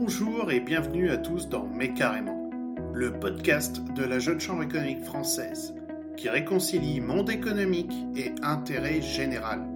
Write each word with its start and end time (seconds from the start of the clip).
Bonjour 0.00 0.52
et 0.52 0.60
bienvenue 0.60 1.10
à 1.10 1.16
tous 1.16 1.48
dans 1.48 1.66
Mais 1.74 1.92
carrément, 1.92 2.48
le 2.94 3.18
podcast 3.18 3.82
de 3.96 4.04
la 4.04 4.20
Jeune 4.20 4.38
Chambre 4.38 4.62
économique 4.62 5.02
française 5.02 5.74
qui 6.16 6.28
réconcilie 6.28 7.00
monde 7.00 7.30
économique 7.30 7.92
et 8.14 8.32
intérêt 8.42 9.02
général. 9.02 9.66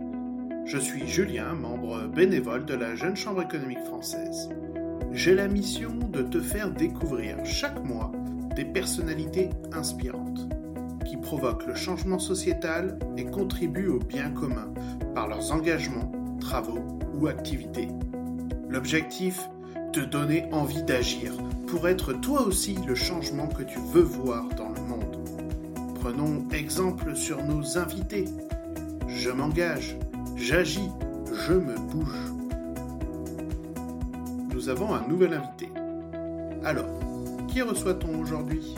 Je 0.65 0.79
suis 0.79 1.09
Julien, 1.09 1.55
membre 1.55 2.07
bénévole 2.07 2.65
de 2.67 2.75
la 2.75 2.95
Jeune 2.95 3.17
Chambre 3.17 3.43
économique 3.43 3.83
française. 3.85 4.49
J'ai 5.11 5.35
la 5.35 5.49
mission 5.49 5.91
de 6.13 6.23
te 6.23 6.39
faire 6.39 6.71
découvrir 6.71 7.45
chaque 7.45 7.83
mois 7.83 8.13
des 8.55 8.65
personnalités 8.65 9.51
inspirantes 9.73 10.49
qui 11.05 11.17
provoquent 11.17 11.67
le 11.67 11.75
changement 11.75 12.21
sociétal 12.21 12.97
et 13.17 13.25
contribuent 13.25 13.89
au 13.89 13.99
bien 13.99 14.31
commun 14.31 14.73
par 15.17 15.27
leurs 15.27 15.51
engagements, 15.51 16.13
travaux 16.39 16.87
ou 17.13 17.27
activités. 17.27 17.89
L'objectif 18.69 19.49
Te 19.93 20.01
donner 20.01 20.49
envie 20.53 20.83
d'agir 20.83 21.33
pour 21.67 21.87
être 21.87 22.15
toi 22.15 22.41
aussi 22.47 22.79
le 22.87 22.95
changement 22.95 23.47
que 23.47 23.63
tu 23.63 23.79
veux 23.93 24.01
voir 24.01 24.49
dans 24.57 24.71
le 24.71 24.81
monde. 24.81 25.19
Prenons 26.01 26.49
exemple 26.51 27.15
sur 27.15 27.45
nos 27.45 27.77
invités. 27.77 28.25
Je 29.07 29.29
m'engage, 29.29 29.99
j'agis, 30.35 30.89
je 31.47 31.53
me 31.53 31.75
bouge. 31.75 32.33
Nous 34.55 34.71
avons 34.71 34.95
un 34.95 35.07
nouvel 35.07 35.35
invité. 35.35 35.69
Alors, 36.65 36.89
qui 37.49 37.61
reçoit-on 37.61 38.19
aujourd'hui? 38.19 38.75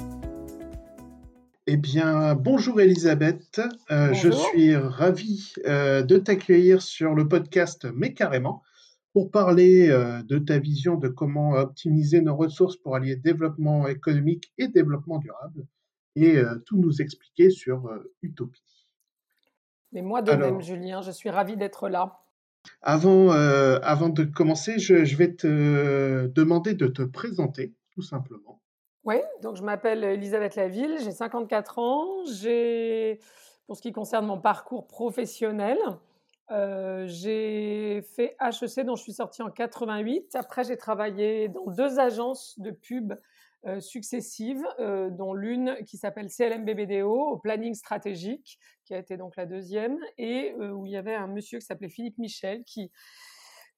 Eh 1.68 1.76
bien, 1.76 2.34
bonjour 2.34 2.80
Elisabeth, 2.80 3.60
euh, 3.92 4.12
je 4.12 4.30
suis 4.30 4.74
ravi 4.74 5.52
euh, 5.66 6.02
de 6.02 6.18
t'accueillir 6.18 6.82
sur 6.82 7.14
le 7.14 7.28
podcast 7.28 7.86
Mais 7.94 8.12
carrément 8.14 8.64
pour 9.14 9.30
parler 9.30 9.88
euh, 9.88 10.22
de 10.24 10.38
ta 10.38 10.58
vision 10.58 10.96
de 10.96 11.08
comment 11.08 11.52
optimiser 11.52 12.20
nos 12.20 12.36
ressources 12.36 12.76
pour 12.76 12.96
allier 12.96 13.16
développement 13.16 13.88
économique 13.88 14.52
et 14.58 14.68
développement 14.68 15.18
durable 15.18 15.66
et 16.16 16.40
tout 16.64 16.76
nous 16.76 17.02
expliquer 17.02 17.50
sur 17.50 17.90
Utopie. 18.22 18.86
Mais 19.90 20.00
moi 20.00 20.22
de 20.22 20.30
même, 20.30 20.60
Julien, 20.60 21.02
je 21.02 21.10
suis 21.10 21.28
ravi 21.28 21.56
d'être 21.56 21.88
là. 21.88 22.20
Avant, 22.82 23.30
avant 23.30 24.10
de 24.10 24.22
commencer, 24.22 24.78
je, 24.78 25.04
je 25.04 25.16
vais 25.16 25.34
te 25.34 26.28
demander 26.28 26.74
de 26.74 26.86
te 26.86 27.02
présenter, 27.02 27.74
tout 27.90 28.02
simplement. 28.02 28.60
Oui, 29.04 29.16
donc 29.42 29.56
je 29.56 29.62
m'appelle 29.62 30.02
Elisabeth 30.02 30.56
Laville, 30.56 30.96
j'ai 31.02 31.10
54 31.10 31.78
ans. 31.78 32.24
J'ai, 32.26 33.20
pour 33.66 33.76
ce 33.76 33.82
qui 33.82 33.92
concerne 33.92 34.26
mon 34.26 34.40
parcours 34.40 34.86
professionnel, 34.86 35.78
euh, 36.50 37.04
j'ai 37.06 38.02
fait 38.14 38.36
HEC 38.40 38.84
dont 38.84 38.96
je 38.96 39.02
suis 39.02 39.14
sortie 39.14 39.42
en 39.42 39.50
88. 39.50 40.34
Après, 40.34 40.64
j'ai 40.64 40.76
travaillé 40.76 41.48
dans 41.48 41.66
deux 41.66 41.98
agences 41.98 42.58
de 42.58 42.70
pub 42.70 43.14
euh, 43.66 43.80
successives, 43.80 44.64
euh, 44.78 45.08
dont 45.08 45.32
l'une 45.32 45.76
qui 45.86 45.96
s'appelle 45.96 46.28
CLMBBDO, 46.28 47.10
au 47.10 47.38
planning 47.38 47.74
stratégique, 47.74 48.58
qui 48.84 48.94
a 48.94 48.98
été 48.98 49.16
donc 49.16 49.36
la 49.36 49.46
deuxième, 49.46 49.98
et 50.18 50.54
où 50.54 50.84
il 50.84 50.92
y 50.92 50.96
avait 50.96 51.14
un 51.14 51.28
monsieur 51.28 51.58
qui 51.60 51.64
s'appelait 51.64 51.88
Philippe 51.88 52.18
Michel, 52.18 52.62
qui 52.64 52.92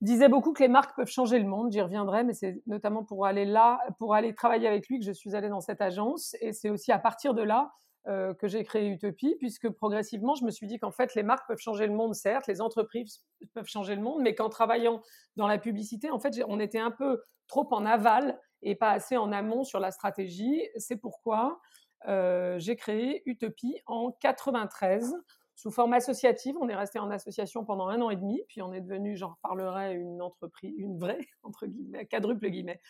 disait 0.01 0.29
beaucoup 0.29 0.53
que 0.53 0.63
les 0.63 0.69
marques 0.69 0.97
peuvent 0.97 1.07
changer 1.07 1.39
le 1.39 1.47
monde. 1.47 1.71
J'y 1.71 1.81
reviendrai, 1.81 2.25
mais 2.25 2.35
c'est 2.35 2.61
notamment 2.67 3.05
pour 3.05 3.27
aller 3.27 3.45
là, 3.45 3.81
pour 3.99 4.15
aller 4.15 4.35
travailler 4.35 4.67
avec 4.67 4.89
lui 4.89 4.99
que 4.99 5.05
je 5.05 5.13
suis 5.13 5.37
allée 5.37 5.49
dans 5.49 5.61
cette 5.61 5.81
agence. 5.81 6.37
Et 6.41 6.53
c'est 6.53 6.69
aussi 6.69 6.91
à 6.91 6.99
partir 6.99 7.33
de 7.33 7.43
là 7.43 7.73
euh, 8.09 8.35
que 8.35 8.47
j'ai 8.47 8.63
créé 8.63 8.89
Utopie, 8.89 9.35
puisque 9.39 9.69
progressivement, 9.69 10.35
je 10.35 10.45
me 10.45 10.51
suis 10.51 10.67
dit 10.67 10.79
qu'en 10.79 10.93
fait, 10.93 11.15
les 11.15 11.23
marques 11.23 11.47
peuvent 11.49 11.59
changer 11.59 11.87
le 11.87 11.93
monde, 11.93 12.15
certes, 12.15 12.47
les 12.47 12.61
entreprises 12.61 13.25
peuvent 13.53 13.67
changer 13.67 13.97
le 13.97 14.03
monde, 14.03 14.23
mais 14.23 14.35
qu'en 14.35 14.49
travaillant 14.49 15.03
dans 15.35 15.49
la 15.49 15.59
publicité, 15.59 16.11
en 16.11 16.21
fait, 16.21 16.41
on 16.47 16.61
était 16.61 16.79
un 16.79 16.93
peu 16.93 17.23
trop 17.49 17.67
en 17.73 17.85
aval 17.85 18.41
et 18.63 18.75
pas 18.75 18.91
assez 18.91 19.17
en 19.17 19.33
amont 19.33 19.65
sur 19.65 19.81
la 19.81 19.91
stratégie. 19.91 20.63
C'est 20.77 20.97
pourquoi 20.97 21.61
euh, 22.07 22.59
j'ai 22.59 22.77
créé 22.77 23.23
Utopie 23.27 23.81
en 23.87 24.13
93 24.21 25.15
sous 25.57 25.71
forme 25.71 25.95
associative. 25.95 26.55
On 26.61 26.69
est 26.69 26.77
resté 26.77 26.99
en 26.99 27.11
association 27.11 27.65
pendant 27.65 27.89
un 27.89 28.01
an 28.03 28.11
et 28.11 28.17
demi, 28.17 28.43
puis 28.49 28.63
on 28.63 28.73
est 28.73 28.81
devenu, 28.81 29.17
j'en 29.17 29.31
reparlerai, 29.31 29.95
une 29.95 30.23
entreprise, 30.23 30.75
une 30.79 30.99
vraie, 30.99 31.27
entre 31.43 31.67
guillemets, 31.67 32.07
quadruple 32.07 32.49
guillemets, 32.51 32.81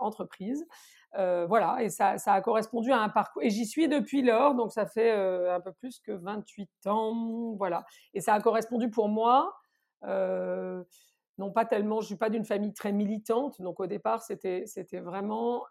entreprise. 0.00 0.66
Euh, 1.16 1.46
voilà, 1.46 1.82
et 1.82 1.88
ça, 1.88 2.18
ça, 2.18 2.34
a 2.34 2.40
correspondu 2.40 2.92
à 2.92 3.00
un 3.00 3.08
parcours. 3.08 3.42
Et 3.42 3.50
j'y 3.50 3.66
suis 3.66 3.88
depuis 3.88 4.22
lors, 4.22 4.54
donc 4.54 4.72
ça 4.72 4.86
fait 4.86 5.12
euh, 5.12 5.54
un 5.54 5.60
peu 5.60 5.72
plus 5.72 6.00
que 6.00 6.12
28 6.12 6.86
ans. 6.86 7.54
Voilà. 7.56 7.84
Et 8.14 8.20
ça 8.20 8.34
a 8.34 8.40
correspondu 8.40 8.90
pour 8.90 9.08
moi. 9.08 9.54
non 10.02 11.52
pas 11.52 11.64
tellement, 11.64 12.00
je 12.00 12.06
suis 12.06 12.16
pas 12.16 12.30
d'une 12.30 12.44
famille 12.44 12.74
très 12.74 12.92
militante, 12.92 13.60
donc 13.62 13.80
au 13.80 13.86
départ 13.86 14.22
c'était 14.22 14.64
c'était 14.66 15.00
vraiment 15.00 15.64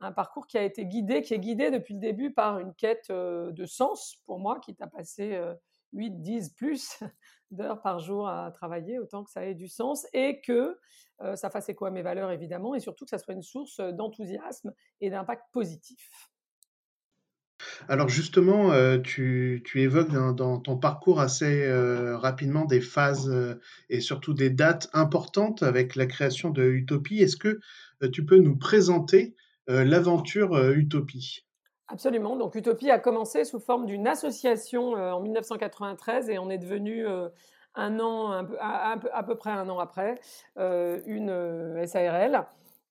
un 0.00 0.12
parcours 0.12 0.46
qui 0.46 0.58
a 0.58 0.62
été 0.62 0.86
guidé, 0.86 1.22
qui 1.22 1.34
est 1.34 1.38
guidé 1.38 1.70
depuis 1.70 1.94
le 1.94 2.00
début 2.00 2.32
par 2.32 2.58
une 2.58 2.74
quête 2.74 3.10
de 3.10 3.66
sens 3.66 4.16
pour 4.26 4.38
moi, 4.38 4.58
qui 4.60 4.74
t'a 4.74 4.86
passé 4.86 5.40
8, 5.92 6.22
10 6.22 6.54
plus 6.54 7.00
d'heures 7.50 7.82
par 7.82 7.98
jour 7.98 8.28
à 8.28 8.50
travailler, 8.50 8.98
autant 8.98 9.24
que 9.24 9.30
ça 9.30 9.44
ait 9.44 9.54
du 9.54 9.68
sens, 9.68 10.06
et 10.12 10.40
que 10.40 10.78
ça 11.34 11.50
fasse 11.50 11.68
écho 11.68 11.84
à 11.84 11.90
mes 11.90 12.02
valeurs 12.02 12.30
évidemment, 12.30 12.76
et 12.76 12.80
surtout 12.80 13.04
que 13.04 13.10
ça 13.10 13.18
soit 13.18 13.34
une 13.34 13.42
source 13.42 13.80
d'enthousiasme 13.80 14.72
et 15.00 15.10
d'impact 15.10 15.42
positif. 15.52 16.10
Alors 17.88 18.08
justement, 18.08 18.70
tu, 19.00 19.64
évoques 19.74 20.12
dans, 20.12 20.60
ton 20.60 20.76
parcours 20.76 21.20
assez 21.20 21.68
rapidement 22.14 22.66
des 22.66 22.80
phases 22.80 23.58
et 23.90 24.00
surtout 24.00 24.32
des 24.32 24.50
dates 24.50 24.88
importantes 24.92 25.64
avec 25.64 25.96
la 25.96 26.06
création 26.06 26.50
de 26.50 26.62
Utopie. 26.62 27.18
Est-ce 27.18 27.36
que 27.36 27.58
tu 28.12 28.24
peux 28.24 28.38
nous 28.38 28.56
présenter 28.56 29.34
euh, 29.68 29.84
l'aventure 29.84 30.54
euh, 30.54 30.72
Utopie? 30.72 31.44
Absolument. 31.88 32.36
Donc 32.36 32.54
Utopie 32.54 32.90
a 32.90 32.98
commencé 32.98 33.44
sous 33.44 33.60
forme 33.60 33.86
d'une 33.86 34.06
association 34.06 34.96
euh, 34.96 35.12
en 35.12 35.20
1993 35.20 36.28
et 36.28 36.38
on 36.38 36.50
est 36.50 36.58
devenu 36.58 37.06
un 37.74 38.00
an, 38.00 38.46
à, 38.60 39.22
peu 39.26 39.36
près 39.36 39.50
un 39.50 39.68
an 39.68 39.78
après, 39.78 40.20
une 40.56 41.86
SARL. 41.86 42.46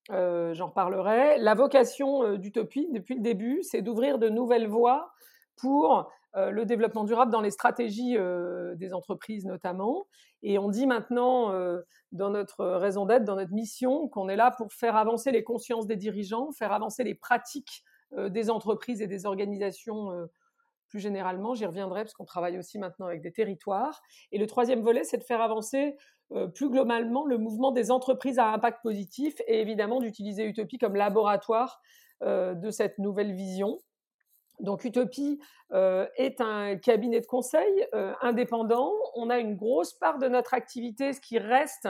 J'en 0.09 0.67
reparlerai. 0.67 1.37
La 1.39 1.53
vocation 1.53 2.35
d'Utopie, 2.37 2.87
depuis 2.91 3.15
le 3.15 3.21
début, 3.21 3.63
c'est 3.63 3.81
d'ouvrir 3.81 4.17
de 4.17 4.29
nouvelles 4.29 4.67
voies 4.67 5.11
pour 5.57 6.09
le 6.35 6.63
développement 6.65 7.03
durable 7.03 7.31
dans 7.31 7.41
les 7.41 7.51
stratégies 7.51 8.15
des 8.75 8.93
entreprises 8.93 9.45
notamment. 9.45 10.07
Et 10.41 10.57
on 10.57 10.69
dit 10.69 10.87
maintenant 10.87 11.51
dans 12.13 12.29
notre 12.29 12.65
raison 12.65 13.05
d'être, 13.05 13.25
dans 13.25 13.35
notre 13.35 13.53
mission, 13.53 14.07
qu'on 14.07 14.29
est 14.29 14.35
là 14.37 14.51
pour 14.51 14.71
faire 14.71 14.95
avancer 14.95 15.31
les 15.31 15.43
consciences 15.43 15.87
des 15.87 15.97
dirigeants, 15.97 16.51
faire 16.51 16.71
avancer 16.71 17.03
les 17.03 17.15
pratiques 17.15 17.83
des 18.11 18.49
entreprises 18.49 19.01
et 19.01 19.07
des 19.07 19.25
organisations 19.25 20.27
plus 20.87 20.99
généralement. 20.99 21.53
J'y 21.53 21.65
reviendrai 21.65 22.03
parce 22.03 22.13
qu'on 22.13 22.25
travaille 22.25 22.57
aussi 22.57 22.79
maintenant 22.79 23.07
avec 23.07 23.21
des 23.21 23.31
territoires. 23.31 24.01
Et 24.31 24.37
le 24.37 24.47
troisième 24.47 24.81
volet, 24.81 25.03
c'est 25.03 25.17
de 25.17 25.23
faire 25.23 25.41
avancer 25.41 25.97
plus 26.53 26.69
globalement 26.69 27.25
le 27.25 27.37
mouvement 27.37 27.71
des 27.71 27.91
entreprises 27.91 28.39
à 28.39 28.47
impact 28.51 28.81
positif 28.81 29.35
et 29.47 29.59
évidemment 29.59 29.99
d'utiliser 29.99 30.45
Utopie 30.45 30.77
comme 30.77 30.95
laboratoire 30.95 31.81
de 32.21 32.71
cette 32.71 32.97
nouvelle 32.99 33.33
vision. 33.33 33.77
Donc 34.59 34.85
Utopie 34.85 35.39
euh, 35.71 36.07
est 36.15 36.41
un 36.41 36.77
cabinet 36.77 37.21
de 37.21 37.25
conseil 37.25 37.87
euh, 37.93 38.13
indépendant. 38.21 38.91
On 39.15 39.29
a 39.29 39.37
une 39.39 39.55
grosse 39.55 39.93
part 39.93 40.17
de 40.17 40.27
notre 40.27 40.53
activité, 40.53 41.13
ce 41.13 41.21
qui 41.21 41.37
reste 41.37 41.87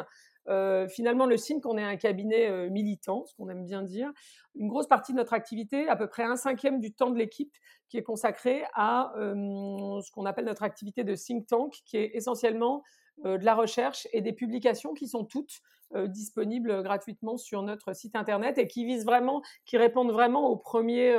euh, 0.47 0.87
finalement 0.87 1.25
le 1.25 1.37
signe 1.37 1.61
qu'on 1.61 1.77
est 1.77 1.83
un 1.83 1.97
cabinet 1.97 2.69
militant, 2.69 3.25
ce 3.25 3.35
qu'on 3.35 3.49
aime 3.49 3.63
bien 3.63 3.83
dire. 3.83 4.11
Une 4.55 4.67
grosse 4.67 4.87
partie 4.87 5.11
de 5.11 5.17
notre 5.17 5.33
activité, 5.33 5.87
à 5.87 5.95
peu 5.95 6.07
près 6.07 6.23
un 6.23 6.35
cinquième 6.35 6.79
du 6.79 6.93
temps 6.93 7.09
de 7.09 7.17
l'équipe, 7.17 7.53
qui 7.89 7.97
est 7.97 8.03
consacré 8.03 8.63
à 8.73 9.13
ce 9.15 10.11
qu'on 10.11 10.25
appelle 10.25 10.45
notre 10.45 10.63
activité 10.63 11.03
de 11.03 11.15
think 11.15 11.47
tank, 11.47 11.73
qui 11.85 11.97
est 11.97 12.11
essentiellement 12.15 12.83
de 13.23 13.43
la 13.43 13.55
recherche 13.55 14.07
et 14.13 14.21
des 14.21 14.33
publications 14.33 14.93
qui 14.93 15.07
sont 15.07 15.25
toutes 15.25 15.61
disponibles 15.95 16.83
gratuitement 16.83 17.37
sur 17.37 17.61
notre 17.61 17.93
site 17.93 18.15
internet 18.15 18.57
et 18.57 18.67
qui 18.67 18.85
visent 18.85 19.05
vraiment, 19.05 19.41
qui 19.65 19.77
répondent 19.77 20.11
vraiment 20.11 20.49
aux 20.49 20.57
premiers 20.57 21.15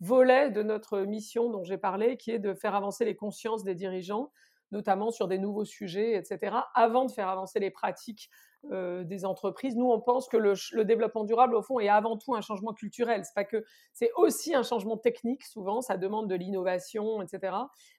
volet 0.00 0.50
de 0.50 0.62
notre 0.62 1.00
mission 1.00 1.50
dont 1.50 1.64
j'ai 1.64 1.78
parlé, 1.78 2.16
qui 2.16 2.30
est 2.30 2.38
de 2.38 2.54
faire 2.54 2.74
avancer 2.74 3.04
les 3.04 3.16
consciences 3.16 3.64
des 3.64 3.74
dirigeants, 3.74 4.30
notamment 4.70 5.10
sur 5.10 5.28
des 5.28 5.38
nouveaux 5.38 5.64
sujets, 5.64 6.14
etc., 6.16 6.56
avant 6.74 7.04
de 7.04 7.10
faire 7.10 7.28
avancer 7.28 7.60
les 7.60 7.70
pratiques 7.70 8.30
euh, 8.72 9.04
des 9.04 9.24
entreprises. 9.24 9.76
Nous, 9.76 9.90
on 9.90 10.00
pense 10.00 10.28
que 10.28 10.36
le, 10.36 10.84
développement 10.84 11.24
durable, 11.24 11.54
au 11.54 11.62
fond, 11.62 11.78
est 11.78 11.88
avant 11.88 12.16
tout 12.16 12.34
un 12.34 12.40
changement 12.40 12.72
culturel. 12.72 13.24
C'est 13.24 13.34
pas 13.34 13.44
que 13.44 13.64
c'est 13.92 14.10
aussi 14.16 14.54
un 14.54 14.62
changement 14.62 14.96
technique. 14.96 15.44
Souvent, 15.44 15.82
ça 15.82 15.96
demande 15.96 16.28
de 16.28 16.34
l'innovation, 16.34 17.22
etc. 17.22 17.56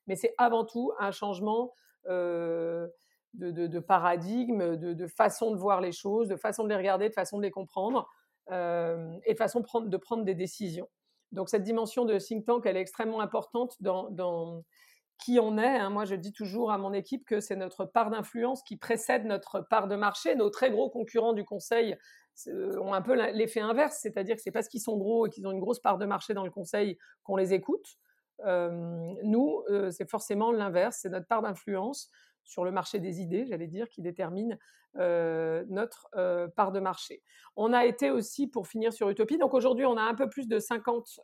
Mais 0.07 0.15
c'est 0.15 0.33
avant 0.37 0.65
tout 0.65 0.91
un 0.99 1.11
changement 1.11 1.73
euh, 2.07 2.87
de, 3.33 3.79
paradigme, 3.79 4.75
de, 4.75 5.07
façon 5.07 5.51
de 5.51 5.57
voir 5.57 5.79
les 5.79 5.91
choses, 5.91 6.27
de 6.27 6.35
façon 6.35 6.63
de 6.63 6.69
les 6.69 6.75
regarder, 6.75 7.07
de 7.07 7.13
façon 7.13 7.37
de 7.37 7.43
les 7.43 7.51
comprendre, 7.51 8.09
euh, 8.51 9.15
et 9.25 9.33
de 9.33 9.37
façon 9.37 9.61
de 9.61 9.97
prendre 9.97 10.23
des 10.23 10.35
décisions. 10.35 10.89
Donc 11.31 11.49
cette 11.49 11.63
dimension 11.63 12.05
de 12.05 12.17
think 12.17 12.45
tank, 12.45 12.65
elle 12.65 12.77
est 12.77 12.81
extrêmement 12.81 13.21
importante 13.21 13.75
dans, 13.81 14.63
qui 15.17 15.39
on 15.39 15.57
est. 15.57 15.77
Hein. 15.77 15.89
Moi, 15.89 16.05
je 16.05 16.15
dis 16.15 16.33
toujours 16.33 16.71
à 16.71 16.77
mon 16.77 16.93
équipe 16.93 17.25
que 17.25 17.39
c'est 17.39 17.55
notre 17.55 17.85
part 17.85 18.09
d'influence 18.09 18.61
qui 18.63 18.77
précède 18.77 19.25
notre 19.25 19.61
part 19.61 19.87
de 19.87 19.95
marché. 19.95 20.35
Nos 20.35 20.49
très 20.49 20.71
gros 20.71 20.89
concurrents 20.89 21.33
du 21.33 21.45
conseil, 21.45 21.97
ont 22.79 22.93
un 22.93 23.01
peu 23.01 23.15
l'effet 23.31 23.61
inverse, 23.61 23.97
c'est-à-dire 23.99 24.35
que 24.35 24.43
c'est 24.43 24.51
parce 24.51 24.67
qu'ils 24.67 24.81
sont 24.81 24.95
gros 24.95 25.25
et 25.25 25.31
qu'ils 25.31 25.47
ont 25.47 25.51
une 25.51 25.59
grosse 25.59 25.79
part 25.79 25.97
de 25.97 26.05
marché 26.05 26.35
dans 26.35 26.43
le 26.43 26.51
conseil 26.51 26.99
qu'on 27.23 27.35
les 27.35 27.53
écoute. 27.55 27.97
nous, 28.45 29.63
c'est 29.89 30.07
forcément 30.07 30.51
l'inverse, 30.51 30.99
c'est 31.01 31.09
notre 31.09 31.25
part 31.25 31.41
d'influence 31.41 32.11
sur 32.43 32.63
le 32.63 32.71
marché 32.71 32.99
des 32.99 33.21
idées, 33.21 33.45
j'allais 33.47 33.65
dire, 33.65 33.89
qui 33.89 34.03
détermine 34.03 34.59
notre 34.95 36.09
part 36.55 36.71
de 36.71 36.79
marché. 36.79 37.23
On 37.55 37.73
a 37.73 37.85
été 37.85 38.11
aussi, 38.11 38.45
pour 38.45 38.67
finir 38.67 38.93
sur 38.93 39.09
Utopie, 39.09 39.39
donc 39.39 39.55
aujourd'hui 39.55 39.85
on 39.85 39.97
a 39.97 40.03
un 40.03 40.13
peu 40.13 40.29
plus 40.29 40.47
de 40.47 40.59
50 40.59 41.21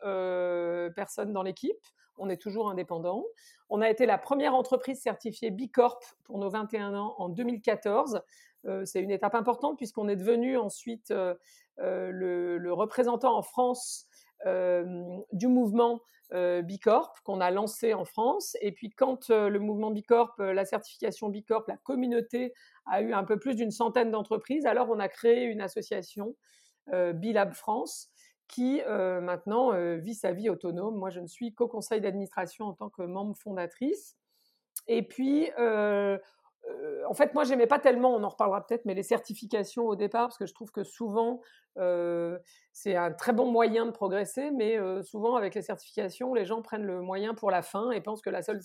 personnes 0.96 1.32
dans 1.32 1.44
l'équipe, 1.44 1.78
on 2.18 2.28
est 2.28 2.40
toujours 2.40 2.70
indépendant. 2.70 3.24
On 3.68 3.80
a 3.80 3.88
été 3.88 4.06
la 4.06 4.18
première 4.18 4.54
entreprise 4.54 5.00
certifiée 5.00 5.50
B 5.50 5.70
Corp 5.72 6.02
pour 6.24 6.38
nos 6.38 6.50
21 6.50 6.94
ans 6.94 7.14
en 7.18 7.28
2014. 7.28 8.22
C'est 8.84 9.00
une 9.00 9.10
étape 9.10 9.34
importante 9.34 9.76
puisqu'on 9.76 10.08
est 10.08 10.16
devenu 10.16 10.56
ensuite 10.56 11.12
le, 11.76 12.58
le, 12.58 12.72
représentant 12.72 13.36
en 13.36 13.42
France 13.42 14.06
du 15.32 15.48
mouvement 15.48 16.00
Bicorp 16.32 17.12
qu'on 17.24 17.40
a 17.40 17.50
lancé 17.50 17.92
en 17.92 18.04
France. 18.04 18.56
Et 18.62 18.72
puis 18.72 18.90
quand 18.90 19.28
le 19.28 19.58
mouvement 19.58 19.90
Bicorp, 19.90 20.34
la 20.38 20.64
certification 20.64 21.28
Bicorp, 21.28 21.64
la 21.68 21.76
communauté 21.76 22.54
a 22.86 23.02
eu 23.02 23.12
un 23.12 23.24
peu 23.24 23.38
plus 23.38 23.54
d'une 23.54 23.70
centaine 23.70 24.10
d'entreprises, 24.10 24.64
alors 24.64 24.88
on 24.88 24.98
a 24.98 25.08
créé 25.08 25.44
une 25.44 25.60
association 25.60 26.34
Bilab 26.90 27.52
France 27.52 28.13
qui 28.48 28.82
maintenant 28.86 29.72
vit 29.96 30.14
sa 30.14 30.32
vie 30.32 30.50
autonome. 30.50 30.96
Moi, 30.96 31.10
je 31.10 31.20
ne 31.20 31.26
suis 31.26 31.54
qu'au 31.54 31.68
conseil 31.68 32.00
d'administration 32.00 32.66
en 32.66 32.74
tant 32.74 32.90
que 32.90 33.02
membre 33.02 33.36
fondatrice. 33.36 34.16
Et 34.86 35.02
puis, 35.02 35.50
en 35.56 37.14
fait, 37.14 37.34
moi, 37.34 37.44
j'aimais 37.44 37.66
pas 37.66 37.78
tellement, 37.78 38.14
on 38.14 38.22
en 38.22 38.28
reparlera 38.28 38.66
peut-être, 38.66 38.84
mais 38.84 38.94
les 38.94 39.02
certifications 39.02 39.86
au 39.86 39.96
départ, 39.96 40.28
parce 40.28 40.38
que 40.38 40.46
je 40.46 40.54
trouve 40.54 40.70
que 40.70 40.84
souvent, 40.84 41.40
c'est 42.72 42.96
un 42.96 43.12
très 43.12 43.32
bon 43.32 43.50
moyen 43.50 43.86
de 43.86 43.90
progresser, 43.90 44.50
mais 44.50 44.78
souvent, 45.02 45.36
avec 45.36 45.54
les 45.54 45.62
certifications, 45.62 46.34
les 46.34 46.44
gens 46.44 46.62
prennent 46.62 46.86
le 46.86 47.00
moyen 47.00 47.34
pour 47.34 47.50
la 47.50 47.62
fin 47.62 47.90
et 47.90 48.00
pensent 48.00 48.22
que 48.22 48.30
la 48.30 48.42
seule, 48.42 48.60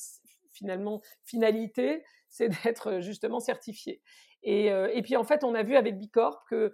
finalement, 0.51 1.01
finalité, 1.23 2.03
c'est 2.29 2.49
d'être 2.49 2.99
justement 2.99 3.39
certifié. 3.39 4.01
Et, 4.43 4.67
et, 4.67 5.01
puis, 5.01 5.17
en 5.17 5.23
fait, 5.23 5.43
on 5.43 5.53
a 5.53 5.63
vu 5.63 5.75
avec 5.75 5.97
Bicorp 5.97 6.45
que 6.49 6.71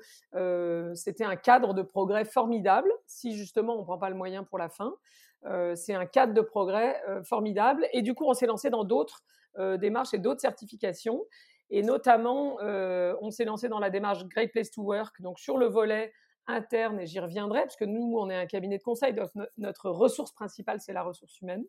c'était 0.93 1.23
un 1.23 1.35
cadre 1.35 1.73
de 1.73 1.81
progrès 1.81 2.23
formidable, 2.23 2.91
si 3.07 3.35
justement 3.35 3.75
on 3.75 3.79
ne 3.79 3.83
prend 3.83 3.97
pas 3.97 4.09
le 4.09 4.15
moyen 4.15 4.43
pour 4.43 4.59
la 4.59 4.69
fin. 4.69 4.93
c'est 5.73 5.95
un 5.95 6.05
cadre 6.05 6.33
de 6.33 6.41
progrès 6.41 7.01
formidable. 7.23 7.87
Et 7.91 8.03
du 8.03 8.13
coup, 8.13 8.25
on 8.27 8.33
s'est 8.33 8.45
lancé 8.45 8.69
dans 8.69 8.83
d'autres 8.83 9.23
euh, 9.57 9.77
démarches 9.77 10.13
et 10.13 10.17
d'autres 10.17 10.41
certifications. 10.41 11.25
Et 11.69 11.81
notamment, 11.81 12.59
euh, 12.61 13.15
on 13.21 13.31
s'est 13.31 13.45
lancé 13.45 13.69
dans 13.69 13.79
la 13.79 13.89
démarche 13.89 14.25
Great 14.25 14.51
Place 14.51 14.69
to 14.69 14.81
Work, 14.81 15.21
donc 15.21 15.39
sur 15.39 15.57
le 15.57 15.67
volet 15.67 16.11
interne, 16.45 16.99
et 16.99 17.07
j'y 17.07 17.19
reviendrai, 17.19 17.61
parce 17.61 17.77
que 17.77 17.85
nous, 17.85 18.17
on 18.19 18.29
est 18.29 18.35
un 18.35 18.45
cabinet 18.47 18.77
de 18.77 18.83
conseil, 18.83 19.13
donc 19.13 19.29
notre 19.57 19.89
ressource 19.89 20.33
principale, 20.33 20.79
c'est 20.81 20.93
la 20.93 21.03
ressource 21.03 21.39
humaine. 21.41 21.63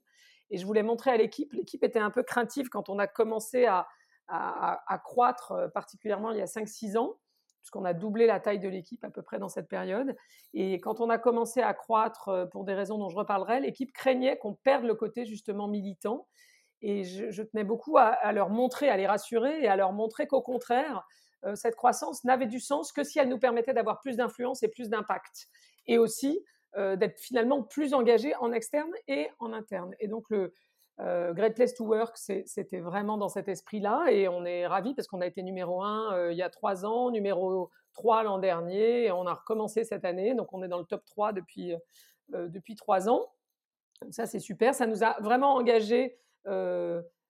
Et 0.50 0.58
je 0.58 0.66
voulais 0.66 0.82
montrer 0.82 1.12
à 1.12 1.16
l'équipe, 1.16 1.52
l'équipe 1.52 1.82
était 1.84 2.00
un 2.00 2.10
peu 2.10 2.25
craintive 2.25 2.69
quand 2.69 2.88
on 2.88 2.99
a 2.99 3.06
commencé 3.06 3.66
à, 3.66 3.87
à, 4.28 5.00
croître, 5.05 5.52
euh, 5.52 5.69
particulièrement 5.69 6.31
il 6.32 6.38
y 6.38 6.43
a 6.43 6.46
5-6 6.46 6.96
ans, 6.96 7.17
puisqu'on 7.61 7.84
a 7.84 7.94
doublé 7.94 8.26
la 8.26 8.40
taille 8.40 8.61
de 8.61 8.69
l'équipe 8.69 9.02
à 9.05 9.11
peu 9.11 9.23
près 9.23 9.38
dans 9.38 9.49
cette 9.49 9.69
période. 9.69 10.17
Et 10.55 10.81
quand 10.81 11.00
on 11.00 11.11
a 11.11 11.19
commencé 11.19 11.61
à 11.61 11.75
croître 11.75 12.49
pour 12.52 12.64
des 12.64 12.75
raisons 12.75 12.99
dont 12.99 13.08
je 13.08 13.17
reparlerai, 13.17 13.61
l'équipe 13.61 13.93
craignait 13.93 14.38
qu'on 14.38 14.55
perde 14.55 14.84
le 14.84 14.94
côté 14.94 15.25
justement 15.25 15.67
militant 15.67 16.26
et 16.82 17.05
je, 17.05 17.43
tenais 17.43 17.64
beaucoup 17.64 17.96
à, 17.99 18.32
leur 18.32 18.50
montrer, 18.50 18.88
à 18.88 18.96
les 18.96 19.06
rassurer 19.06 19.62
et 19.62 19.69
à 19.69 19.76
leur 19.76 19.93
montrer 19.93 20.26
qu'au 20.26 20.43
contraire, 20.43 21.06
euh, 21.44 21.55
cette 21.55 21.75
croissance 21.75 22.25
n'avait 22.25 22.46
du 22.46 22.61
sens 22.61 22.93
que 22.93 23.02
si 23.02 23.19
elle 23.19 23.28
nous 23.28 23.38
permettait 23.38 23.73
d'avoir 23.73 24.00
plus 24.00 24.17
d'influence 24.17 24.62
et 24.62 24.69
plus 24.69 24.88
d'impact. 24.88 25.49
Et 25.87 25.99
aussi 25.99 26.44
euh, 26.76 26.96
d'être 26.96 27.19
finalement 27.19 27.62
plus 27.62 27.94
engagés 27.94 28.34
en 28.37 28.52
externe 28.52 28.93
et 29.08 29.31
en 29.38 29.52
interne. 29.52 29.94
Et 30.00 30.08
donc 30.08 30.25
le 30.28 30.52
euh, 31.00 31.34
Great 31.34 31.54
Place 31.54 31.75
to 31.75 31.84
Work, 31.84 32.16
c'était 32.16 32.81
vraiment 32.81 33.19
dans 33.19 33.28
cet 33.28 33.48
esprit-là. 33.48 34.06
Et 34.10 34.28
on 34.28 34.44
est 34.44 34.66
ravis 34.66 34.94
parce 34.94 35.08
qu'on 35.08 35.20
a 35.20 35.26
été 35.26 35.43
numéro 35.43 35.82
un 35.82 36.31
il 36.31 36.37
y 36.37 36.43
a 36.43 36.50
trois 36.50 36.87
ans, 36.87 37.10
numéro 37.10 37.70
3 37.93 38.25
l'an 38.25 38.38
dernier, 38.38 39.04
et 39.04 39.12
on 39.12 39.26
a 39.26 39.34
recommencé 39.34 39.84
cette 39.84 40.04
année. 40.04 40.34
Donc 40.34 40.52
on 40.52 40.62
est 40.62 40.69
dans 40.69 40.78
le 40.78 40.84
top 40.84 41.04
3 41.04 41.32
depuis, 41.32 41.75
depuis 42.28 42.75
trois 42.75 43.08
ans. 43.08 43.26
Ça, 44.10 44.26
c'est 44.26 44.40
super. 44.40 44.75
Ça 44.75 44.87
nous 44.87 45.02
a 45.04 45.16
vraiment 45.20 45.54
engagés 45.54 46.19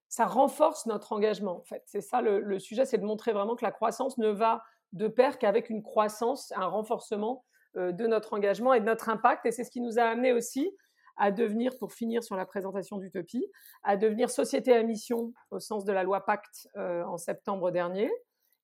ça 0.09 0.27
renforce 0.27 0.87
notre 0.87 1.13
engagement. 1.13 1.59
En 1.59 1.65
fait, 1.65 1.83
c'est 1.87 2.01
ça 2.01 2.21
le, 2.21 2.59
sujet, 2.59 2.85
c'est 2.85 2.99
de 2.99 3.05
montrer 3.05 3.33
vraiment 3.33 3.57
que 3.57 3.65
la 3.65 3.73
croissance 3.73 4.19
ne 4.19 4.29
va 4.29 4.63
de 4.93 5.09
pair 5.09 5.39
qu'avec 5.39 5.69
une 5.69 5.83
croissance, 5.83 6.53
un 6.57 6.67
renforcement 6.67 7.45
de 7.75 8.07
notre 8.07 8.33
engagement 8.33 8.73
et 8.73 8.81
de 8.81 8.87
notre 8.87 9.09
impact. 9.09 9.47
Et 9.47 9.53
c'est 9.53 9.65
ce 9.65 9.71
qui 9.71 9.81
nous 9.81 9.99
a 9.99 10.05
amené 10.05 10.33
aussi 10.33 10.71
à 11.17 11.31
devenir, 11.31 11.77
pour 11.79 11.93
finir 11.93 12.23
sur 12.23 12.37
la 12.37 12.47
présentation 12.47 12.99
d'Utopie, 12.99 13.47
à 13.83 13.97
devenir 13.97 14.31
société 14.31 14.73
à 14.75 14.83
mission 14.83 15.33
au 15.51 15.59
sens 15.59 15.85
de 15.85 15.93
la 15.93 16.03
loi 16.03 16.25
Pacte 16.25 16.69
en 16.77 17.17
septembre 17.17 17.71
dernier. 17.71 18.11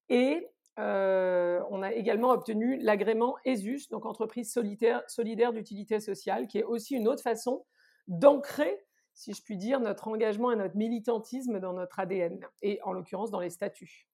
Et 0.09 0.49
on 0.79 1.83
a 1.83 1.93
également 1.93 2.31
obtenu 2.31 2.79
l'agrément 2.79 3.37
ESUS, 3.45 3.89
donc 3.91 4.07
entreprise 4.07 4.53
solidaire 4.53 5.53
d'utilité 5.53 6.01
sociale, 6.01 6.47
qui 6.47 6.59
est 6.59 6.65
aussi 6.65 6.95
une 6.95 7.09
autre 7.09 7.23
façon 7.23 7.65
d'ancrer 8.09 8.85
si 9.15 9.35
je 9.35 9.43
puis 9.43 9.59
dire, 9.59 9.79
notre 9.79 10.09
engagement 10.09 10.53
et 10.53 10.57
notre 10.57 10.77
militantisme 10.77 11.61
dans 11.61 11.75
notre 11.75 12.01
ADN, 12.01 12.41
et 12.63 12.81
en 12.83 12.93
l'occurrence 12.93 13.31
dans 13.31 13.41
les 13.41 13.51
statuts. 13.51 14.09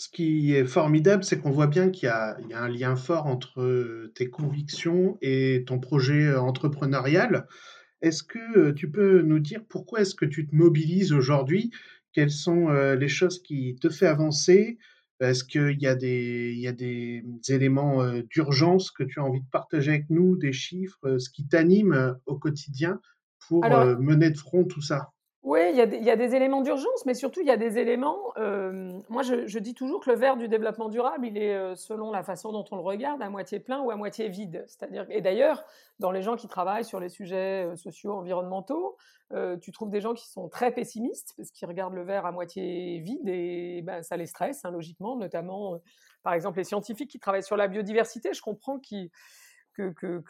Ce 0.00 0.08
qui 0.08 0.54
est 0.54 0.64
formidable, 0.64 1.24
c'est 1.24 1.38
qu'on 1.38 1.50
voit 1.50 1.66
bien 1.66 1.90
qu'il 1.90 2.06
y, 2.06 2.08
a 2.08 2.38
un 2.54 2.68
lien 2.68 2.96
fort 2.96 3.26
entre 3.26 4.10
tes 4.14 4.30
convictions 4.30 5.18
et 5.20 5.62
ton 5.66 5.78
projet 5.78 6.34
entrepreneurial. 6.34 7.46
Est-ce 8.00 8.22
que 8.22 8.70
tu 8.70 8.90
peux 8.90 9.20
nous 9.20 9.40
dire 9.40 9.60
pourquoi 9.68 10.00
est-ce 10.00 10.14
que 10.14 10.24
tu 10.24 10.46
te 10.46 10.56
mobilises 10.56 11.12
aujourd'hui? 11.12 11.70
Quelles 12.14 12.30
sont 12.30 12.70
les 12.70 13.08
choses 13.08 13.42
qui 13.42 13.76
te 13.78 13.90
font 13.90 14.06
avancer? 14.06 14.78
Est-ce 15.20 15.44
qu'il 15.44 15.78
y, 15.78 15.86
a 15.86 15.94
des, 15.94 16.54
il 16.54 16.60
y 16.60 16.66
a 16.68 16.72
des 16.72 17.22
éléments 17.50 18.02
d'urgence 18.22 18.90
que 18.90 19.04
tu 19.04 19.20
as 19.20 19.24
envie 19.24 19.42
de 19.42 19.50
partager 19.52 19.90
avec 19.90 20.08
nous, 20.08 20.38
des 20.38 20.54
chiffres, 20.54 21.18
ce 21.18 21.28
qui 21.28 21.46
t'anime 21.46 22.16
au 22.24 22.38
quotidien 22.38 23.02
pour 23.46 23.66
mener 23.68 24.30
de 24.30 24.38
front 24.38 24.64
tout 24.64 24.80
ça? 24.80 25.10
Oui, 25.42 25.60
il 25.70 25.76
y, 25.76 26.10
a 26.10 26.16
des, 26.16 26.34
éléments 26.34 26.60
d'urgence, 26.60 27.06
mais 27.06 27.14
surtout 27.14 27.40
il 27.40 27.46
y 27.46 27.50
a 27.50 27.56
des 27.56 27.78
éléments. 27.78 28.34
moi, 29.08 29.22
je, 29.22 29.58
dis 29.58 29.72
toujours 29.72 30.00
que 30.00 30.10
le 30.10 30.16
verre 30.16 30.36
du 30.36 30.48
développement 30.48 30.90
durable, 30.90 31.26
il 31.26 31.38
est 31.38 31.76
selon 31.76 32.10
la 32.10 32.22
façon 32.22 32.52
dont 32.52 32.64
on 32.70 32.76
le 32.76 32.82
regarde, 32.82 33.22
à 33.22 33.30
moitié 33.30 33.58
plein 33.58 33.80
ou 33.80 33.90
à 33.90 33.96
moitié 33.96 34.28
vide. 34.28 34.64
C'est-à-dire, 34.66 35.06
et 35.08 35.22
d'ailleurs, 35.22 35.64
dans 35.98 36.10
les 36.10 36.20
gens 36.20 36.36
qui 36.36 36.46
travaillent 36.46 36.84
sur 36.84 37.00
les 37.00 37.08
sujets 37.08 37.74
sociaux, 37.76 38.12
environnementaux, 38.12 38.98
tu 39.62 39.72
trouves 39.72 39.88
des 39.88 40.02
gens 40.02 40.12
qui 40.12 40.28
sont 40.28 40.50
très 40.50 40.72
pessimistes 40.72 41.32
parce 41.38 41.50
qu'ils 41.50 41.66
regardent 41.66 41.94
le 41.94 42.04
verre 42.04 42.26
à 42.26 42.32
moitié 42.32 42.98
vide 42.98 43.26
et 43.26 43.80
ben, 43.82 44.02
ça 44.02 44.18
les 44.18 44.26
stresse, 44.26 44.66
hein, 44.66 44.70
logiquement, 44.70 45.16
notamment, 45.16 45.80
par 46.22 46.34
exemple, 46.34 46.58
les 46.58 46.64
scientifiques 46.64 47.10
qui 47.10 47.18
travaillent 47.18 47.42
sur 47.42 47.56
la 47.56 47.66
biodiversité. 47.66 48.34
Je 48.34 48.42
comprends 48.42 48.78
qu'ils 48.78 49.10
mmh, 49.80 50.22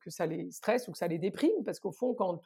que, 0.00 0.10
ça 0.10 0.26
les 0.26 0.50
stresse 0.50 0.86
ou 0.88 0.92
que 0.92 0.98
ça 0.98 1.08
les 1.08 1.18
déprime, 1.18 1.64
parce 1.64 1.80
qu'au 1.80 1.90
fond, 1.90 2.14
quand, 2.14 2.40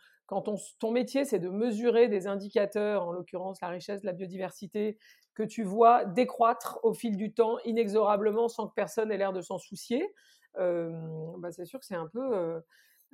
ton 0.78 0.90
métier, 0.90 1.24
c'est 1.24 1.38
de 1.38 1.48
mesurer 1.48 2.08
des 2.08 2.26
indicateurs, 2.26 3.06
en 3.06 3.12
l'occurrence 3.12 3.60
la 3.60 3.68
richesse 3.68 4.00
de 4.00 4.06
la 4.06 4.12
biodiversité, 4.12 4.96
que 5.34 5.42
tu 5.42 5.62
vois 5.62 6.04
décroître 6.04 6.78
au 6.82 6.94
fil 6.94 7.16
du 7.16 7.32
temps 7.32 7.58
inexorablement 7.64 8.48
sans 8.48 8.68
que 8.68 8.74
personne 8.74 9.12
ait 9.12 9.18
l'air 9.18 9.32
de 9.32 9.40
s'en 9.40 9.58
soucier, 9.58 10.14
bah 10.56 11.50
c'est 11.50 11.64
sûr 11.66 11.80
que 11.80 11.86
c'est 11.86 11.94
un 11.94 12.08
peu... 12.08 12.60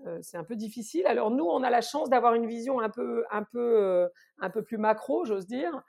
un 0.04 0.44
peu 0.44 0.56
difficile. 0.56 1.06
Alors 1.06 1.30
nous, 1.30 1.44
on 1.44 1.62
a 1.62 1.70
la 1.70 1.80
chance 1.80 2.10
d'avoir 2.10 2.34
une 2.34 2.46
vision 2.46 2.80
un 2.80 2.90
peu, 2.90 3.24
un 3.30 3.42
peu, 3.42 4.08
un 4.38 4.50
peu 4.50 4.62
plus 4.62 4.78
macro, 4.78 5.24
j'ose 5.24 5.46
dire 5.46 5.82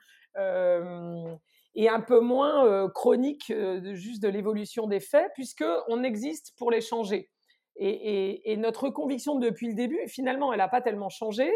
et 1.78 1.90
un 1.90 2.02
peu 2.02 2.20
moins 2.20 2.90
chronique 2.90 3.52
de, 3.52 3.94
juste 3.94 4.22
de 4.22 4.28
l'évolution 4.28 4.88
des 4.88 5.00
faits, 5.00 5.32
puisqu'on 5.36 6.04
existe 6.04 6.54
pour 6.58 6.72
les 6.72 6.82
changer. 6.82 7.30
Et, 7.76 8.58
notre 8.58 8.90
conviction 8.90 9.36
depuis 9.36 9.68
le 9.68 9.76
début, 9.76 10.00
finalement, 10.08 10.52
elle 10.52 10.58
n'a 10.58 10.68
pas 10.68 10.82
tellement 10.82 11.10
changé. 11.10 11.50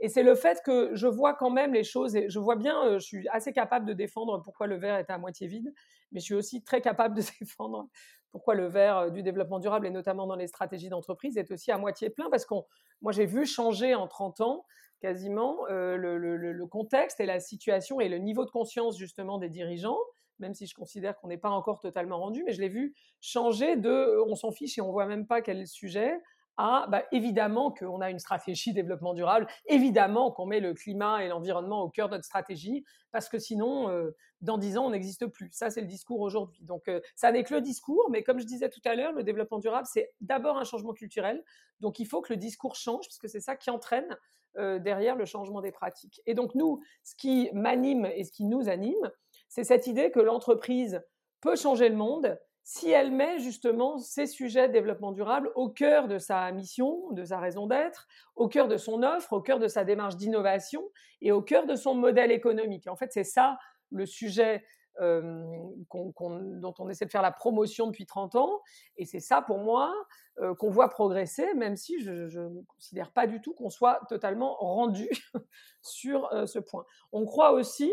Et 0.00 0.08
c'est 0.08 0.24
le 0.24 0.34
fait 0.34 0.60
que 0.66 0.90
je 0.94 1.06
vois 1.06 1.34
quand 1.34 1.50
même 1.50 1.72
les 1.72 1.84
choses, 1.84 2.16
et 2.16 2.28
je 2.28 2.40
vois 2.40 2.56
bien, 2.56 2.98
je 2.98 3.04
suis 3.04 3.28
assez 3.28 3.52
capable 3.52 3.86
de 3.86 3.92
défendre 3.92 4.42
pourquoi 4.42 4.66
le 4.66 4.76
verre 4.76 4.96
est 4.96 5.10
à 5.10 5.16
moitié 5.16 5.46
vide, 5.46 5.72
mais 6.10 6.18
je 6.18 6.24
suis 6.24 6.34
aussi 6.34 6.64
très 6.64 6.80
capable 6.80 7.14
de 7.14 7.22
défendre 7.40 7.88
pourquoi 8.32 8.54
le 8.54 8.66
verre 8.66 9.10
du 9.10 9.22
développement 9.22 9.60
durable, 9.60 9.86
et 9.86 9.90
notamment 9.90 10.26
dans 10.26 10.34
les 10.36 10.48
stratégies 10.48 10.88
d'entreprise, 10.88 11.36
est 11.36 11.50
aussi 11.50 11.70
à 11.70 11.78
moitié 11.78 12.10
plein, 12.10 12.28
parce 12.30 12.44
que 12.44 12.54
moi 13.02 13.12
j'ai 13.12 13.26
vu 13.26 13.46
changer 13.46 13.94
en 13.94 14.08
30 14.08 14.40
ans 14.40 14.64
quasiment 15.00 15.66
euh, 15.68 15.96
le, 15.96 16.66
contexte 16.66 17.20
et 17.20 17.26
la 17.26 17.40
situation 17.40 18.00
et 18.00 18.08
le 18.08 18.18
niveau 18.18 18.44
de 18.44 18.50
conscience 18.50 18.96
justement 18.96 19.38
des 19.38 19.50
dirigeants, 19.50 19.98
même 20.38 20.54
si 20.54 20.66
je 20.66 20.74
considère 20.74 21.16
qu'on 21.16 21.28
n'est 21.28 21.38
pas 21.38 21.50
encore 21.50 21.80
totalement 21.80 22.18
rendu, 22.18 22.42
mais 22.44 22.52
je 22.52 22.60
l'ai 22.60 22.68
vu 22.68 22.94
changer 23.20 23.76
de 23.76 23.90
euh, 23.90 24.24
on 24.26 24.34
s'en 24.34 24.52
fiche 24.52 24.78
et 24.78 24.80
on 24.80 24.90
voit 24.92 25.06
même 25.06 25.26
pas 25.26 25.42
quel 25.42 25.66
sujet, 25.66 26.18
à 26.56 26.86
bah, 26.88 27.04
évidemment 27.12 27.70
qu'on 27.70 28.00
a 28.00 28.10
une 28.10 28.18
stratégie 28.18 28.72
développement 28.72 29.14
durable, 29.14 29.46
évidemment 29.66 30.30
qu'on 30.30 30.46
met 30.46 30.60
le 30.60 30.74
climat 30.74 31.24
et 31.24 31.28
l'environnement 31.28 31.82
au 31.82 31.88
cœur 31.88 32.08
de 32.08 32.14
notre 32.14 32.24
stratégie, 32.24 32.84
parce 33.10 33.28
que 33.28 33.38
sinon, 33.38 33.88
euh, 33.88 34.14
dans 34.40 34.58
dix 34.58 34.76
ans, 34.76 34.86
on 34.86 34.90
n'existe 34.90 35.26
plus. 35.26 35.50
Ça, 35.52 35.70
c'est 35.70 35.80
le 35.80 35.86
discours 35.86 36.20
aujourd'hui. 36.20 36.64
Donc, 36.64 36.88
euh, 36.88 37.00
ça 37.14 37.32
n'est 37.32 37.44
que 37.44 37.54
le 37.54 37.60
discours, 37.60 38.08
mais 38.10 38.22
comme 38.22 38.38
je 38.38 38.46
disais 38.46 38.68
tout 38.68 38.80
à 38.84 38.94
l'heure, 38.94 39.12
le 39.12 39.22
développement 39.22 39.58
durable, 39.58 39.86
c'est 39.90 40.12
d'abord 40.20 40.58
un 40.58 40.64
changement 40.64 40.92
culturel. 40.92 41.42
Donc, 41.80 41.98
il 41.98 42.06
faut 42.06 42.20
que 42.20 42.32
le 42.32 42.36
discours 42.36 42.76
change, 42.76 43.06
parce 43.06 43.18
que 43.18 43.28
c'est 43.28 43.40
ça 43.40 43.56
qui 43.56 43.70
entraîne 43.70 44.16
euh, 44.58 44.78
derrière 44.78 45.16
le 45.16 45.24
changement 45.24 45.62
des 45.62 45.72
pratiques. 45.72 46.20
Et 46.26 46.34
donc, 46.34 46.54
nous, 46.54 46.82
ce 47.04 47.14
qui 47.14 47.50
m'anime 47.52 48.06
et 48.06 48.24
ce 48.24 48.32
qui 48.32 48.44
nous 48.44 48.68
anime, 48.68 49.10
c'est 49.48 49.64
cette 49.64 49.86
idée 49.86 50.10
que 50.10 50.20
l'entreprise 50.20 51.02
peut 51.40 51.56
changer 51.56 51.88
le 51.88 51.96
monde 51.96 52.38
si 52.64 52.90
elle 52.90 53.10
met 53.10 53.38
justement 53.40 53.98
ces 53.98 54.26
sujets 54.26 54.68
de 54.68 54.72
développement 54.72 55.12
durable 55.12 55.50
au 55.54 55.68
cœur 55.68 56.06
de 56.08 56.18
sa 56.18 56.50
mission, 56.52 57.10
de 57.10 57.24
sa 57.24 57.38
raison 57.38 57.66
d'être, 57.66 58.06
au 58.36 58.48
cœur 58.48 58.68
de 58.68 58.76
son 58.76 59.02
offre, 59.02 59.32
au 59.32 59.40
cœur 59.40 59.58
de 59.58 59.68
sa 59.68 59.84
démarche 59.84 60.16
d'innovation 60.16 60.82
et 61.20 61.32
au 61.32 61.42
cœur 61.42 61.66
de 61.66 61.74
son 61.74 61.94
modèle 61.94 62.30
économique. 62.30 62.86
en 62.86 62.96
fait, 62.96 63.12
c'est 63.12 63.24
ça 63.24 63.58
le 63.90 64.06
sujet 64.06 64.62
euh, 65.00 65.42
dont 65.90 66.74
on 66.78 66.88
essaie 66.90 67.06
de 67.06 67.10
faire 67.10 67.22
la 67.22 67.32
promotion 67.32 67.86
depuis 67.86 68.04
30 68.04 68.36
ans. 68.36 68.60
Et 68.96 69.06
c'est 69.06 69.20
ça, 69.20 69.40
pour 69.40 69.58
moi, 69.58 69.92
euh, 70.38 70.54
qu'on 70.54 70.68
voit 70.68 70.90
progresser, 70.90 71.54
même 71.54 71.76
si 71.76 72.00
je 72.02 72.10
ne 72.38 72.62
considère 72.64 73.10
pas 73.10 73.26
du 73.26 73.40
tout 73.40 73.54
qu'on 73.54 73.70
soit 73.70 74.00
totalement 74.08 74.54
rendu 74.56 75.08
sur 75.82 76.30
euh, 76.34 76.46
ce 76.46 76.58
point. 76.58 76.84
On 77.10 77.24
croit 77.24 77.52
aussi, 77.52 77.92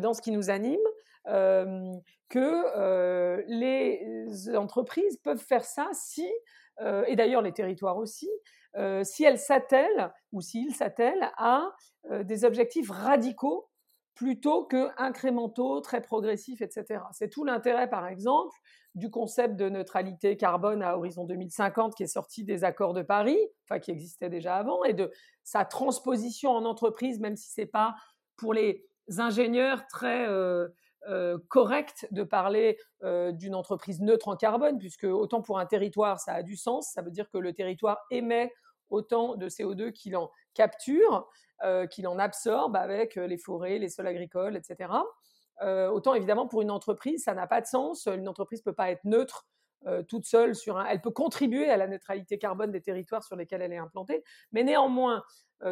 dans 0.00 0.12
ce 0.12 0.20
qui 0.20 0.32
nous 0.32 0.50
anime, 0.50 0.80
que 2.28 3.44
les 3.48 4.56
entreprises 4.56 5.18
peuvent 5.18 5.42
faire 5.42 5.64
ça 5.64 5.88
si, 5.92 6.28
et 7.06 7.16
d'ailleurs 7.16 7.42
les 7.42 7.52
territoires 7.52 7.98
aussi, 7.98 8.30
si 9.02 9.24
elles 9.24 9.38
s'attellent 9.38 10.12
ou 10.32 10.40
s'ils 10.40 10.74
s'attellent 10.74 11.30
à 11.36 11.70
des 12.24 12.44
objectifs 12.44 12.90
radicaux 12.90 13.68
plutôt 14.18 14.64
que 14.64 14.88
incrémentaux, 14.96 15.80
très 15.80 16.00
progressifs, 16.00 16.60
etc. 16.60 17.04
C'est 17.12 17.30
tout 17.30 17.44
l'intérêt, 17.44 17.88
par 17.88 18.08
exemple, 18.08 18.56
du 18.96 19.10
concept 19.10 19.54
de 19.54 19.68
neutralité 19.68 20.36
carbone 20.36 20.82
à 20.82 20.96
horizon 20.96 21.24
2050 21.24 21.94
qui 21.94 22.02
est 22.02 22.08
sorti 22.08 22.42
des 22.42 22.64
accords 22.64 22.94
de 22.94 23.02
Paris, 23.02 23.38
enfin 23.64 23.78
qui 23.78 23.92
existait 23.92 24.28
déjà 24.28 24.56
avant, 24.56 24.82
et 24.82 24.92
de 24.92 25.12
sa 25.44 25.64
transposition 25.64 26.50
en 26.50 26.64
entreprise, 26.64 27.20
même 27.20 27.36
si 27.36 27.48
c'est 27.48 27.64
pas 27.64 27.94
pour 28.36 28.54
les 28.54 28.84
ingénieurs 29.18 29.86
très 29.86 30.26
euh, 30.26 30.66
correct 31.48 32.06
de 32.10 32.22
parler 32.22 32.78
euh, 33.02 33.32
d'une 33.32 33.54
entreprise 33.54 34.00
neutre 34.00 34.28
en 34.28 34.36
carbone, 34.36 34.78
puisque 34.78 35.04
autant 35.04 35.42
pour 35.42 35.58
un 35.58 35.66
territoire, 35.66 36.20
ça 36.20 36.34
a 36.34 36.42
du 36.42 36.56
sens. 36.56 36.90
Ça 36.92 37.02
veut 37.02 37.10
dire 37.10 37.30
que 37.30 37.38
le 37.38 37.52
territoire 37.52 37.98
émet 38.10 38.52
autant 38.90 39.36
de 39.36 39.48
CO2 39.48 39.92
qu'il 39.92 40.16
en 40.16 40.30
capture, 40.54 41.28
euh, 41.62 41.86
qu'il 41.86 42.06
en 42.08 42.18
absorbe 42.18 42.76
avec 42.76 43.16
les 43.16 43.38
forêts, 43.38 43.78
les 43.78 43.88
sols 43.88 44.06
agricoles, 44.06 44.56
etc. 44.56 44.92
autant 45.90 46.14
évidemment 46.14 46.46
pour 46.46 46.62
une 46.62 46.70
entreprise, 46.70 47.24
ça 47.24 47.34
n'a 47.34 47.46
pas 47.46 47.60
de 47.60 47.66
sens. 47.66 48.06
Une 48.06 48.28
entreprise 48.28 48.60
ne 48.60 48.64
peut 48.64 48.76
pas 48.76 48.90
être 48.90 49.04
neutre 49.04 49.48
toute 50.08 50.24
seule 50.24 50.54
sur 50.54 50.78
un. 50.78 50.84
Elle 50.86 51.00
peut 51.00 51.10
contribuer 51.10 51.68
à 51.68 51.76
la 51.76 51.86
neutralité 51.86 52.38
carbone 52.38 52.70
des 52.70 52.80
territoires 52.80 53.24
sur 53.24 53.34
lesquels 53.34 53.62
elle 53.62 53.72
est 53.72 53.78
implantée, 53.78 54.22
mais 54.52 54.62
néanmoins, 54.62 55.22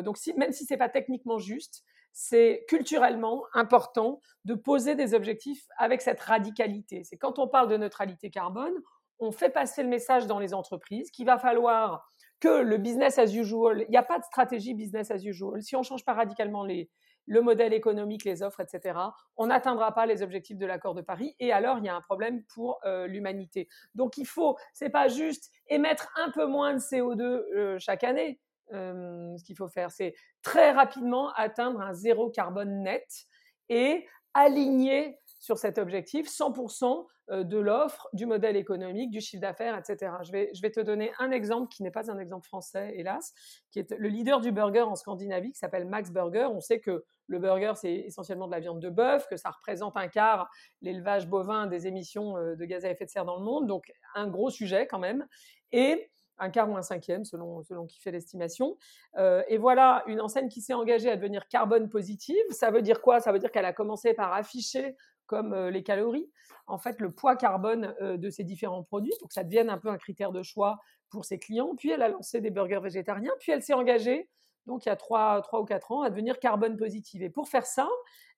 donc 0.02 0.16
si, 0.16 0.34
même 0.34 0.52
si 0.52 0.66
pas 0.76 0.88
techniquement 0.88 1.38
juste, 1.38 1.84
c'est 2.18 2.64
culturellement 2.66 3.44
important 3.52 4.22
de 4.46 4.54
poser 4.54 4.94
des 4.94 5.12
objectifs 5.12 5.66
avec 5.76 6.00
cette 6.00 6.18
radicalité. 6.18 7.04
C'est 7.04 7.18
quand 7.18 7.38
on 7.38 7.46
parle 7.46 7.68
de 7.68 7.76
neutralité 7.76 8.30
carbone, 8.30 8.72
on 9.18 9.32
fait 9.32 9.50
passer 9.50 9.82
le 9.82 9.90
message 9.90 10.26
dans 10.26 10.38
les 10.38 10.54
entreprises 10.54 11.10
qu'il 11.10 11.26
va 11.26 11.36
falloir 11.36 12.10
que 12.40 12.62
le 12.62 12.78
business 12.78 13.18
as 13.18 13.34
usual, 13.34 13.82
il 13.82 13.90
n'y 13.90 13.98
a 13.98 14.02
pas 14.02 14.18
de 14.18 14.24
stratégie 14.24 14.72
business 14.72 15.10
as 15.10 15.22
usual. 15.26 15.62
Si 15.62 15.76
on 15.76 15.80
ne 15.80 15.84
change 15.84 16.06
pas 16.06 16.14
radicalement 16.14 16.64
les, 16.64 16.88
le 17.26 17.42
modèle 17.42 17.74
économique, 17.74 18.24
les 18.24 18.42
offres, 18.42 18.60
etc., 18.60 18.98
on 19.36 19.48
n'atteindra 19.48 19.92
pas 19.92 20.06
les 20.06 20.22
objectifs 20.22 20.56
de 20.56 20.64
l'accord 20.64 20.94
de 20.94 21.02
Paris 21.02 21.36
et 21.38 21.52
alors 21.52 21.76
il 21.80 21.84
y 21.84 21.88
a 21.90 21.94
un 21.94 22.00
problème 22.00 22.44
pour 22.44 22.80
euh, 22.86 23.06
l'humanité. 23.06 23.68
Donc 23.94 24.16
il 24.16 24.26
faut, 24.26 24.56
c'est 24.72 24.88
pas 24.88 25.08
juste 25.08 25.50
émettre 25.68 26.10
un 26.16 26.30
peu 26.30 26.46
moins 26.46 26.72
de 26.72 26.78
CO2 26.78 27.22
euh, 27.22 27.78
chaque 27.78 28.04
année, 28.04 28.40
ce 28.70 29.44
qu'il 29.44 29.56
faut 29.56 29.68
faire, 29.68 29.90
c'est 29.90 30.14
très 30.42 30.72
rapidement 30.72 31.32
atteindre 31.34 31.80
un 31.80 31.94
zéro 31.94 32.30
carbone 32.30 32.82
net 32.82 33.26
et 33.68 34.06
aligner 34.34 35.18
sur 35.38 35.58
cet 35.58 35.78
objectif 35.78 36.28
100% 36.28 37.06
de 37.28 37.58
l'offre, 37.58 38.08
du 38.12 38.24
modèle 38.24 38.56
économique, 38.56 39.10
du 39.10 39.20
chiffre 39.20 39.40
d'affaires, 39.40 39.76
etc. 39.76 40.12
Je 40.22 40.30
vais, 40.30 40.50
je 40.54 40.62
vais 40.62 40.70
te 40.70 40.80
donner 40.80 41.10
un 41.18 41.32
exemple 41.32 41.68
qui 41.68 41.82
n'est 41.82 41.90
pas 41.90 42.10
un 42.10 42.18
exemple 42.18 42.46
français, 42.46 42.92
hélas, 42.96 43.32
qui 43.70 43.80
est 43.80 43.90
le 43.98 44.08
leader 44.08 44.40
du 44.40 44.52
burger 44.52 44.82
en 44.82 44.94
Scandinavie, 44.94 45.50
qui 45.50 45.58
s'appelle 45.58 45.86
Max 45.86 46.12
Burger. 46.12 46.46
On 46.52 46.60
sait 46.60 46.78
que 46.78 47.04
le 47.26 47.38
burger, 47.40 47.72
c'est 47.74 47.92
essentiellement 47.92 48.46
de 48.46 48.52
la 48.52 48.60
viande 48.60 48.80
de 48.80 48.90
bœuf, 48.90 49.26
que 49.28 49.36
ça 49.36 49.50
représente 49.50 49.96
un 49.96 50.06
quart 50.06 50.48
l'élevage 50.82 51.26
bovin 51.26 51.66
des 51.66 51.88
émissions 51.88 52.34
de 52.34 52.64
gaz 52.64 52.84
à 52.84 52.90
effet 52.90 53.06
de 53.06 53.10
serre 53.10 53.24
dans 53.24 53.38
le 53.38 53.44
monde, 53.44 53.66
donc 53.66 53.92
un 54.14 54.28
gros 54.28 54.50
sujet 54.50 54.86
quand 54.86 55.00
même. 55.00 55.26
Et 55.72 56.10
un 56.38 56.50
quart 56.50 56.68
ou 56.70 56.76
un 56.76 56.82
cinquième 56.82 57.24
selon, 57.24 57.62
selon 57.62 57.86
qui 57.86 58.00
fait 58.00 58.10
l'estimation. 58.10 58.76
Euh, 59.16 59.42
et 59.48 59.58
voilà 59.58 60.02
une 60.06 60.20
enseigne 60.20 60.48
qui 60.48 60.60
s'est 60.60 60.74
engagée 60.74 61.10
à 61.10 61.16
devenir 61.16 61.48
carbone 61.48 61.88
positive. 61.88 62.36
Ça 62.50 62.70
veut 62.70 62.82
dire 62.82 63.00
quoi? 63.00 63.20
Ça 63.20 63.32
veut 63.32 63.38
dire 63.38 63.50
qu'elle 63.50 63.64
a 63.64 63.72
commencé 63.72 64.14
par 64.14 64.32
afficher 64.32 64.96
comme 65.26 65.52
euh, 65.52 65.70
les 65.70 65.82
calories, 65.82 66.30
en 66.66 66.78
fait, 66.78 67.00
le 67.00 67.10
poids 67.10 67.36
carbone 67.36 67.94
euh, 68.00 68.16
de 68.16 68.30
ses 68.30 68.44
différents 68.44 68.82
produits, 68.82 69.12
pour 69.18 69.28
que 69.28 69.34
ça 69.34 69.44
devienne 69.44 69.70
un 69.70 69.78
peu 69.78 69.88
un 69.88 69.98
critère 69.98 70.32
de 70.32 70.42
choix 70.42 70.78
pour 71.10 71.24
ses 71.24 71.38
clients. 71.38 71.74
Puis 71.76 71.90
elle 71.90 72.02
a 72.02 72.08
lancé 72.08 72.40
des 72.40 72.50
burgers 72.50 72.80
végétariens. 72.80 73.32
Puis 73.40 73.52
elle 73.52 73.62
s'est 73.62 73.74
engagée, 73.74 74.28
donc 74.66 74.84
il 74.84 74.88
y 74.88 74.92
a 74.92 74.96
trois, 74.96 75.40
trois 75.42 75.60
ou 75.60 75.64
quatre 75.64 75.92
ans, 75.92 76.02
à 76.02 76.10
devenir 76.10 76.38
carbone 76.38 76.76
positive. 76.76 77.22
Et 77.22 77.30
pour 77.30 77.48
faire 77.48 77.66
ça, 77.66 77.88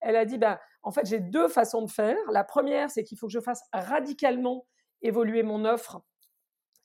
elle 0.00 0.16
a 0.16 0.24
dit, 0.24 0.38
ben, 0.38 0.58
en 0.82 0.90
fait, 0.90 1.06
j'ai 1.06 1.20
deux 1.20 1.48
façons 1.48 1.82
de 1.82 1.90
faire. 1.90 2.16
La 2.30 2.44
première, 2.44 2.90
c'est 2.90 3.04
qu'il 3.04 3.18
faut 3.18 3.26
que 3.26 3.32
je 3.32 3.40
fasse 3.40 3.62
radicalement 3.72 4.66
évoluer 5.02 5.42
mon 5.42 5.64
offre 5.64 6.02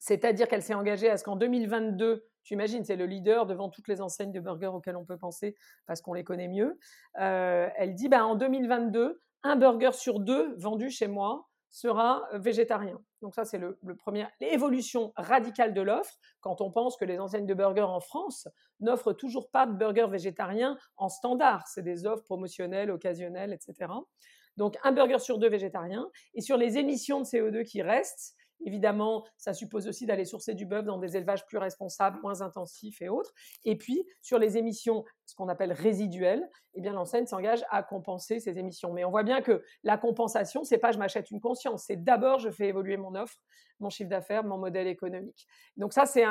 c'est-à-dire 0.03 0.49
qu'elle 0.49 0.61
s'est 0.61 0.73
engagée 0.73 1.09
à 1.09 1.15
ce 1.15 1.23
qu'en 1.23 1.37
2022, 1.37 2.27
tu 2.43 2.55
imagines, 2.55 2.83
c'est 2.83 2.97
le 2.97 3.05
leader 3.05 3.45
devant 3.45 3.69
toutes 3.69 3.87
les 3.87 4.01
enseignes 4.01 4.33
de 4.33 4.41
burgers 4.41 4.67
auxquelles 4.67 4.97
on 4.97 5.05
peut 5.05 5.17
penser 5.17 5.55
parce 5.85 6.01
qu'on 6.01 6.11
les 6.11 6.25
connaît 6.25 6.49
mieux. 6.49 6.77
Euh, 7.21 7.69
elle 7.77 7.95
dit, 7.95 8.09
bah, 8.09 8.25
en 8.25 8.35
2022, 8.35 9.21
un 9.43 9.55
burger 9.55 9.93
sur 9.93 10.19
deux 10.19 10.55
vendu 10.57 10.89
chez 10.89 11.07
moi 11.07 11.47
sera 11.69 12.27
végétarien. 12.33 12.99
Donc 13.21 13.33
ça, 13.33 13.45
c'est 13.45 13.57
le, 13.57 13.79
premier. 13.97 14.27
L'évolution 14.41 15.13
radicale 15.15 15.73
de 15.73 15.79
l'offre, 15.79 16.15
quand 16.41 16.59
on 16.59 16.69
pense 16.69 16.97
que 16.97 17.05
les 17.05 17.17
enseignes 17.17 17.45
de 17.45 17.53
burgers 17.53 17.83
en 17.83 18.01
France 18.01 18.49
n'offrent 18.81 19.13
toujours 19.13 19.51
pas 19.51 19.65
de 19.65 19.71
burger 19.71 20.07
végétarien 20.09 20.77
en 20.97 21.07
standard. 21.07 21.65
C'est 21.69 21.81
des 21.81 22.05
offres 22.05 22.25
promotionnelles, 22.25 22.91
occasionnelles, 22.91 23.53
etc. 23.53 23.89
Donc 24.57 24.77
un 24.83 24.91
burger 24.91 25.19
sur 25.19 25.37
deux 25.37 25.49
végétarien. 25.49 26.11
Et 26.33 26.41
sur 26.41 26.57
les 26.57 26.77
émissions 26.77 27.21
de 27.21 27.25
CO2 27.25 27.63
qui 27.63 27.81
restent, 27.81 28.35
Évidemment, 28.65 29.25
ça 29.37 29.53
suppose 29.53 29.87
aussi 29.87 30.05
d'aller 30.05 30.25
sourcer 30.25 30.53
du 30.53 30.65
bœuf 30.65 30.85
dans 30.85 30.97
des 30.97 31.17
élevages 31.17 31.45
plus 31.45 31.57
responsables, 31.57 32.19
moins 32.21 32.41
intensifs 32.41 33.01
et 33.01 33.09
autres. 33.09 33.31
Et 33.65 33.77
puis, 33.77 34.05
sur 34.21 34.39
les 34.39 34.57
émissions, 34.57 35.03
ce 35.25 35.35
qu'on 35.35 35.49
appelle 35.49 35.73
résiduelles, 35.73 36.49
eh 36.73 36.81
bien, 36.81 36.93
l'enseigne 36.93 37.25
s'engage 37.25 37.63
à 37.69 37.83
compenser 37.83 38.39
ces 38.39 38.57
émissions. 38.57 38.93
Mais 38.93 39.03
on 39.05 39.11
voit 39.11 39.23
bien 39.23 39.41
que 39.41 39.63
la 39.83 39.97
compensation, 39.97 40.63
c'est 40.63 40.77
pas 40.77 40.91
je 40.91 40.97
m'achète 40.97 41.31
une 41.31 41.41
conscience, 41.41 41.85
c'est 41.87 42.03
d'abord 42.03 42.39
je 42.39 42.49
fais 42.49 42.67
évoluer 42.67 42.97
mon 42.97 43.15
offre, 43.15 43.37
mon 43.79 43.89
chiffre 43.89 44.09
d'affaires, 44.09 44.43
mon 44.43 44.57
modèle 44.57 44.87
économique. 44.87 45.47
Donc 45.77 45.93
ça, 45.93 46.05
c'est 46.05 46.25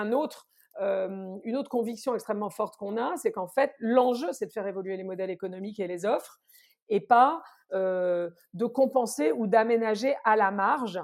euh, 0.81 1.37
une 1.45 1.57
autre 1.57 1.69
conviction 1.69 2.15
extrêmement 2.15 2.51
forte 2.51 2.77
qu'on 2.77 2.97
a, 2.97 3.17
c'est 3.17 3.33
qu'en 3.33 3.49
fait, 3.49 3.73
l'enjeu, 3.79 4.33
c'est 4.33 4.47
de 4.47 4.53
faire 4.53 4.67
évoluer 4.67 4.97
les 4.97 5.05
modèles 5.05 5.31
économiques 5.31 5.81
et 5.81 5.87
les 5.87 6.07
offres, 6.07 6.41
et 6.89 7.01
pas 7.01 7.43
euh, 7.73 8.31
de 8.55 8.67
compenser 8.67 9.33
ou 9.33 9.47
d'aménager 9.47 10.15
à 10.25 10.37
la 10.37 10.51
marge 10.51 11.01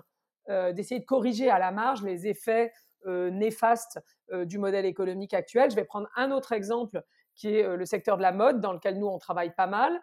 d'essayer 0.48 1.00
de 1.00 1.04
corriger 1.04 1.50
à 1.50 1.58
la 1.58 1.72
marge 1.72 2.02
les 2.02 2.26
effets 2.26 2.72
euh, 3.06 3.30
néfastes 3.30 4.00
euh, 4.32 4.44
du 4.44 4.58
modèle 4.58 4.84
économique 4.84 5.32
actuel. 5.32 5.70
Je 5.70 5.76
vais 5.76 5.84
prendre 5.84 6.08
un 6.16 6.32
autre 6.32 6.50
exemple 6.50 7.02
qui 7.36 7.54
est 7.54 7.76
le 7.76 7.86
secteur 7.86 8.16
de 8.16 8.22
la 8.22 8.32
mode, 8.32 8.60
dans 8.60 8.72
lequel 8.72 8.98
nous, 8.98 9.06
on 9.06 9.18
travaille 9.18 9.54
pas 9.54 9.68
mal. 9.68 10.00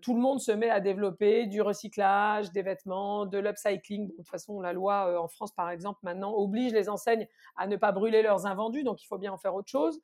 tout 0.00 0.14
le 0.14 0.20
monde 0.20 0.38
se 0.38 0.52
met 0.52 0.70
à 0.70 0.78
développer 0.78 1.46
du 1.46 1.60
recyclage, 1.60 2.52
des 2.52 2.62
vêtements, 2.62 3.26
de 3.26 3.36
l'upcycling. 3.36 4.06
de 4.06 4.14
toute 4.14 4.28
façon, 4.28 4.60
la 4.60 4.72
loi 4.72 5.20
en 5.20 5.26
France, 5.26 5.52
par 5.52 5.70
exemple, 5.70 5.98
maintenant 6.04 6.32
oblige 6.34 6.72
les 6.72 6.88
enseignes 6.88 7.26
à 7.56 7.66
ne 7.66 7.74
pas 7.74 7.90
brûler 7.90 8.22
leurs 8.22 8.46
invendus, 8.46 8.84
donc 8.84 9.02
il 9.02 9.06
faut 9.06 9.18
bien 9.18 9.32
en 9.32 9.38
faire 9.38 9.56
autre 9.56 9.68
chose. 9.68 10.00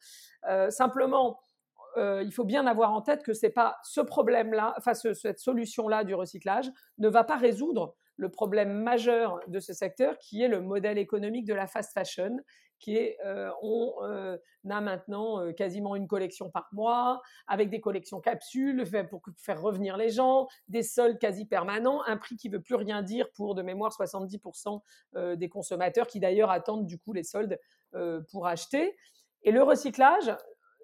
simplement, 0.70 1.38
il 1.96 2.32
faut 2.32 2.42
bien 2.44 2.66
avoir 2.66 2.92
en 2.92 3.02
tête 3.02 3.22
que 3.22 3.34
c'est 3.34 3.50
pas 3.50 3.76
ce 3.84 4.00
problème-là, 4.00 4.74
enfin 4.76 4.94
cette 4.94 5.38
solution-là 5.38 6.02
du 6.02 6.16
recyclage 6.16 6.72
ne 6.98 7.08
va 7.08 7.22
pas 7.22 7.36
résoudre 7.36 7.94
le 8.16 8.30
problème 8.30 8.72
majeur 8.72 9.40
de 9.48 9.60
ce 9.60 9.72
secteur 9.72 10.18
qui 10.18 10.42
est 10.42 10.48
le 10.48 10.60
modèle 10.60 10.98
économique 10.98 11.46
de 11.46 11.54
la 11.54 11.66
fast 11.66 11.92
fashion 11.92 12.38
qui 12.84 12.96
est 12.96 13.16
euh, 13.24 13.50
on 13.62 13.94
euh, 14.02 14.36
a 14.68 14.80
maintenant 14.82 15.40
euh, 15.40 15.52
quasiment 15.52 15.96
une 15.96 16.06
collection 16.06 16.50
par 16.50 16.68
mois, 16.72 17.22
avec 17.46 17.70
des 17.70 17.80
collections 17.80 18.20
capsules 18.20 18.84
pour 19.08 19.22
faire 19.38 19.60
revenir 19.60 19.96
les 19.96 20.10
gens, 20.10 20.48
des 20.68 20.82
soldes 20.82 21.18
quasi 21.18 21.46
permanents, 21.46 22.02
un 22.04 22.18
prix 22.18 22.36
qui 22.36 22.50
veut 22.50 22.60
plus 22.60 22.74
rien 22.74 23.02
dire 23.02 23.30
pour 23.32 23.54
de 23.54 23.62
mémoire 23.62 23.90
70% 23.90 24.80
des 25.36 25.48
consommateurs 25.48 26.06
qui 26.06 26.20
d'ailleurs 26.20 26.50
attendent 26.50 26.86
du 26.86 26.98
coup 26.98 27.12
les 27.12 27.22
soldes 27.22 27.58
pour 28.30 28.46
acheter. 28.46 28.96
Et 29.42 29.52
le 29.52 29.62
recyclage 29.62 30.34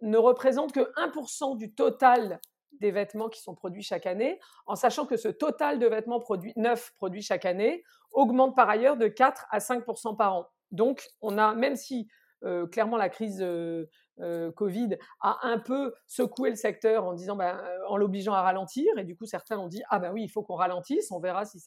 ne 0.02 0.16
représente 0.16 0.72
que 0.72 0.92
1% 0.94 1.56
du 1.56 1.75
total 1.75 2.40
des 2.72 2.90
vêtements 2.90 3.28
qui 3.28 3.40
sont 3.40 3.54
produits 3.54 3.82
chaque 3.82 4.06
année, 4.06 4.38
en 4.66 4.76
sachant 4.76 5.06
que 5.06 5.16
ce 5.16 5.28
total 5.28 5.78
de 5.78 5.86
vêtements 5.86 6.20
produits, 6.20 6.52
neufs 6.56 6.92
produits 6.94 7.22
chaque 7.22 7.44
année 7.44 7.82
augmente 8.12 8.56
par 8.56 8.68
ailleurs 8.68 8.96
de 8.96 9.08
4 9.08 9.46
à 9.50 9.58
5% 9.58 10.16
par 10.16 10.34
an. 10.34 10.46
Donc, 10.70 11.08
on 11.20 11.38
a, 11.38 11.54
même 11.54 11.76
si 11.76 12.08
euh, 12.44 12.66
clairement 12.66 12.96
la 12.96 13.10
crise 13.10 13.42
euh, 13.42 13.86
euh, 14.20 14.50
Covid 14.52 14.96
a 15.20 15.46
un 15.46 15.58
peu 15.58 15.94
secoué 16.06 16.48
le 16.48 16.56
secteur 16.56 17.04
en 17.04 17.14
ben, 17.36 17.60
en 17.86 17.96
l'obligeant 17.96 18.32
à 18.32 18.42
ralentir, 18.42 18.86
et 18.96 19.04
du 19.04 19.16
coup 19.16 19.26
certains 19.26 19.58
ont 19.58 19.68
dit, 19.68 19.82
ah 19.90 19.98
ben 19.98 20.12
oui, 20.12 20.22
il 20.22 20.28
faut 20.28 20.42
qu'on 20.42 20.54
ralentisse, 20.54 21.10
on 21.10 21.20
verra 21.20 21.44
si 21.44 21.62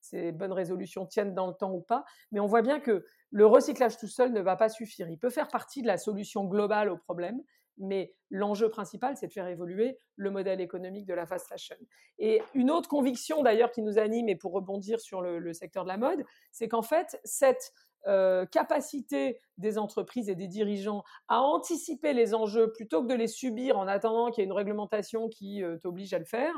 ces 0.00 0.32
bonnes 0.32 0.52
résolutions 0.52 1.06
tiennent 1.06 1.34
dans 1.34 1.46
le 1.46 1.54
temps 1.54 1.72
ou 1.72 1.80
pas. 1.80 2.04
Mais 2.32 2.40
on 2.40 2.46
voit 2.46 2.62
bien 2.62 2.80
que 2.80 3.04
le 3.30 3.46
recyclage 3.46 3.96
tout 3.96 4.08
seul 4.08 4.32
ne 4.32 4.40
va 4.40 4.56
pas 4.56 4.68
suffire. 4.68 5.08
Il 5.08 5.18
peut 5.18 5.30
faire 5.30 5.48
partie 5.48 5.82
de 5.82 5.86
la 5.86 5.98
solution 5.98 6.44
globale 6.44 6.88
au 6.88 6.96
problème, 6.96 7.40
mais 7.78 8.12
l'enjeu 8.30 8.68
principal, 8.68 9.16
c'est 9.16 9.28
de 9.28 9.32
faire 9.32 9.48
évoluer 9.48 9.98
le 10.16 10.30
modèle 10.30 10.60
économique 10.60 11.06
de 11.06 11.14
la 11.14 11.26
fast 11.26 11.48
fashion. 11.48 11.76
Et 12.18 12.42
une 12.54 12.70
autre 12.70 12.88
conviction 12.88 13.42
d'ailleurs 13.42 13.70
qui 13.70 13.82
nous 13.82 13.98
anime, 13.98 14.28
et 14.28 14.36
pour 14.36 14.52
rebondir 14.52 15.00
sur 15.00 15.22
le 15.22 15.52
secteur 15.52 15.84
de 15.84 15.88
la 15.88 15.96
mode, 15.96 16.24
c'est 16.50 16.68
qu'en 16.68 16.82
fait, 16.82 17.18
cette 17.24 17.72
euh, 18.06 18.46
capacité 18.46 19.38
des 19.58 19.76
entreprises 19.76 20.30
et 20.30 20.36
des 20.36 20.46
dirigeants 20.46 21.02
à 21.26 21.42
anticiper 21.42 22.12
les 22.12 22.32
enjeux 22.32 22.70
plutôt 22.70 23.02
que 23.02 23.08
de 23.08 23.14
les 23.14 23.26
subir 23.26 23.76
en 23.76 23.88
attendant 23.88 24.30
qu'il 24.30 24.42
y 24.42 24.44
ait 24.44 24.46
une 24.46 24.56
réglementation 24.56 25.28
qui 25.28 25.64
euh, 25.64 25.76
t'oblige 25.78 26.14
à 26.14 26.18
le 26.18 26.24
faire, 26.24 26.54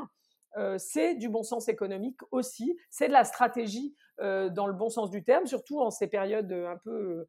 euh, 0.57 0.77
c'est 0.77 1.15
du 1.15 1.29
bon 1.29 1.41
sens 1.41 1.67
économique 1.67 2.19
aussi, 2.29 2.77
c'est 2.89 3.07
de 3.07 3.13
la 3.13 3.23
stratégie 3.23 3.95
dans 4.19 4.67
le 4.67 4.73
bon 4.73 4.89
sens 4.89 5.09
du 5.09 5.23
terme, 5.23 5.47
surtout 5.47 5.81
en 5.81 5.89
ces 5.89 6.05
périodes 6.05 6.51
un 6.51 6.77
peu 6.83 7.25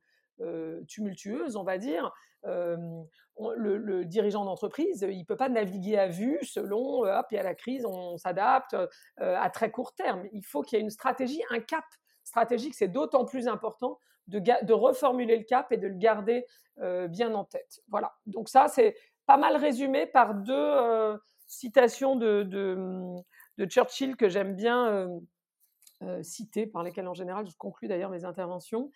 tumultueuses, 0.89 1.57
on 1.57 1.65
va 1.65 1.79
dire. 1.79 2.13
Le, 2.45 4.05
dirigeant 4.05 4.45
d'entreprise, 4.45 5.07
il 5.09 5.19
ne 5.19 5.25
peut 5.25 5.37
pas 5.37 5.49
naviguer 5.49 5.99
à 5.99 6.09
vue 6.09 6.39
selon, 6.43 7.05
hop, 7.05 7.27
il 7.31 7.35
y 7.35 7.39
a 7.39 7.43
la 7.43 7.55
crise, 7.55 7.85
on 7.87 8.17
s'adapte 8.19 8.77
à 9.19 9.51
très 9.51 9.71
court 9.71 9.95
terme. 9.95 10.25
Il 10.33 10.45
faut 10.45 10.63
qu'il 10.63 10.79
y 10.79 10.81
ait 10.81 10.85
une 10.85 10.91
stratégie, 10.91 11.43
un 11.51 11.61
cap 11.61 11.85
stratégique, 12.25 12.75
c'est 12.75 12.89
d'autant 12.89 13.25
plus 13.25 13.49
important 13.49 13.99
de, 14.29 14.73
reformuler 14.73 15.37
le 15.37 15.45
cap 15.45 15.73
et 15.73 15.77
de 15.77 15.87
le 15.87 15.97
garder 15.97 16.47
euh, 16.79 17.09
bien 17.09 17.35
en 17.35 17.45
tête. 17.45 17.81
Voilà. 17.89 18.15
Donc 18.27 18.49
ça, 18.49 18.69
c'est 18.69 18.97
pas 19.27 19.37
mal 19.37 19.57
résumé 19.57 20.07
par 20.07 20.35
deux 20.35 20.55
euh, 20.55 21.17
citations 21.47 22.17
de, 22.17 22.43
de, 22.43 23.67
Churchill 23.67 24.17
que 24.17 24.29
j'aime 24.29 24.55
bien 24.57 25.21
euh, 26.03 26.23
citer, 26.23 26.67
par 26.67 26.83
lesquelles 26.83 27.07
en 27.07 27.15
général 27.15 27.47
je 27.47 27.57
conclue 27.57 27.87
d'ailleurs 27.87 28.11
mes 28.11 28.25
interventions, 28.25 28.91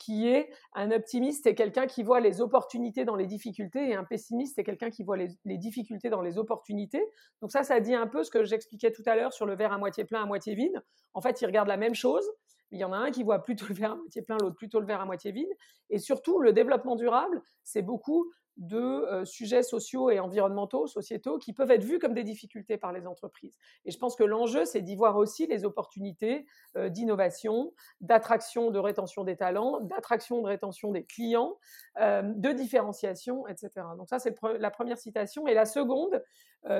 qui 0.00 0.26
est 0.26 0.50
un 0.74 0.90
optimiste 0.90 1.46
et 1.46 1.54
quelqu'un 1.54 1.86
qui 1.86 2.02
voit 2.02 2.20
les 2.20 2.40
opportunités 2.40 3.04
dans 3.04 3.16
les 3.16 3.26
difficultés 3.26 3.90
et 3.90 3.94
un 3.94 4.04
pessimiste 4.04 4.54
c'est 4.56 4.64
quelqu'un 4.64 4.90
qui 4.90 5.04
voit 5.04 5.18
les, 5.18 5.28
les, 5.44 5.58
difficultés 5.58 6.08
dans 6.08 6.22
les 6.22 6.38
opportunités. 6.38 7.04
Donc 7.42 7.52
ça, 7.52 7.62
ça 7.62 7.80
dit 7.80 7.94
un 7.94 8.06
peu 8.06 8.24
ce 8.24 8.30
que 8.30 8.44
j'expliquais 8.44 8.90
tout 8.90 9.02
à 9.06 9.14
l'heure 9.14 9.32
sur 9.32 9.46
le 9.46 9.54
verre 9.54 9.72
à 9.72 9.78
moitié 9.78 10.04
plein, 10.04 10.22
à 10.22 10.26
moitié 10.26 10.54
vide. 10.54 10.82
En 11.12 11.20
fait, 11.20 11.40
il 11.42 11.46
regarde 11.46 11.68
la 11.68 11.76
même 11.76 11.94
chose, 11.94 12.26
il 12.70 12.78
y 12.78 12.84
en 12.84 12.92
a 12.92 12.96
un 12.96 13.10
qui 13.10 13.22
voit 13.22 13.42
plutôt 13.42 13.66
le 13.68 13.74
verre 13.74 13.92
à 13.92 13.96
moitié 13.96 14.22
plein, 14.22 14.38
l'autre 14.40 14.56
plutôt 14.56 14.80
le 14.80 14.86
verre 14.86 15.00
à 15.00 15.04
moitié 15.04 15.32
vide. 15.32 15.50
Et 15.90 15.98
surtout, 15.98 16.40
le 16.40 16.52
développement 16.52 16.96
durable, 16.96 17.42
c'est 17.62 17.82
beaucoup 17.82 18.30
de 18.56 18.76
euh, 18.76 19.24
sujets 19.24 19.62
sociaux 19.62 20.10
et 20.10 20.20
environnementaux, 20.20 20.86
sociétaux, 20.86 21.38
qui 21.38 21.52
peuvent 21.52 21.70
être 21.70 21.84
vus 21.84 21.98
comme 21.98 22.14
des 22.14 22.24
difficultés 22.24 22.76
par 22.76 22.92
les 22.92 23.06
entreprises. 23.06 23.56
Et 23.84 23.90
je 23.90 23.98
pense 23.98 24.16
que 24.16 24.24
l'enjeu, 24.24 24.64
c'est 24.64 24.82
d'y 24.82 24.96
voir 24.96 25.16
aussi 25.16 25.46
les 25.46 25.64
opportunités 25.64 26.46
euh, 26.76 26.88
d'innovation, 26.88 27.72
d'attraction, 28.00 28.70
de 28.70 28.78
rétention 28.78 29.24
des 29.24 29.36
talents, 29.36 29.80
d'attraction, 29.80 30.42
de 30.42 30.46
rétention 30.46 30.92
des 30.92 31.04
clients, 31.04 31.56
euh, 32.00 32.22
de 32.22 32.52
différenciation, 32.52 33.46
etc. 33.46 33.70
Donc 33.96 34.08
ça, 34.08 34.18
c'est 34.18 34.36
la 34.58 34.70
première 34.70 34.98
citation. 34.98 35.46
Et 35.46 35.54
la 35.54 35.64
seconde, 35.66 36.22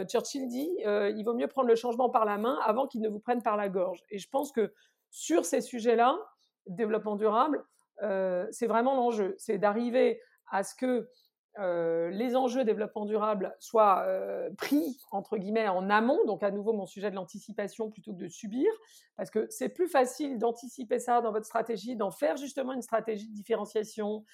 Churchill 0.09 0.47
dit, 0.47 0.71
il 0.85 1.23
vaut 1.25 1.33
mieux 1.33 1.49
prendre 1.49 1.69
le 1.69 1.75
changement 1.75 2.11
par 2.11 2.27
la 2.27 2.37
main 2.37 2.59
avant 2.67 2.87
qu'il 2.87 3.01
ne 3.01 3.09
vous 3.09 3.19
prenne 3.19 3.43
par 3.43 3.57
la 3.57 3.71
gorge. 3.71 4.05
Et 4.11 4.19
je 4.19 4.29
pense 4.29 4.53
que 4.53 4.75
sur 5.11 5.47
ces 5.47 5.63
sujets-là, 5.63 6.19
développement 6.67 7.17
durable, 7.17 7.65
c'est 8.51 8.67
vraiment 8.67 8.95
l'enjeu. 8.95 9.35
C'est 9.39 9.57
d'arriver 9.57 10.21
à 10.51 10.65
ce 10.65 10.75
que 10.75 11.09
euh, 11.59 12.11
les 12.11 12.37
enjeux 12.37 12.65
développement 12.65 13.05
durable 13.05 13.55
soient 13.59 14.05
euh, 14.07 14.51
pris 14.57 14.99
entre 15.11 15.37
guillemets 15.37 15.69
en 15.69 15.91
amont, 15.91 16.25
donc 16.27 16.43
à 16.43 16.51
nouveau 16.51 16.73
mon 16.73 16.87
sujet 16.87 17.11
de 17.11 17.17
l'anticipation 17.17 17.91
plutôt 17.91 18.13
que 18.13 18.19
de 18.19 18.29
subir, 18.29 18.71
parce 19.17 19.31
que 19.31 19.47
c'est 19.51 19.69
plus 19.69 19.89
facile 19.89 20.39
d'anticiper 20.39 20.99
ça 20.99 21.21
dans 21.21 21.33
votre 21.33 21.47
stratégie, 21.47 21.97
d'en 21.97 22.11
faire 22.11 22.37
justement 22.37 22.73
une 22.73 22.83
stratégie 22.83 23.29
de 23.29 23.35
différenciation 23.35 24.25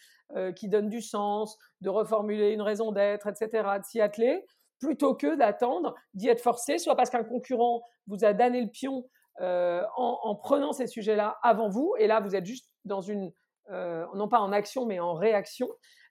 qui 0.57 0.69
donne 0.69 0.89
du 0.89 1.03
sens, 1.03 1.57
de 1.83 1.89
reformuler 1.89 2.51
une 2.51 2.61
raison 2.61 2.91
d'être, 2.91 3.29
etc., 3.29 3.49
de 3.79 3.85
s'y 3.85 4.01
atteler, 4.01 4.45
plutôt 4.81 5.15
que 5.15 5.37
d'attendre 5.37 5.95
d'y 6.15 6.29
être 6.29 6.41
forcé, 6.41 6.79
soit 6.79 6.97
parce 6.97 7.11
qu'un 7.11 7.23
concurrent 7.23 7.83
vous 8.09 8.25
a 8.25 8.33
donné 8.33 8.61
le 8.61 8.69
pion 8.69 9.05
euh, 9.41 9.83
en, 9.97 10.35
prenant 10.35 10.73
ces 10.73 10.87
sujets-là 10.87 11.37
avant 11.43 11.69
vous. 11.69 11.95
Et 11.99 12.07
là, 12.07 12.21
vous 12.21 12.35
êtes 12.35 12.47
juste 12.47 12.71
dans 12.85 13.03
une, 13.03 13.27
euh, 13.27 13.31
non 13.71 14.29
pas 14.29 14.41
en 14.41 14.53
action, 14.53 14.87
mais 14.87 15.01
en 15.01 15.15
réaction, 15.15 15.69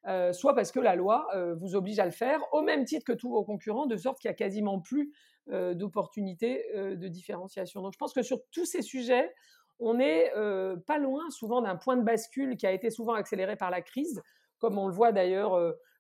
euh, 0.08 0.34
soit 0.34 0.54
parce 0.54 0.72
que 0.72 0.80
la 0.80 0.96
loi 0.96 1.28
vous 1.60 1.76
oblige 1.76 2.00
à 2.00 2.06
le 2.06 2.12
faire, 2.12 2.42
au 2.54 2.62
même 2.62 2.86
titre 2.86 3.06
que 3.06 3.14
tous 3.14 3.30
vos 3.30 3.44
concurrents, 3.44 3.86
de 3.86 3.98
sorte 3.98 4.20
qu'il 4.20 4.30
n'y 4.30 4.34
a 4.34 4.38
quasiment 4.38 4.80
plus 4.80 5.12
d'opportunités 5.48 6.66
de 6.76 7.08
différenciation. 7.08 7.82
Donc 7.82 7.94
je 7.94 7.98
pense 7.98 8.14
que 8.14 8.24
sur 8.24 8.40
tous 8.52 8.66
ces 8.66 8.82
sujets, 8.82 9.34
on 9.80 9.94
n'est 9.96 10.32
pas 10.88 10.98
loin 10.98 11.30
souvent 11.30 11.62
d'un 11.62 11.76
point 11.76 11.98
de 11.98 12.04
bascule 12.04 12.58
qui 12.58 12.66
a 12.66 12.72
été 12.72 12.90
souvent 12.90 13.14
accéléré 13.14 13.56
par 13.56 13.70
la 13.70 13.82
crise, 13.82 14.22
comme 14.60 14.78
on 14.78 14.88
le 14.88 14.94
voit 14.94 15.12
d'ailleurs 15.12 15.58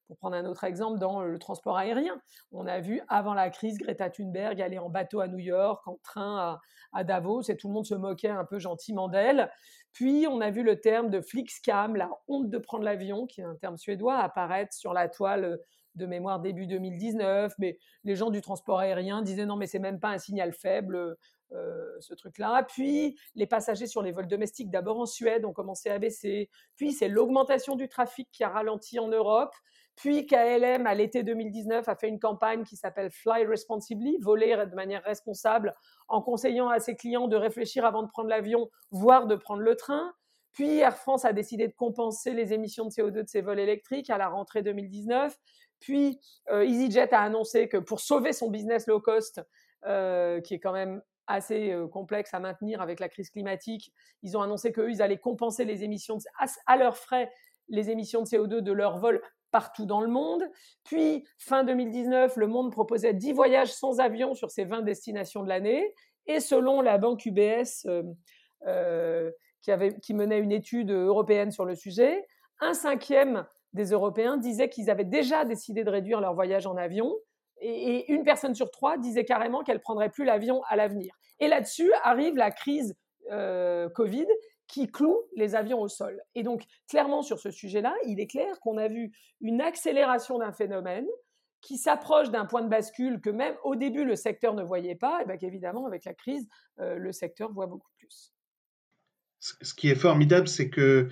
pour 0.08 0.18
prendre 0.18 0.36
un 0.36 0.46
autre 0.46 0.63
exemple, 0.63 1.00
dans 1.00 1.22
le 1.22 1.39
transport 1.39 1.78
aérien, 1.78 2.20
on 2.52 2.68
a 2.68 2.80
vu 2.80 3.02
avant 3.08 3.34
la 3.34 3.50
crise 3.50 3.78
Greta 3.78 4.10
Thunberg 4.10 4.62
aller 4.62 4.78
en 4.78 4.89
bateau 4.89 5.20
à 5.20 5.28
New 5.28 5.39
York, 5.39 5.88
en 5.88 5.98
train 6.04 6.60
à, 6.94 7.04
Davos, 7.04 7.44
et 7.44 7.58
tout 7.58 7.68
le 7.68 7.74
monde 7.74 7.86
se 7.86 7.96
moquait 7.96 8.30
un 8.30 8.46
peu 8.46 8.60
gentiment 8.60 9.08
d'elle. 9.08 9.52
Puis 9.94 10.28
on 10.30 10.41
a 10.41 10.50
vu 10.52 10.63
le 10.63 10.80
terme 10.80 11.10
de 11.10 11.22
Flixcam, 11.22 11.96
la 11.96 12.10
honte 12.28 12.50
de 12.50 12.58
prendre 12.58 12.84
l'avion, 12.84 13.26
qui 13.26 13.41
est 13.41 13.46
un 13.46 13.56
terme 13.56 13.78
suédois, 13.78 14.18
apparaître 14.18 14.74
sur 14.74 14.94
la 14.94 15.10
toile 15.10 15.60
de 15.96 16.06
mémoire 16.06 16.39
début 16.39 16.68
2019. 16.68 17.54
Mais 17.58 17.78
les 18.04 18.15
gens 18.15 18.30
du 18.30 18.41
transport 18.41 18.80
aérien 18.80 19.22
disaient 19.22 19.46
non, 19.46 19.56
mais 19.56 19.68
c'est 19.68 19.80
même 19.80 20.00
pas 20.00 20.10
un 20.10 20.18
signal 20.18 20.54
faible. 20.54 21.18
Euh, 21.52 21.98
ce 22.00 22.15
truc-là. 22.15 22.63
Puis 22.63 23.18
les 23.36 23.46
passagers 23.46 23.86
sur 23.86 24.02
les 24.02 24.12
vols 24.12 24.28
domestiques, 24.28 24.72
d'abord 24.72 25.00
en 25.00 25.06
Suède, 25.06 25.46
ont 25.46 25.54
commencé 25.54 25.89
à 25.89 26.00
baisser. 26.00 26.50
Puis 26.76 26.91
c'est 26.91 27.08
l'augmentation 27.08 27.76
du 27.76 27.88
trafic 27.88 28.28
qui 28.32 28.44
a 28.44 28.50
ralenti 28.50 28.98
en 28.98 29.08
Europe. 29.08 29.54
Puis 29.95 30.25
KLM, 30.25 30.88
à 30.88 30.93
l'été 30.93 31.23
2019, 31.23 31.88
a 31.88 31.95
fait 31.95 32.10
une 32.10 32.19
campagne 32.19 32.63
qui 32.63 32.75
s'appelle 32.75 33.10
Fly 33.12 33.45
Responsibly, 33.45 34.17
voler 34.19 34.55
de 34.65 34.75
manière 34.75 35.03
responsable, 35.03 35.73
en 36.08 36.21
conseillant 36.21 36.67
à 36.67 36.79
ses 36.79 36.95
clients 36.95 37.27
de 37.27 37.36
réfléchir 37.36 37.86
avant 37.86 38.03
de 38.03 38.10
prendre 38.10 38.29
l'avion, 38.29 38.69
voire 38.91 39.25
de 39.25 39.36
prendre 39.36 39.62
le 39.62 39.75
train. 39.75 40.13
Puis 40.51 40.79
Air 40.79 40.97
France 40.97 41.25
a 41.25 41.34
décidé 41.34 41.67
de 41.67 41.73
compenser 41.73 42.34
les 42.34 42.53
émissions 42.53 42.86
de 42.86 42.89
CO2 42.89 43.23
de 43.23 43.27
ses 43.27 43.41
vols 43.41 43.60
électriques 43.60 44.10
à 44.10 44.17
la 44.17 44.27
rentrée 44.27 44.63
2019. 44.63 45.36
Puis 45.79 46.19
euh, 46.49 46.63
EasyJet 46.63 47.13
a 47.13 47.21
annoncé 47.21 47.67
que 47.69 47.77
pour 47.77 47.99
sauver 47.99 48.34
son 48.34 48.49
business 48.49 48.88
low 48.88 48.99
cost, 48.99 49.41
euh, 49.86 50.41
qui 50.41 50.55
est 50.55 50.60
quand 50.60 50.73
même 50.73 51.01
assez 51.27 51.71
euh, 51.71 51.88
complexe 51.88 52.34
à 52.34 52.39
maintenir 52.39 52.81
avec 52.81 52.99
la 52.99 53.10
crise 53.10 53.29
climatique, 53.29 53.93
ils 54.23 54.38
ont 54.38 54.41
annoncé 54.41 54.71
qu'eux, 54.71 54.89
ils 54.89 55.01
allaient 55.01 55.19
compenser 55.19 55.65
les 55.65 55.84
émissions 55.84 56.17
à, 56.39 56.45
à 56.67 56.77
leurs 56.77 56.97
frais 56.97 57.31
les 57.67 57.89
émissions 57.89 58.21
de 58.21 58.27
CO2 58.27 58.62
de 58.62 58.71
leurs 58.71 58.99
vols 58.99 59.21
partout 59.56 59.86
dans 59.86 60.02
le 60.02 60.10
monde. 60.10 60.44
Puis, 60.84 61.24
fin 61.38 61.63
2019, 61.63 62.36
le 62.36 62.48
monde 62.48 62.74
proposait 62.74 63.13
10 63.13 63.32
voyages 63.32 63.72
sans 63.72 64.02
avion 64.02 64.34
sur 64.34 64.52
ces 64.52 64.65
20 64.65 64.82
destinations 64.82 65.44
de 65.44 65.48
l'année. 65.48 65.94
Et 66.28 66.41
selon 66.41 66.82
la 66.82 66.98
banque 66.98 67.26
UBS, 67.26 67.86
euh, 67.86 68.04
euh, 68.68 69.32
qui, 70.02 70.13
menait 70.13 70.39
une 70.39 70.52
étude 70.52 70.91
européenne 70.91 71.52
sur 71.52 71.63
le 71.63 71.74
sujet, 71.74 72.28
un 72.60 72.74
cinquième 72.74 73.46
des 73.72 73.91
Européens 73.91 74.36
disaient 74.36 74.68
qu'ils 74.68 74.89
avaient 74.89 75.06
déjà 75.06 75.46
décidé 75.46 75.86
de 75.86 75.89
réduire 75.89 76.20
leur 76.20 76.34
voyage 76.34 76.68
en 76.68 76.76
avion. 76.76 77.15
Et, 77.62 78.12
une 78.12 78.26
personne 78.26 78.56
sur 78.56 78.70
trois 78.72 78.98
disait 78.98 79.24
carrément 79.24 79.63
qu'elle 79.63 79.80
prendrait 79.80 80.10
plus 80.10 80.26
l'avion 80.26 80.63
à 80.68 80.76
l'avenir. 80.76 81.15
Et 81.39 81.48
là-dessus 81.48 81.94
arrive 82.04 82.36
la 82.36 82.52
crise 82.52 82.94
euh, 83.32 83.88
Covid 83.88 84.28
qui 84.67 84.88
cloue 84.88 85.21
les 85.36 85.56
avions 85.56 85.80
au 85.80 85.88
sol. 85.88 86.21
Et 86.34 86.43
donc, 86.43 86.63
clairement, 86.89 87.21
sur 87.21 87.39
ce 87.39 87.51
sujet-là, 87.51 87.93
il 88.06 88.19
est 88.19 88.28
clair 88.28 88.60
qu'on 88.62 88.78
a 88.78 88.88
vu 88.88 89.12
une 89.41 89.62
accélération 89.62 90.39
d'un 90.39 90.51
phénomène 90.51 91.08
qui 91.62 91.78
s'approche 91.78 92.30
d'un 92.30 92.45
point 92.45 92.62
de 92.62 92.69
bascule 92.69 93.21
que 93.21 93.30
même 93.30 93.56
au 93.63 93.75
début 93.75 94.06
le 94.06 94.15
secteur 94.15 94.54
ne 94.54 94.63
voyait 94.63 94.95
pas, 94.95 95.21
et 95.21 95.25
bien 95.25 95.38
qu'évidemment 95.38 95.88
avec 95.88 96.06
la 96.06 96.13
crise, 96.13 96.47
le 96.78 97.12
secteur 97.12 97.51
voit 97.51 97.65
beaucoup 97.65 97.89
plus 97.97 98.36
ce 99.62 99.73
qui 99.73 99.89
est 99.89 99.95
formidable, 99.95 100.47
c'est 100.47 100.69
que 100.69 101.10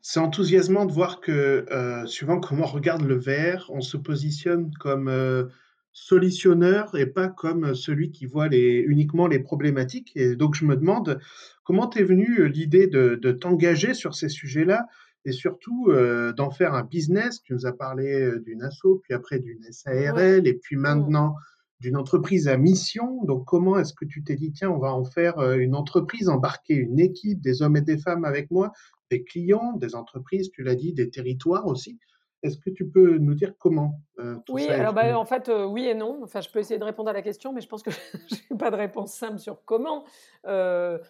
c'est 0.00 0.20
enthousiasmant 0.20 0.86
de 0.86 0.92
voir 0.92 1.20
que, 1.20 1.66
euh, 1.70 2.06
suivant 2.06 2.40
comment 2.40 2.64
on 2.64 2.66
regarde 2.66 3.02
le 3.02 3.16
verre, 3.16 3.66
on 3.68 3.80
se 3.80 3.96
positionne 3.96 4.72
comme 4.80 5.08
euh, 5.08 5.44
solutionneur 5.92 6.96
et 6.96 7.06
pas 7.06 7.28
comme 7.28 7.74
celui 7.74 8.10
qui 8.10 8.26
voit 8.26 8.48
les, 8.48 8.84
uniquement 8.86 9.26
les 9.26 9.38
problématiques. 9.38 10.12
Et 10.16 10.36
donc, 10.36 10.54
je 10.54 10.64
me 10.64 10.76
demande 10.76 11.20
comment 11.66 11.88
t'es 11.88 12.04
venue 12.04 12.40
euh, 12.40 12.46
l'idée 12.46 12.86
de, 12.86 13.18
de 13.20 13.32
t'engager 13.32 13.92
sur 13.92 14.14
ces 14.14 14.30
sujets-là 14.30 14.86
et 15.26 15.32
surtout 15.32 15.88
d'en 16.36 16.50
faire 16.52 16.74
un 16.74 16.84
business? 16.84 17.42
Tu 17.42 17.52
nous 17.52 17.66
as 17.66 17.72
parlé 17.72 18.30
d'une 18.46 18.62
asso, 18.62 19.00
puis 19.02 19.12
après 19.12 19.40
d'une 19.40 19.64
SARL, 19.72 20.46
et 20.46 20.54
puis 20.54 20.76
maintenant 20.76 21.34
d'une 21.80 21.96
entreprise 21.96 22.48
à 22.48 22.56
mission. 22.56 23.24
Donc, 23.24 23.44
comment 23.44 23.78
est-ce 23.78 23.92
que 23.92 24.04
tu 24.04 24.22
t'es 24.22 24.36
dit, 24.36 24.52
tiens, 24.52 24.70
on 24.70 24.78
va 24.78 24.92
en 24.92 25.04
faire 25.04 25.38
euh, 25.38 25.56
une 25.56 25.74
entreprise, 25.74 26.28
embarquer 26.28 26.74
une 26.74 26.98
équipe, 26.98 27.40
des 27.40 27.62
hommes 27.62 27.76
et 27.76 27.82
des 27.82 27.98
femmes 27.98 28.24
avec 28.24 28.50
moi, 28.50 28.72
des 29.10 29.24
clients, 29.24 29.72
des 29.76 29.94
entreprises, 29.94 30.50
tu 30.50 30.62
l'as 30.62 30.74
dit, 30.74 30.92
des 30.92 31.10
territoires 31.10 31.66
aussi? 31.66 31.98
Est-ce 32.42 32.58
que 32.58 32.70
tu 32.70 32.88
peux 32.88 33.18
nous 33.18 33.34
dire 33.34 33.54
comment 33.58 34.00
euh, 34.18 34.36
Oui, 34.50 34.68
alors 34.68 34.92
bah, 34.92 35.18
en 35.18 35.24
fait, 35.24 35.48
euh, 35.48 35.64
oui 35.64 35.86
et 35.86 35.94
non. 35.94 36.20
Enfin, 36.22 36.40
je 36.40 36.50
peux 36.50 36.58
essayer 36.58 36.78
de 36.78 36.84
répondre 36.84 37.08
à 37.08 37.12
la 37.12 37.22
question, 37.22 37.52
mais 37.52 37.60
je 37.60 37.68
pense 37.68 37.82
que 37.82 37.90
je 38.30 38.36
n'ai 38.50 38.58
pas 38.58 38.70
de 38.70 38.76
réponse 38.76 39.14
simple 39.14 39.38
sur 39.38 39.64
comment. 39.64 40.04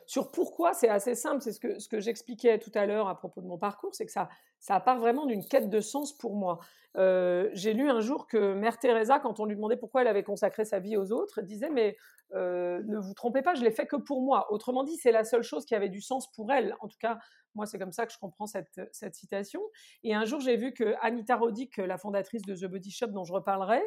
sur 0.06 0.30
pourquoi, 0.30 0.72
c'est 0.72 0.88
assez 0.88 1.14
simple. 1.14 1.42
C'est 1.42 1.52
ce 1.52 1.60
que, 1.60 1.78
ce 1.78 1.88
que 1.88 2.00
j'expliquais 2.00 2.58
tout 2.58 2.70
à 2.74 2.86
l'heure 2.86 3.08
à 3.08 3.16
propos 3.16 3.40
de 3.40 3.46
mon 3.46 3.58
parcours, 3.58 3.94
c'est 3.94 4.06
que 4.06 4.12
ça, 4.12 4.28
ça 4.60 4.78
part 4.80 4.98
vraiment 4.98 5.26
d'une 5.26 5.44
quête 5.44 5.68
de 5.68 5.80
sens 5.80 6.16
pour 6.16 6.36
moi. 6.36 6.60
J'ai 6.96 7.74
lu 7.74 7.90
un 7.90 8.00
jour 8.00 8.26
que 8.26 8.54
Mère 8.54 8.78
Teresa, 8.78 9.18
quand 9.18 9.40
on 9.40 9.44
lui 9.44 9.56
demandait 9.56 9.76
pourquoi 9.76 10.02
elle 10.02 10.08
avait 10.08 10.22
consacré 10.22 10.64
sa 10.64 10.78
vie 10.78 10.96
aux 10.96 11.12
autres, 11.12 11.42
disait 11.42 11.70
mais 11.70 11.96
ne 12.32 12.98
vous 12.98 13.14
trompez 13.14 13.42
pas, 13.42 13.54
je 13.54 13.62
l'ai 13.62 13.72
fait 13.72 13.86
que 13.86 13.96
pour 13.96 14.22
moi. 14.22 14.52
Autrement 14.52 14.84
dit, 14.84 14.96
c'est 14.96 15.12
la 15.12 15.24
seule 15.24 15.42
chose 15.42 15.66
qui 15.66 15.74
avait 15.74 15.88
du 15.88 16.00
sens 16.00 16.30
pour 16.32 16.52
elle. 16.52 16.74
En 16.80 16.88
tout 16.88 16.98
cas, 16.98 17.18
moi, 17.56 17.66
c'est 17.66 17.78
comme 17.78 17.92
ça 17.92 18.06
que 18.06 18.12
je 18.12 18.18
comprends 18.18 18.46
cette, 18.46 18.80
citation. 19.14 19.60
Et 20.04 20.14
un 20.14 20.24
jour, 20.24 20.40
j'ai 20.40 20.56
vu 20.56 20.72
que 20.72 20.94
Anita 21.00 21.36
Roddick, 21.36 21.76
la 21.78 21.98
fondatrice 21.98 22.42
de 22.42 22.54
The 22.54 22.70
Body 22.70 22.90
Shop, 22.90 23.08
dont 23.08 23.24
je 23.24 23.32
reparlerai, 23.32 23.82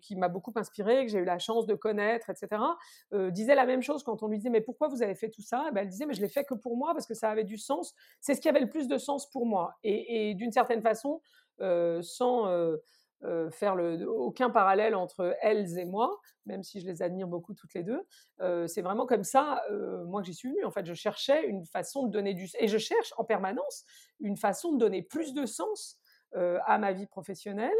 qui 0.00 0.16
m'a 0.16 0.28
beaucoup 0.28 0.52
inspirée, 0.56 1.06
que 1.06 1.10
j'ai 1.10 1.18
eu 1.18 1.24
la 1.24 1.38
chance 1.38 1.66
de 1.66 1.74
connaître, 1.74 2.30
etc., 2.30 2.62
disait 3.30 3.54
la 3.54 3.66
même 3.66 3.82
chose 3.82 4.02
quand 4.02 4.22
on 4.22 4.28
lui 4.28 4.38
disait 4.38 4.50
mais 4.50 4.60
pourquoi 4.60 4.88
vous 4.88 5.02
avez 5.02 5.14
fait 5.14 5.30
tout 5.30 5.42
ça? 5.42 5.66
Eh 5.68 5.72
ben, 5.72 5.82
Elle 5.82 5.88
disait 5.88 6.06
mais 6.06 6.14
je 6.14 6.20
l'ai 6.20 6.28
fait 6.28 6.44
que 6.44 6.54
pour 6.54 6.76
moi 6.76 6.92
parce 6.92 7.06
que 7.06 7.14
ça 7.14 7.30
avait 7.30 7.44
du 7.44 7.58
sens. 7.58 7.94
C'est 8.20 8.34
ce 8.34 8.40
qui 8.40 8.48
avait 8.48 8.60
le 8.60 8.68
plus 8.68 8.88
de 8.88 8.98
sens 8.98 9.30
pour 9.30 9.46
moi. 9.46 9.76
et 9.82 10.34
d'une 10.34 10.52
certaine 10.52 10.82
façon, 10.82 11.20
sans 12.02 12.76
faire 13.50 13.76
le, 13.76 14.08
aucun 14.08 14.50
parallèle 14.50 14.94
entre 14.94 15.36
elles 15.42 15.78
et 15.78 15.84
moi, 15.84 16.20
même 16.46 16.62
si 16.62 16.80
je 16.80 16.86
les 16.86 17.02
admire 17.02 17.28
beaucoup 17.28 17.54
toutes 17.54 17.74
les 17.74 17.82
deux. 17.82 18.02
c'est 18.66 18.82
vraiment 18.82 19.06
comme 19.06 19.24
ça, 19.24 19.62
moi, 20.06 20.22
que 20.22 20.26
j'y 20.26 20.34
suis 20.34 20.48
venue. 20.48 20.64
En 20.64 20.70
fait, 20.70 20.84
je 20.84 20.94
cherchais 20.94 21.46
une 21.46 21.64
façon 21.66 22.06
de 22.06 22.10
donner 22.10 22.34
du... 22.34 22.48
Et 22.58 22.68
je 22.68 22.78
cherche 22.78 23.12
en 23.16 23.24
permanence 23.24 23.84
une 24.20 24.36
façon 24.36 24.72
de 24.72 24.78
donner 24.78 25.02
plus 25.02 25.34
de 25.34 25.46
sens 25.46 25.98
à 26.34 26.78
ma 26.78 26.92
vie 26.92 27.06
professionnelle 27.06 27.70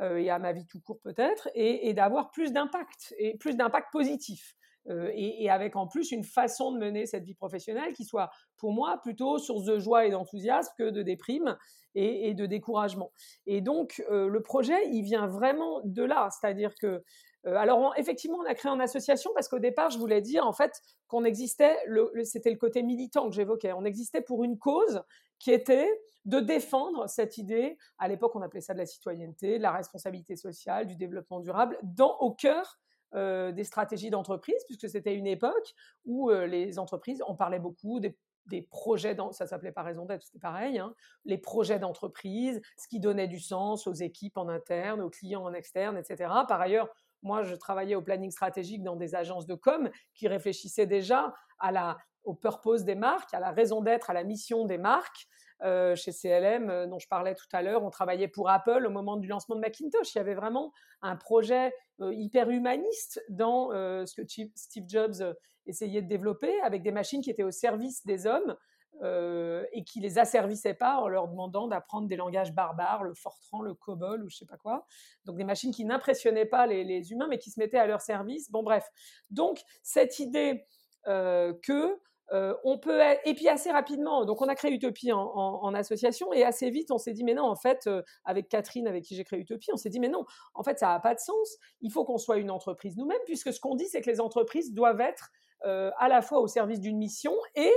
et 0.00 0.30
à 0.30 0.38
ma 0.38 0.52
vie 0.52 0.66
tout 0.66 0.80
court 0.80 1.00
peut-être, 1.00 1.48
et, 1.54 1.92
d'avoir 1.94 2.30
plus 2.30 2.52
d'impact, 2.52 3.14
et 3.18 3.36
plus 3.36 3.56
d'impact 3.56 3.92
positif. 3.92 4.55
Et, 4.88 5.44
et, 5.44 5.50
avec 5.50 5.74
en 5.74 5.86
plus 5.86 6.12
une 6.12 6.24
façon 6.24 6.70
de 6.72 6.78
mener 6.78 7.06
cette 7.06 7.24
vie 7.24 7.34
professionnelle 7.34 7.92
qui 7.92 8.04
soit 8.04 8.30
pour 8.56 8.72
moi 8.72 9.00
plutôt 9.02 9.38
source 9.38 9.64
de 9.64 9.78
joie 9.78 10.06
et 10.06 10.10
d'enthousiasme 10.10 10.72
que 10.78 10.90
de 10.90 11.02
déprime 11.02 11.56
et, 11.96 12.34
de 12.34 12.46
découragement. 12.46 13.10
Et 13.46 13.60
donc, 13.60 14.04
euh, 14.10 14.28
le 14.28 14.42
projet, 14.42 14.88
il 14.90 15.02
vient 15.02 15.26
vraiment 15.26 15.80
de 15.84 16.02
là. 16.02 16.28
C'est-à-dire 16.30 16.74
que, 16.80 17.02
euh, 17.46 17.56
alors, 17.56 17.94
effectivement, 17.96 18.38
on 18.38 18.44
a 18.44 18.54
créé 18.54 18.70
une 18.70 18.82
association 18.82 19.30
parce 19.34 19.48
qu'au 19.48 19.58
départ, 19.58 19.90
je 19.90 19.98
voulais 19.98 20.20
dire, 20.20 20.46
en 20.46 20.52
fait, 20.52 20.72
qu'on 21.08 21.24
existait, 21.24 21.76
c'était 22.24 22.50
le 22.50 22.58
côté 22.58 22.82
militant 22.82 23.28
que 23.28 23.34
j'évoquais, 23.34 23.72
on 23.72 23.84
existait 23.84 24.20
pour 24.20 24.44
une 24.44 24.58
cause 24.58 25.02
qui 25.38 25.52
était 25.52 25.88
de 26.24 26.40
défendre 26.40 27.08
cette 27.08 27.38
idée, 27.38 27.78
à 27.98 28.08
l'époque, 28.08 28.34
on 28.34 28.42
appelait 28.42 28.60
ça 28.60 28.74
de 28.74 28.78
la 28.78 28.86
citoyenneté, 28.86 29.58
de 29.58 29.62
la 29.62 29.72
responsabilité 29.72 30.36
sociale, 30.36 30.86
du 30.86 30.96
développement 30.96 31.40
durable, 31.40 31.78
dans, 31.82 32.16
au 32.18 32.32
cœur 32.32 32.78
euh, 33.16 33.52
des 33.52 33.64
stratégies 33.64 34.10
d'entreprise, 34.10 34.62
puisque 34.66 34.88
c'était 34.88 35.14
une 35.14 35.26
époque 35.26 35.74
où 36.04 36.30
les 36.30 36.78
entreprises, 36.78 37.22
on 37.26 37.34
parlait 37.34 37.58
beaucoup 37.58 38.00
des 38.00 38.62
projets, 38.62 39.16
ça 39.32 39.46
s'appelait 39.46 39.72
pas 39.72 39.82
raison 39.82 40.06
d'être, 40.06 40.22
c'était 40.22 40.38
pareil, 40.38 40.78
hein, 40.78 40.94
les 41.24 41.38
projets 41.38 41.78
d'entreprise, 41.78 42.60
ce 42.76 42.88
qui 42.88 43.00
donnait 43.00 43.28
du 43.28 43.40
sens 43.40 43.86
aux 43.86 43.92
équipes 43.92 44.38
en 44.38 44.48
interne, 44.48 45.00
aux 45.00 45.10
clients 45.10 45.44
en 45.44 45.52
externe, 45.52 45.96
etc. 45.96 46.30
Par 46.48 46.60
ailleurs, 46.60 46.88
moi, 47.22 47.42
je 47.42 47.54
travaillais 47.54 47.94
au 47.94 48.02
planning 48.02 48.30
stratégique 48.30 48.82
dans 48.82 48.96
des 48.96 49.14
agences 49.14 49.46
de 49.46 49.54
com 49.54 49.90
qui 50.14 50.28
réfléchissaient 50.28 50.86
déjà 50.86 51.34
à 51.58 51.72
la, 51.72 51.98
au 52.24 52.34
purpose 52.34 52.84
des 52.84 52.94
marques, 52.94 53.32
à 53.34 53.40
la 53.40 53.50
raison 53.50 53.80
d'être, 53.80 54.10
à 54.10 54.12
la 54.12 54.24
mission 54.24 54.64
des 54.64 54.78
marques. 54.78 55.26
Euh, 55.62 55.96
chez 55.96 56.12
CLM, 56.12 56.68
euh, 56.68 56.86
dont 56.86 56.98
je 56.98 57.08
parlais 57.08 57.34
tout 57.34 57.46
à 57.52 57.62
l'heure, 57.62 57.82
on 57.82 57.88
travaillait 57.88 58.28
pour 58.28 58.50
Apple 58.50 58.84
au 58.86 58.90
moment 58.90 59.16
du 59.16 59.26
lancement 59.26 59.56
de 59.56 59.60
Macintosh. 59.60 60.14
Il 60.14 60.18
y 60.18 60.20
avait 60.20 60.34
vraiment 60.34 60.70
un 61.00 61.16
projet 61.16 61.72
euh, 62.00 62.12
hyper 62.12 62.50
humaniste 62.50 63.24
dans 63.30 63.70
ce 63.70 64.14
que 64.14 64.22
Steve 64.54 64.84
Jobs 64.86 65.34
essayait 65.64 66.02
de 66.02 66.08
développer, 66.08 66.60
avec 66.60 66.82
des 66.82 66.92
machines 66.92 67.22
qui 67.22 67.30
étaient 67.30 67.42
au 67.42 67.50
service 67.50 68.04
des 68.04 68.26
hommes 68.26 68.56
et 69.02 69.84
qui 69.84 70.00
les 70.00 70.18
asservissaient 70.18 70.74
pas 70.74 70.96
en 70.96 71.08
leur 71.08 71.28
demandant 71.28 71.68
d'apprendre 71.68 72.08
des 72.08 72.16
langages 72.16 72.54
barbares, 72.54 73.04
le 73.04 73.12
Fortran, 73.14 73.60
le 73.60 73.74
COBOL 73.74 74.24
ou 74.24 74.30
je 74.30 74.36
sais 74.36 74.46
pas 74.46 74.56
quoi. 74.56 74.86
Donc 75.26 75.36
des 75.36 75.44
machines 75.44 75.72
qui 75.72 75.84
n'impressionnaient 75.84 76.46
pas 76.46 76.66
les, 76.66 76.82
les, 76.82 77.12
humains, 77.12 77.26
mais 77.28 77.38
qui 77.38 77.50
se 77.50 77.60
mettaient 77.60 77.78
à 77.78 77.86
leur 77.86 78.00
service. 78.00 78.50
Bon 78.50 78.62
bref. 78.62 78.88
Donc 79.30 79.62
cette 79.82 80.18
idée 80.18 80.66
que 81.04 81.98
on 82.32 82.78
peut 82.78 83.00
et 83.24 83.34
puis 83.34 83.48
assez 83.48 83.70
rapidement, 83.70 84.24
donc 84.24 84.42
on 84.42 84.48
a 84.48 84.54
créé 84.54 84.72
Utopie 84.72 85.12
en, 85.12 85.74
association 85.74 86.32
et 86.32 86.44
assez 86.44 86.70
vite 86.70 86.90
on 86.90 86.98
s'est 86.98 87.12
dit 87.12 87.24
mais 87.24 87.34
non 87.34 87.44
en 87.44 87.56
fait 87.56 87.88
avec 88.24 88.48
Catherine 88.48 88.88
avec 88.88 89.04
qui 89.04 89.14
j'ai 89.14 89.24
créé 89.24 89.40
Utopie 89.40 89.70
on 89.72 89.76
s'est 89.76 89.90
dit 89.90 90.00
mais 90.00 90.08
non 90.08 90.24
en 90.54 90.62
fait 90.62 90.78
ça 90.78 90.88
n'a 90.88 91.00
pas 91.00 91.14
de 91.14 91.20
sens. 91.20 91.56
Il 91.80 91.92
faut 91.92 92.04
qu'on 92.04 92.18
soit 92.18 92.38
une 92.38 92.50
entreprise 92.50 92.96
nous-mêmes 92.96 93.20
puisque 93.26 93.52
ce 93.52 93.60
qu'on 93.60 93.74
dit 93.74 93.86
c'est 93.86 94.00
que 94.00 94.10
les 94.10 94.20
entreprises 94.20 94.74
doivent 94.74 95.00
être 95.00 95.30
à 95.62 96.08
la 96.08 96.22
fois 96.22 96.40
au 96.40 96.48
service 96.48 96.80
d'une 96.80 96.98
mission 96.98 97.32
et 97.54 97.72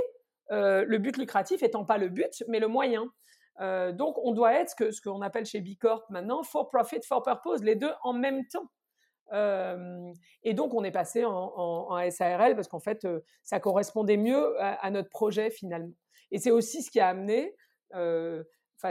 le 0.50 0.98
but 0.98 1.16
lucratif 1.16 1.62
étant 1.62 1.84
pas 1.84 1.98
le 1.98 2.08
but 2.08 2.42
mais 2.48 2.58
le 2.58 2.68
moyen. 2.68 3.06
Donc 3.60 4.18
on 4.18 4.32
doit 4.32 4.54
être 4.54 4.70
ce 4.70 4.74
que 4.74 4.90
ce 4.90 5.00
qu'on 5.00 5.22
appelle 5.22 5.46
chez 5.46 5.60
Bicorp 5.60 6.04
maintenant 6.10 6.42
for 6.42 6.68
profit 6.68 7.02
for 7.06 7.22
purpose 7.22 7.62
les 7.62 7.76
deux 7.76 7.92
en 8.02 8.14
même 8.14 8.46
temps 8.48 8.68
et 9.32 10.54
donc, 10.54 10.74
on 10.74 10.84
est 10.84 10.90
passé 10.90 11.24
en, 11.24 12.10
SARL 12.10 12.54
parce 12.54 12.68
qu'en 12.68 12.80
fait, 12.80 13.06
ça 13.42 13.60
correspondait 13.60 14.16
mieux 14.16 14.54
à, 14.58 14.90
notre 14.90 15.10
projet 15.10 15.50
finalement. 15.50 15.94
Et 16.30 16.38
c'est 16.38 16.50
aussi 16.50 16.82
ce 16.82 16.90
qui 16.90 17.00
a 17.00 17.08
amené 17.08 17.54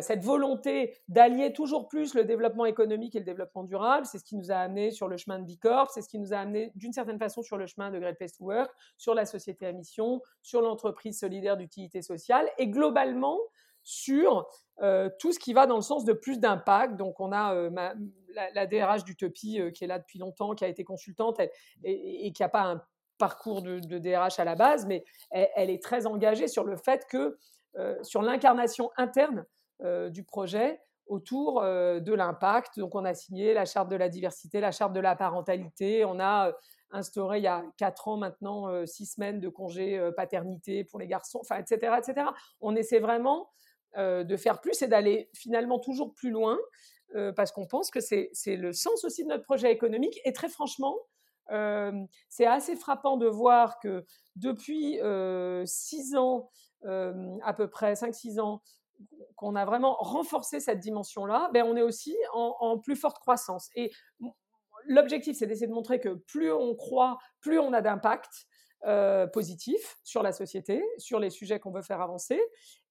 cette 0.01 0.23
volonté 0.23 0.95
d'allier 1.07 1.51
toujours 1.51 1.87
plus 1.87 2.13
le 2.13 2.23
développement 2.23 2.65
économique 2.65 3.15
et 3.15 3.19
le 3.19 3.25
développement 3.25 3.63
durable. 3.63 4.05
C'est 4.05 4.19
ce 4.19 4.23
qui 4.23 4.35
nous 4.35 4.51
a 4.51 4.55
amené 4.55 4.91
sur 4.91 5.07
le 5.07 5.17
chemin 5.17 5.39
de 5.39 5.45
Bicorp, 5.45 5.89
c'est 5.89 6.01
ce 6.01 6.09
qui 6.09 6.19
nous 6.19 6.33
a 6.33 6.37
amené 6.37 6.71
d'une 6.75 6.93
certaine 6.93 7.17
façon 7.17 7.41
sur 7.41 7.57
le 7.57 7.65
chemin 7.65 7.91
de 7.91 7.99
Great 7.99 8.17
Place 8.17 8.39
Work, 8.39 8.71
sur 8.97 9.13
la 9.13 9.25
société 9.25 9.65
à 9.65 9.71
mission, 9.71 10.21
sur 10.41 10.61
l'entreprise 10.61 11.19
solidaire 11.19 11.57
d'utilité 11.57 12.01
sociale 12.01 12.47
et 12.57 12.67
globalement 12.67 13.39
sur 13.83 14.47
tout 15.19 15.31
ce 15.31 15.39
qui 15.39 15.53
va 15.53 15.65
dans 15.65 15.75
le 15.75 15.81
sens 15.81 16.05
de 16.05 16.13
plus 16.13 16.39
d'impact. 16.39 16.95
Donc, 16.95 17.19
on 17.19 17.31
a 17.31 17.95
la, 18.33 18.65
DRH 18.65 19.03
d'Utopie 19.03 19.59
qui 19.73 19.83
est 19.83 19.87
là 19.87 19.99
depuis 19.99 20.19
longtemps, 20.19 20.53
qui 20.55 20.65
a 20.65 20.67
été 20.67 20.83
consultante 20.83 21.39
et, 21.83 22.31
qui 22.31 22.41
n'a 22.41 22.49
pas 22.49 22.63
un 22.63 22.81
parcours 23.17 23.61
de, 23.61 23.79
DRH 23.79 24.39
à 24.39 24.45
la 24.45 24.55
base, 24.55 24.85
mais 24.85 25.03
elle, 25.31 25.69
est 25.69 25.83
très 25.83 26.05
engagée 26.05 26.47
sur 26.47 26.63
le 26.63 26.77
fait 26.77 27.05
que, 27.09 27.37
sur 28.01 28.21
l'incarnation 28.21 28.91
interne 28.97 29.45
du 30.09 30.23
projet 30.23 30.79
autour 31.07 31.61
de 31.61 32.13
l'impact. 32.13 32.79
Donc, 32.79 32.95
on 32.95 33.05
a 33.05 33.13
signé 33.13 33.53
la 33.53 33.65
charte 33.65 33.89
de 33.89 33.95
la 33.95 34.09
diversité, 34.09 34.59
la 34.59 34.71
charte 34.71 34.93
de 34.93 34.99
la 34.99 35.15
parentalité. 35.15 36.05
On 36.05 36.19
a 36.19 36.51
instauré 36.91 37.37
il 37.37 37.43
y 37.43 37.47
a 37.47 37.63
quatre 37.77 38.07
ans 38.07 38.17
maintenant 38.17 38.85
six 38.85 39.05
semaines 39.05 39.39
de 39.39 39.49
congé 39.49 40.09
paternité 40.15 40.83
pour 40.83 40.99
les 40.99 41.07
garçons, 41.07 41.39
enfin, 41.41 41.57
etc., 41.57 41.95
etc. 41.99 42.27
On 42.61 42.75
essaie 42.75 42.99
vraiment 42.99 43.49
euh, 43.97 44.23
de 44.23 44.37
faire 44.37 44.61
plus 44.61 44.79
et 44.83 44.87
d'aller 44.87 45.31
finalement 45.33 45.79
toujours 45.79 46.13
plus 46.13 46.29
loin, 46.29 46.59
euh, 47.15 47.31
parce 47.31 47.51
qu'on 47.51 47.65
pense 47.65 47.89
que 47.91 47.99
c'est 47.99 48.31
le 48.47 48.73
sens 48.73 49.03
aussi 49.03 49.23
de 49.23 49.29
notre 49.29 49.43
projet 49.43 49.71
économique. 49.71 50.19
Et 50.25 50.33
très 50.33 50.49
franchement, 50.49 50.97
euh, 51.51 51.91
c'est 52.27 52.45
assez 52.45 52.75
frappant 52.75 53.17
de 53.17 53.27
voir 53.27 53.79
que 53.79 54.05
depuis 54.35 54.99
six 55.65 56.15
ans, 56.15 56.49
à 56.83 57.53
peu 57.55 57.67
près 57.67 57.93
5-6 57.93 58.39
ans, 58.39 58.61
qu'on 59.35 59.55
a 59.55 59.65
vraiment 59.65 59.95
renforcé 59.99 60.59
cette 60.59 60.79
dimension-là, 60.79 61.49
ben 61.53 61.63
on 61.65 61.75
est 61.75 61.81
aussi 61.81 62.15
en, 62.33 62.77
plus 62.79 62.95
forte 62.95 63.19
croissance. 63.19 63.69
Et 63.75 63.91
l'objectif, 64.85 65.37
c'est 65.37 65.47
d'essayer 65.47 65.67
de 65.67 65.73
montrer 65.73 65.99
que 65.99 66.09
plus 66.09 66.51
on 66.51 66.75
croit, 66.75 67.17
plus 67.39 67.59
on 67.59 67.73
a 67.73 67.81
d'impact, 67.81 68.47
euh, 68.85 69.27
positif 69.27 69.97
sur 70.05 70.23
la 70.23 70.31
société, 70.31 70.81
sur 70.97 71.19
les 71.19 71.29
sujets 71.29 71.59
qu'on 71.59 71.69
veut 71.69 71.81
faire 71.81 71.99
avancer, 71.99 72.39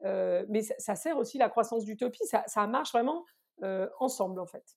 euh, 0.04 0.44
mais 0.50 0.60
ça, 0.60 0.94
sert 0.94 1.16
aussi 1.16 1.38
la 1.38 1.48
croissance 1.48 1.86
d'utopie, 1.86 2.26
ça, 2.26 2.44
ça, 2.46 2.66
marche 2.66 2.92
vraiment 2.92 3.24
euh, 3.24 3.47
ensemble 3.98 4.40
en 4.40 4.46
fait. 4.46 4.76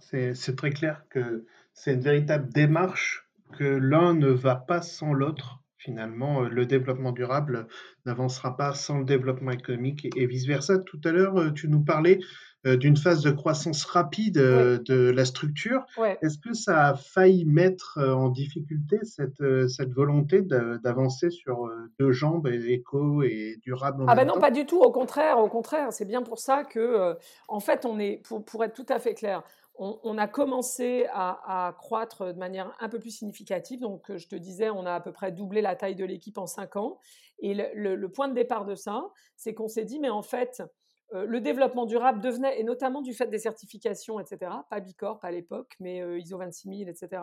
C'est 0.00 0.56
très 0.56 0.70
clair 0.70 1.04
que 1.08 1.46
c'est 1.72 1.94
une 1.94 2.00
véritable 2.00 2.52
démarche 2.52 3.28
que 3.52 3.64
l'un 3.64 4.14
ne 4.14 4.28
va 4.28 4.56
pas 4.56 4.82
sans 4.82 5.12
l'autre. 5.12 5.60
Finalement, 5.76 6.40
le 6.40 6.64
développement 6.64 7.12
durable 7.12 7.68
n'avancera 8.06 8.56
pas 8.56 8.72
sans 8.72 8.98
le 8.98 9.04
développement 9.04 9.50
économique 9.50 10.08
et 10.16 10.26
vice-versa. 10.26 10.78
Tout 10.78 11.00
à 11.04 11.12
l'heure, 11.12 11.52
tu 11.54 11.68
nous 11.68 11.84
parlais 11.84 12.18
euh, 12.20 12.24
d'une 12.64 12.96
phase 12.96 13.22
de 13.22 13.30
croissance 13.30 13.84
rapide 13.84 14.38
euh, 14.38 14.78
de 14.78 15.10
la 15.10 15.24
structure. 15.24 15.84
Est-ce 16.22 16.38
que 16.38 16.54
ça 16.54 16.88
a 16.88 16.94
failli 16.94 17.44
mettre 17.44 17.98
euh, 17.98 18.12
en 18.12 18.28
difficulté 18.28 18.98
cette, 19.02 19.42
cette 19.68 19.92
volonté 19.92 20.42
d'avancer 20.42 21.30
sur 21.30 21.70
deux 21.98 22.12
jambes, 22.12 22.46
éco 22.46 23.22
et 23.22 23.56
durable 23.62 24.04
Ah 24.08 24.14
ben 24.14 24.26
non, 24.26 24.38
pas 24.38 24.50
du 24.50 24.66
tout. 24.66 24.80
Au 24.80 24.90
contraire, 24.90 25.38
au 25.38 25.48
contraire, 25.48 25.92
c'est 25.92 26.04
bien 26.04 26.22
pour 26.22 26.38
ça 26.38 26.64
que, 26.64 27.16
en 27.48 27.60
fait, 27.60 27.84
on 27.84 27.98
est, 27.98 28.22
pour, 28.26 28.44
pour, 28.44 28.64
être 28.64 28.74
tout 28.74 28.86
à 28.88 28.98
fait 28.98 29.14
clair, 29.14 29.42
on, 29.76 30.18
a 30.18 30.28
commencé 30.28 31.06
à, 31.12 31.74
croître 31.78 32.32
de 32.32 32.38
manière 32.38 32.74
un 32.80 32.88
peu 32.88 32.98
plus 32.98 33.10
significative. 33.10 33.80
Donc, 33.80 34.16
je 34.16 34.28
te 34.28 34.36
disais, 34.36 34.70
on 34.70 34.86
a 34.86 34.94
à 34.94 35.00
peu 35.00 35.12
près 35.12 35.32
doublé 35.32 35.62
la 35.62 35.74
taille 35.74 35.96
de 35.96 36.04
l'équipe 36.04 36.38
en 36.38 36.46
cinq 36.46 36.76
ans. 36.76 36.98
Et 37.40 37.54
le, 37.54 37.96
le 37.96 38.08
point 38.08 38.28
de 38.28 38.34
départ 38.34 38.64
de 38.64 38.74
ça, 38.76 39.04
c'est 39.36 39.54
qu'on 39.54 39.68
s'est 39.68 39.84
dit, 39.84 39.98
mais 39.98 40.10
en 40.10 40.22
fait, 40.22 40.60
euh, 40.60 40.66
le 41.14 41.40
développement 41.40 41.86
durable 41.86 42.20
devenait, 42.20 42.60
et 42.60 42.64
notamment 42.64 43.02
du 43.02 43.14
fait 43.14 43.26
des 43.26 43.38
certifications, 43.38 44.18
etc., 44.20 44.52
pas 44.68 44.80
Bicorp 44.80 45.20
à 45.22 45.30
l'époque, 45.30 45.74
mais 45.80 46.02
euh, 46.02 46.18
ISO 46.18 46.38
26000, 46.38 46.88
etc., 46.88 47.22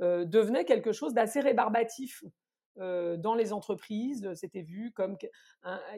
euh, 0.00 0.24
devenait 0.24 0.64
quelque 0.64 0.92
chose 0.92 1.14
d'assez 1.14 1.40
rébarbatif 1.40 2.24
dans 2.76 3.34
les 3.34 3.52
entreprises. 3.52 4.32
C'était 4.32 4.62
vu 4.62 4.92
comme. 4.92 5.18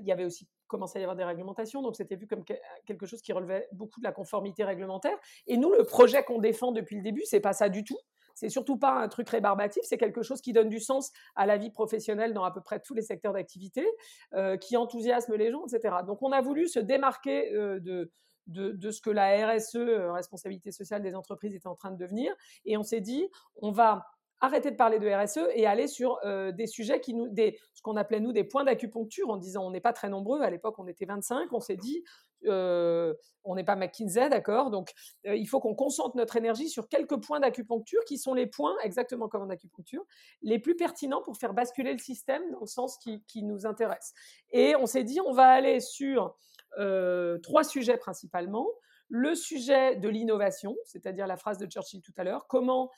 il 0.01 0.05
y 0.05 0.11
avait 0.11 0.25
aussi 0.25 0.49
commencé 0.67 0.99
à 0.99 1.01
y 1.01 1.05
avoir 1.05 1.15
des 1.15 1.23
réglementations, 1.23 1.83
donc 1.83 1.95
c'était 1.95 2.17
vu 2.17 2.27
comme 2.27 2.43
quelque 2.85 3.07
chose 3.07 3.23
qui 3.23 3.33
relevait 3.33 3.69
beaucoup 3.71 4.01
de 4.01 4.05
la 4.05 4.11
conformité 4.11 4.65
réglementaire. 4.65 5.17
Et 5.47 5.57
nous, 5.57 5.73
le 5.73 5.85
projet 5.85 6.25
qu'on 6.25 6.41
défend 6.41 6.73
depuis 6.73 6.97
le 6.97 7.03
début, 7.03 7.23
c'est 7.27 7.39
pas 7.39 7.53
ça 7.53 7.69
du 7.69 7.85
tout. 7.85 7.99
C'est 8.35 8.49
surtout 8.49 8.77
pas 8.77 8.93
un 8.93 9.09
truc 9.09 9.29
rébarbatif, 9.29 9.83
c'est 9.85 9.99
quelque 9.99 10.23
chose 10.23 10.41
qui 10.41 10.53
donne 10.53 10.69
du 10.69 10.81
sens 10.81 11.13
à 11.37 11.47
la 11.47 11.57
vie 11.57 11.71
professionnelle 11.71 12.33
dans 12.33 12.45
à 12.45 12.51
peu 12.51 12.61
près 12.61 12.81
tous 12.81 12.95
les 12.95 13.03
secteurs 13.03 13.33
d'activité, 13.33 13.87
euh, 14.35 14.57
qui 14.57 14.77
enthousiasme 14.77 15.35
les 15.35 15.51
gens, 15.51 15.65
etc. 15.67 15.97
Donc 16.07 16.23
on 16.23 16.33
a 16.33 16.41
voulu 16.41 16.69
se 16.69 16.79
démarquer 16.81 17.55
euh, 17.55 17.81
de, 17.81 18.11
de, 18.47 18.91
ce 18.91 19.01
que 19.01 19.11
la 19.11 19.55
RSE, 19.55 19.77
euh, 19.77 20.13
responsabilité 20.13 20.73
sociale 20.73 21.03
des 21.03 21.15
entreprises, 21.15 21.55
était 21.55 21.67
en 21.67 21.75
train 21.75 21.91
de 21.91 21.97
devenir. 21.97 22.35
Et 22.65 22.77
on 22.77 22.83
s'est 22.83 23.01
dit, 23.01 23.29
on 23.57 23.71
va 23.71 24.07
arrêter 24.41 24.71
de 24.71 24.77
parler 24.77 24.99
de 24.99 25.09
RSE 25.09 25.49
et 25.55 25.67
aller 25.67 25.87
sur 25.87 26.19
des 26.53 26.67
sujets 26.67 27.01
qui 27.01 27.15
nous, 27.15 27.29
ce 27.37 27.83
qu'on 27.83 27.97
appelait 27.97 28.21
nous 28.21 28.33
des 28.33 28.45
points 28.45 28.65
d'acupuncture 28.65 29.31
en 29.31 29.37
disant 29.37 29.67
on 29.67 29.71
n'est 29.71 29.81
pas 29.81 29.93
très 29.93 30.09
nombreux. 30.09 30.43
À 30.43 30.51
l'époque, 30.51 30.79
on 30.79 30.87
était 30.87 31.07
25. 31.07 31.53
On 31.53 31.61
s'est 31.61 31.77
dit 31.77 32.05
euh, 32.47 33.15
on 33.47 33.57
n'est 33.57 33.65
pas 33.65 33.77
McKinsey, 33.77 34.31
d'accord? 34.31 34.71
Donc, 34.71 34.93
euh, 35.27 35.37
il 35.37 35.47
faut 35.47 35.61
qu'on 35.61 35.75
concentre 35.75 36.17
notre 36.17 36.37
énergie 36.37 36.71
sur 36.71 36.89
quelques 36.89 37.21
points 37.21 37.41
d'acupuncture 37.41 38.03
qui 38.07 38.17
sont 38.17 38.33
les 38.33 38.47
points, 38.47 38.75
exactement 38.83 39.29
comme 39.29 39.43
en 39.43 39.51
acupuncture, 39.51 40.03
les 40.41 40.59
plus 40.59 40.77
pertinents 40.77 41.21
pour 41.21 41.37
faire 41.37 41.53
basculer 41.53 41.93
le 41.93 41.99
système 41.99 42.43
dans 42.53 42.61
le 42.61 42.67
sens 42.67 42.99
qui, 42.99 43.43
nous 43.43 43.67
intéresse. 43.67 44.15
Et 44.53 44.75
on 44.77 44.87
s'est 44.87 45.05
dit, 45.05 45.21
on 45.21 45.33
va 45.33 45.49
aller 45.49 45.81
sur 45.81 46.35
euh, 46.79 47.39
trois 47.39 47.65
sujets 47.65 47.99
principalement. 47.99 48.67
Le 49.09 49.35
sujet 49.35 49.97
de 49.97 50.09
l'innovation, 50.09 50.75
c'est-à-dire 50.85 51.27
la 51.27 51.37
phrase 51.37 51.59
de 51.59 51.67
Churchill 51.67 52.01
tout 52.01 52.15
à 52.17 52.25
l'heure, 52.25 52.47
comment 52.47 52.91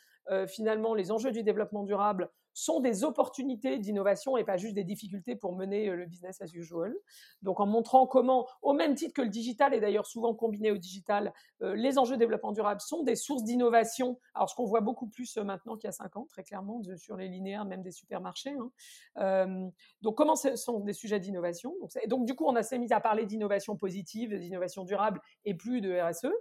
finalement 0.48 0.94
les 0.94 1.12
enjeux 1.12 1.30
du 1.30 1.42
développement 1.42 1.84
durable 1.84 2.30
sont 2.56 2.80
des 2.80 3.04
opportunités 3.04 3.78
d'innovation 3.78 4.38
et 4.38 4.44
pas 4.44 4.56
juste 4.56 4.74
des 4.74 4.82
difficultés 4.82 5.36
pour 5.36 5.54
mener 5.54 5.90
euh, 5.90 5.94
le 5.94 6.06
business 6.06 6.40
as 6.40 6.54
usual. 6.54 6.96
Donc 7.42 7.60
en 7.60 7.66
montrant 7.66 8.06
comment, 8.06 8.48
au 8.62 8.72
même 8.72 8.94
titre 8.94 9.12
que 9.12 9.20
le 9.20 9.28
digital 9.28 9.74
est 9.74 9.80
d'ailleurs 9.80 10.06
souvent 10.06 10.34
combiné 10.34 10.70
au 10.70 10.78
digital, 10.78 11.34
euh, 11.60 11.74
les 11.74 11.98
enjeux 11.98 12.14
de 12.14 12.20
développement 12.20 12.52
durable 12.52 12.80
sont 12.80 13.02
des 13.02 13.14
sources 13.14 13.44
d'innovation. 13.44 14.18
Alors 14.34 14.48
ce 14.48 14.54
qu'on 14.54 14.64
voit 14.64 14.80
beaucoup 14.80 15.06
plus 15.06 15.36
euh, 15.36 15.44
maintenant 15.44 15.76
qu'il 15.76 15.86
y 15.86 15.90
a 15.90 15.92
cinq 15.92 16.16
ans, 16.16 16.24
très 16.30 16.42
clairement, 16.42 16.80
sur 16.96 17.16
les 17.16 17.28
linéaires, 17.28 17.66
même 17.66 17.82
des 17.82 17.92
supermarchés. 17.92 18.56
Hein. 19.16 19.70
donc 20.00 20.16
comment 20.16 20.34
ce 20.34 20.56
sont 20.56 20.80
des 20.80 20.94
sujets 20.94 21.20
d'innovation? 21.20 21.74
Donc, 21.80 21.90
donc 22.08 22.24
du 22.24 22.34
coup, 22.34 22.46
on 22.46 22.62
s'est 22.62 22.78
mis 22.78 22.90
à 22.92 23.00
parler 23.00 23.26
d'innovation 23.26 23.76
positive, 23.76 24.34
d'innovation 24.38 24.84
durable 24.84 25.20
et 25.44 25.54
plus 25.54 25.82
de 25.82 25.92
RSE 26.00 26.32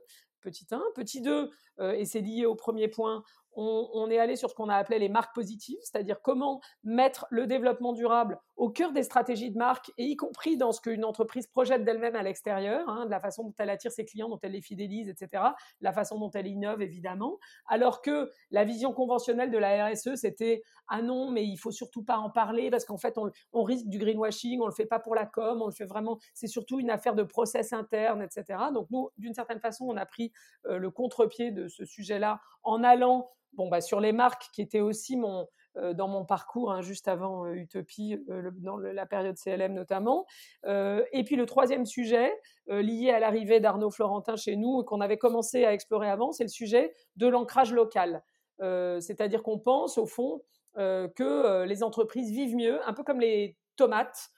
petit 0.41 0.67
1. 0.69 0.79
Petit 0.93 1.21
2, 1.21 1.49
et 1.95 2.05
c'est 2.05 2.21
lié 2.21 2.45
au 2.45 2.53
premier 2.53 2.87
point, 2.87 3.23
on, 3.55 4.09
est 4.09 4.19
allé 4.19 4.35
sur 4.35 4.49
ce 4.49 4.55
qu'on 4.55 4.69
a 4.69 4.75
appelé 4.75 4.99
les 4.99 5.09
marques 5.09 5.33
positives, 5.33 5.77
c'est-à-dire 5.81 6.21
comment 6.21 6.61
mettre 6.83 7.25
le 7.29 7.47
développement 7.47 7.93
durable 7.93 8.39
au 8.57 8.69
cœur 8.69 8.93
des 8.93 9.03
stratégies 9.03 9.51
de 9.51 9.57
marque, 9.57 9.91
et 9.97 10.03
y 10.03 10.15
compris 10.15 10.57
dans 10.57 10.71
ce 10.71 10.79
qu'une 10.79 11.03
entreprise 11.03 11.47
projette 11.47 11.83
d'elle-même 11.83 12.15
à 12.15 12.23
l'extérieur, 12.23 12.87
hein, 12.87 13.05
de 13.05 13.11
la 13.11 13.19
façon 13.19 13.43
dont 13.43 13.53
elle 13.57 13.69
attire 13.69 13.91
ses 13.91 14.05
clients, 14.05 14.29
dont 14.29 14.39
elle 14.41 14.53
les 14.53 14.61
fidélise, 14.61 15.09
etc., 15.09 15.43
la 15.81 15.91
façon 15.91 16.17
dont 16.19 16.31
elle 16.31 16.47
innove, 16.47 16.81
évidemment, 16.81 17.37
alors 17.67 18.01
que 18.01 18.31
la 18.51 18.63
vision 18.63 18.93
conventionnelle 18.93 19.51
de 19.51 19.57
la 19.57 19.87
RSE, 19.87 20.15
c'était 20.15 20.63
«ah 20.87 21.01
non, 21.01 21.31
mais 21.31 21.45
il 21.45 21.57
faut 21.57 21.71
surtout 21.71 22.03
pas 22.03 22.17
en 22.17 22.29
parler, 22.29 22.69
parce 22.69 22.85
qu'en 22.85 22.97
fait, 22.97 23.17
on, 23.17 23.63
risque 23.63 23.87
du 23.87 23.97
greenwashing, 23.97 24.61
on 24.61 24.67
le 24.67 24.73
fait 24.73 24.85
pas 24.85 24.99
pour 24.99 25.15
la 25.15 25.25
com, 25.25 25.61
on 25.61 25.67
le 25.67 25.73
fait 25.73 25.85
vraiment, 25.85 26.17
c'est 26.33 26.47
surtout 26.47 26.79
une 26.79 26.89
affaire 26.89 27.15
de 27.15 27.23
process 27.23 27.73
interne, 27.73 28.21
etc.» 28.21 28.59
Donc 28.73 28.87
nous, 28.89 29.09
d'une 29.17 29.33
certaine 29.33 29.59
façon, 29.59 29.85
on 29.85 29.97
a 29.97 30.05
pris 30.05 30.31
euh, 30.67 30.77
le 30.77 30.91
contre-pied 30.91 31.51
de 31.51 31.67
ce 31.67 31.85
sujet-là 31.85 32.39
en 32.63 32.83
allant 32.83 33.31
bon, 33.55 33.69
bah, 33.69 33.81
sur 33.81 33.99
les 33.99 34.11
marques 34.11 34.49
qui 34.53 34.61
étaient 34.61 34.81
aussi 34.81 35.17
mon, 35.17 35.47
euh, 35.77 35.93
dans 35.93 36.07
mon 36.07 36.23
parcours 36.23 36.71
hein, 36.71 36.81
juste 36.81 37.07
avant 37.07 37.45
euh, 37.45 37.53
Utopie, 37.53 38.17
euh, 38.29 38.49
dans 38.55 38.77
la 38.77 39.05
période 39.05 39.35
CLM 39.37 39.73
notamment. 39.73 40.25
et 40.65 41.23
puis 41.25 41.35
le 41.35 41.45
troisième 41.45 41.85
sujet, 41.85 42.33
lié 42.67 43.11
à 43.11 43.19
l'arrivée 43.19 43.59
d'Arnaud 43.59 43.91
Florentin 43.91 44.35
chez 44.35 44.55
nous, 44.55 44.83
qu'on 44.83 45.01
avait 45.01 45.17
commencé 45.17 45.65
à 45.65 45.73
explorer 45.73 46.09
avant, 46.09 46.31
c'est 46.31 46.43
le 46.43 46.49
sujet 46.49 46.93
de 47.15 47.27
l'ancrage 47.27 47.73
local. 47.73 48.23
C'est-à-dire 48.59 49.43
qu'on 49.43 49.59
pense 49.59 49.97
au 49.97 50.05
fond 50.05 50.41
que 50.75 51.63
les 51.65 51.83
entreprises 51.83 52.31
vivent 52.31 52.55
mieux, 52.55 52.79
un 52.87 52.93
peu 52.93 53.03
comme 53.03 53.19
les 53.19 53.57
tomates. 53.75 54.29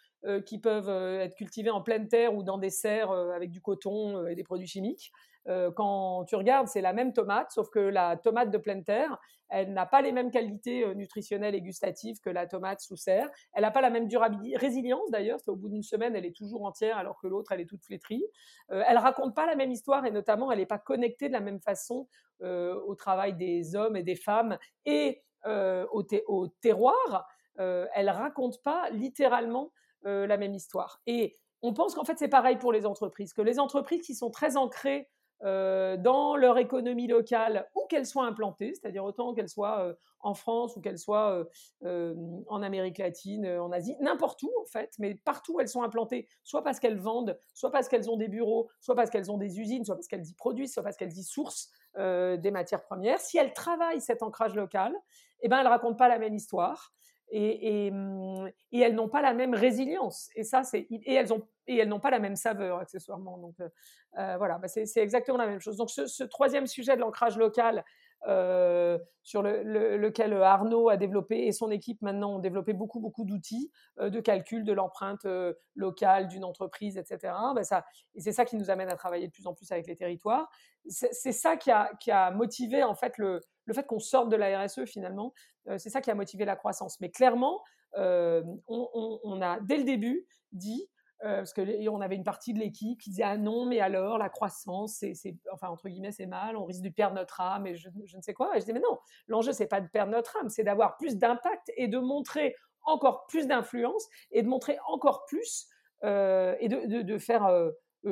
Qui 0.46 0.60
peuvent 0.60 0.90
être 1.22 1.36
cultivées 1.36 1.70
en 1.70 1.82
pleine 1.82 2.08
terre 2.08 2.36
ou 2.36 2.44
dans 2.44 2.58
des 2.58 2.70
serres 2.70 3.12
avec 3.12 3.52
du 3.52 3.62
coton 3.62 4.26
et 4.28 4.36
des 4.36 4.44
produits 4.44 4.68
chimiques. 4.68 5.12
Euh, 5.50 5.72
quand 5.72 6.26
tu 6.26 6.36
regardes, 6.36 6.68
c'est 6.68 6.82
la 6.82 6.94
même 6.94 7.14
tomate, 7.14 7.52
sauf 7.52 7.70
que 7.70 7.80
la 7.80 8.18
tomate 8.18 8.52
de 8.52 8.58
pleine 8.58 8.84
terre, 8.84 9.18
elle 9.50 9.72
n'a 9.72 9.86
pas 9.86 10.02
les 10.02 10.12
mêmes 10.12 10.30
qualités 10.30 10.84
euh, 10.84 10.94
nutritionnelles 10.94 11.56
et 11.56 11.62
gustatives 11.62 12.20
que 12.20 12.30
la 12.30 12.48
tomate 12.48 12.82
sous 12.82 12.98
serre. 12.98 13.30
Elle 13.54 13.62
n'a 13.62 13.72
pas 13.72 13.82
la 13.82 13.90
même 13.90 14.08
durabilité, 14.08 14.58
résilience 14.58 15.10
d'ailleurs. 15.10 15.40
Au 15.48 15.56
bout 15.56 15.70
d'une 15.70 15.84
semaine, 15.84 16.16
elle 16.16 16.26
est 16.26 16.36
toujours 16.36 16.66
entière, 16.66 16.98
alors 16.98 17.18
que 17.22 17.28
l'autre, 17.28 17.54
elle 17.54 17.62
est 17.62 17.66
toute 17.66 17.84
flétrie. 17.84 18.26
Euh, 18.72 18.84
elle 18.88 18.98
raconte 18.98 19.36
pas 19.36 19.46
la 19.46 19.56
même 19.56 19.72
histoire 19.72 20.06
et 20.06 20.12
notamment, 20.12 20.52
elle 20.52 20.60
n'est 20.60 20.66
pas 20.66 20.80
connectée 20.80 21.28
de 21.28 21.34
la 21.34 21.42
même 21.42 21.62
façon 21.62 22.08
au 22.40 22.94
travail 22.94 23.34
des 23.34 23.76
hommes 23.76 23.96
et 23.96 24.04
des 24.04 24.16
femmes 24.16 24.60
et 24.86 25.24
au, 25.44 26.06
au, 26.28 26.48
terroir. 26.62 27.28
elle 27.58 28.12
raconte 28.12 28.62
pas 28.62 28.92
littéralement 28.92 29.72
la 30.04 30.38
même 30.38 30.54
histoire. 30.54 31.02
Et 31.06 31.38
on 31.62 31.74
pense 31.74 31.96
qu'en 31.96 32.06
fait, 32.06 32.18
c'est 32.18 32.28
pareil 32.28 32.58
pour 32.58 32.72
les 32.72 32.86
entreprises, 32.86 33.34
que 33.34 33.42
les 33.42 33.60
entreprises 33.60 34.02
qui 34.02 34.16
sont 34.16 34.30
très 34.30 34.58
ancrées 34.58 35.10
euh, 35.44 35.98
dans 35.98 36.36
leur 36.36 36.58
économie 36.58 37.06
locale 37.06 37.70
où 37.76 37.86
qu'elles 37.88 38.08
soient 38.08 38.26
implantées, 38.26 38.74
c'est-à-dire 38.74 39.04
autant 39.04 39.36
qu'elles 39.36 39.50
soient 39.50 39.82
euh, 39.82 39.94
en 40.20 40.34
France 40.34 40.76
ou 40.76 40.82
qu'elles 40.82 40.98
soient 40.98 41.46
euh, 41.84 42.16
en 42.48 42.64
Amérique 42.64 42.98
latine, 42.98 43.48
en 43.48 43.72
Asie, 43.72 43.96
n'importe 44.00 44.42
où 44.42 44.52
en 44.60 44.66
fait, 44.66 44.96
mais 44.98 45.14
partout 45.14 45.56
où 45.56 45.60
elles 45.60 45.70
sont 45.70 45.84
implantées, 45.84 46.28
soit 46.44 46.64
parce 46.64 46.80
qu'elles 46.80 46.98
vendent, 46.98 47.38
soit 47.54 47.72
parce 47.72 47.88
qu'elles 47.88 48.10
ont 48.10 48.18
des 48.18 48.28
bureaux, 48.28 48.68
soit 48.80 48.96
parce 48.96 49.12
qu'elles 49.12 49.32
ont 49.32 49.38
des 49.38 49.60
usines, 49.60 49.86
soit 49.86 49.96
parce 49.96 50.08
qu'elles 50.08 50.28
y 50.28 50.34
produisent, 50.34 50.74
soit 50.74 50.84
parce 50.84 50.98
qu'elles 50.98 51.16
y 51.16 51.24
sourcent 51.24 51.70
des 51.96 52.52
matières 52.52 52.84
premières. 52.84 53.20
Si 53.20 53.40
elles 53.40 53.54
travaillent 53.54 54.02
cet 54.02 54.22
ancrage 54.22 54.54
local, 54.54 54.96
eh 55.42 55.50
ben 55.50 55.60
elles 55.60 55.68
racontent 55.68 55.96
pas 55.96 56.08
la 56.08 56.20
même 56.20 56.36
histoire 56.36 56.94
et, 57.30 57.92
mmh, 57.92 58.52
et, 58.72 58.80
elles 58.80 58.96
n'ont 58.96 59.10
pas 59.10 59.22
la 59.22 59.34
même 59.34 59.54
résilience. 59.54 60.30
Et 60.36 60.44
ça, 60.44 60.64
c'est 60.64 60.88
et 60.90 61.14
elles 61.14 61.34
ont 61.34 61.48
et 61.68 61.78
elles 61.78 61.90
n'ont 61.90 62.00
pas 62.00 62.12
la 62.12 62.20
même 62.20 62.36
saveur 62.36 62.80
accessoirement. 62.80 63.38
Donc 63.38 63.56
euh, 63.60 63.70
euh, 64.18 64.38
voilà, 64.38 64.58
bah, 64.58 64.68
c'est 64.68 64.98
exactement 64.98 65.38
la 65.38 65.48
même 65.48 65.60
chose. 65.60 65.78
Donc 65.78 65.90
ce, 65.90 66.24
troisième 66.24 66.68
sujet 66.68 66.96
de 66.96 67.02
l'ancrage 67.02 67.38
local. 67.38 67.84
Euh, 68.28 68.98
sur 69.22 69.44
lequel 69.44 70.34
Arnaud 70.34 70.90
a 70.90 70.98
développé 70.98 71.46
et 71.46 71.52
son 71.52 71.70
équipe 71.70 72.02
maintenant 72.02 72.38
ont 72.38 72.40
développé 72.40 72.74
beaucoup 72.74 73.00
beaucoup 73.00 73.26
d'outils 73.26 73.72
de 74.00 74.20
calcul 74.22 74.64
de 74.64 74.74
l'empreinte 74.74 75.28
locale 75.76 76.28
d'une 76.28 76.44
entreprise, 76.44 76.98
etc. 76.98 77.34
Ça, 77.62 77.86
et 78.16 78.22
c'est 78.22 78.32
ça 78.32 78.46
qui 78.46 78.56
nous 78.56 78.70
amène 78.70 78.90
à 78.90 78.96
travailler 78.96 79.28
de 79.28 79.32
plus 79.32 79.46
en 79.46 79.54
plus 79.54 79.72
avec 79.72 79.86
les 79.86 79.96
territoires. 79.96 80.50
C'est 80.88 81.32
ça 81.32 81.58
qui 81.58 81.72
a, 81.72 81.92
qui 82.00 82.10
a 82.10 82.32
motivé 82.32 82.84
en 82.84 82.96
fait 82.96 83.18
le, 83.18 83.42
le 83.68 83.74
fait 83.74 83.86
qu'on 83.86 84.00
sorte 84.00 84.30
de 84.30 84.36
la 84.36 84.64
RSE 84.64 84.86
finalement, 84.86 85.34
euh, 85.68 85.78
c'est 85.78 85.90
ça 85.90 86.02
qui 86.02 86.10
a 86.10 86.16
motivé 86.16 86.46
la 86.46 86.56
croissance. 86.56 87.00
Mais 87.00 87.12
clairement, 87.12 87.62
euh, 87.98 88.42
on, 88.68 89.42
a 89.42 89.60
dès 89.60 89.78
le 89.78 89.84
début 89.84 90.26
dit, 90.52 90.90
euh, 91.24 91.38
parce 91.38 91.54
qu'on 91.54 92.02
avait 92.02 92.16
une 92.16 92.24
partie 92.24 92.54
de 92.54 92.60
l'équipe 92.60 93.00
qui 93.00 93.10
disait 93.10 93.24
ah 93.24 93.38
non 93.38 93.66
mais 93.66 93.80
alors 93.80 94.18
la 94.18 94.30
croissance 94.30 95.04
c'est 95.14 95.36
enfin 95.52 95.70
entre 95.70 95.90
guillemets 95.90 96.12
c'est 96.12 96.28
mal 96.28 96.56
on 96.56 96.66
risque 96.66 96.84
de 96.84 96.90
perdre 96.90 97.16
notre 97.16 97.42
âme 97.42 97.66
et 97.66 97.76
je, 97.76 97.90
ne 97.90 98.22
sais 98.22 98.36
quoi 98.36 98.52
et 98.56 98.60
je 98.60 98.66
disais 98.66 98.74
mais 98.74 98.80
non 98.80 99.00
l'enjeu 99.28 99.52
c'est 99.52 99.68
pas 99.68 99.82
de 99.82 99.88
perdre 99.88 100.12
notre 100.12 100.38
âme 100.38 100.50
c'est 100.50 100.64
d'avoir 100.64 100.96
plus 100.98 101.18
d'impact 101.18 101.72
et 101.76 101.88
de 101.88 101.98
montrer 101.98 102.56
encore 102.84 103.26
plus 103.26 103.48
d'influence 103.48 104.08
et 104.32 104.44
de 104.44 104.48
montrer 104.48 104.78
encore 104.88 105.26
plus 105.26 105.68
et 106.04 106.70
de, 106.70 107.18
faire 107.18 107.50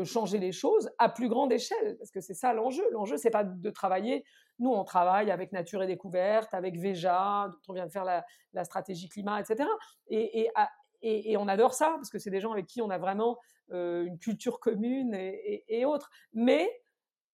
changer 0.03 0.39
les 0.39 0.51
choses 0.51 0.89
à 0.97 1.09
plus 1.09 1.29
grande 1.29 1.53
échelle, 1.53 1.97
parce 1.97 2.11
que 2.11 2.19
c'est 2.19 2.33
ça 2.33 2.53
l'enjeu. 2.53 2.83
L'enjeu, 2.91 3.17
c'est 3.17 3.29
pas 3.29 3.43
de 3.43 3.69
travailler. 3.69 4.25
Nous, 4.59 4.71
on 4.71 4.83
travaille 4.83 5.31
avec 5.31 5.51
Nature 5.51 5.83
et 5.83 5.87
Découverte, 5.87 6.53
avec 6.53 6.77
Veja, 6.77 7.49
dont 7.49 7.59
on 7.69 7.73
vient 7.73 7.85
de 7.85 7.91
faire 7.91 8.03
la, 8.03 8.25
stratégie 8.63 9.07
climat, 9.07 9.39
etc. 9.39 9.69
Et, 10.07 10.41
et, 10.41 10.49
on 11.37 11.47
adore 11.47 11.73
ça, 11.73 11.93
parce 11.95 12.09
que 12.09 12.19
c'est 12.19 12.29
des 12.29 12.39
gens 12.39 12.51
avec 12.51 12.67
qui 12.67 12.81
on 12.81 12.89
a 12.89 12.97
vraiment 12.97 13.37
une 13.71 14.17
culture 14.19 14.59
commune 14.59 15.13
et, 15.13 15.85
autres. 15.85 16.09
Mais 16.33 16.69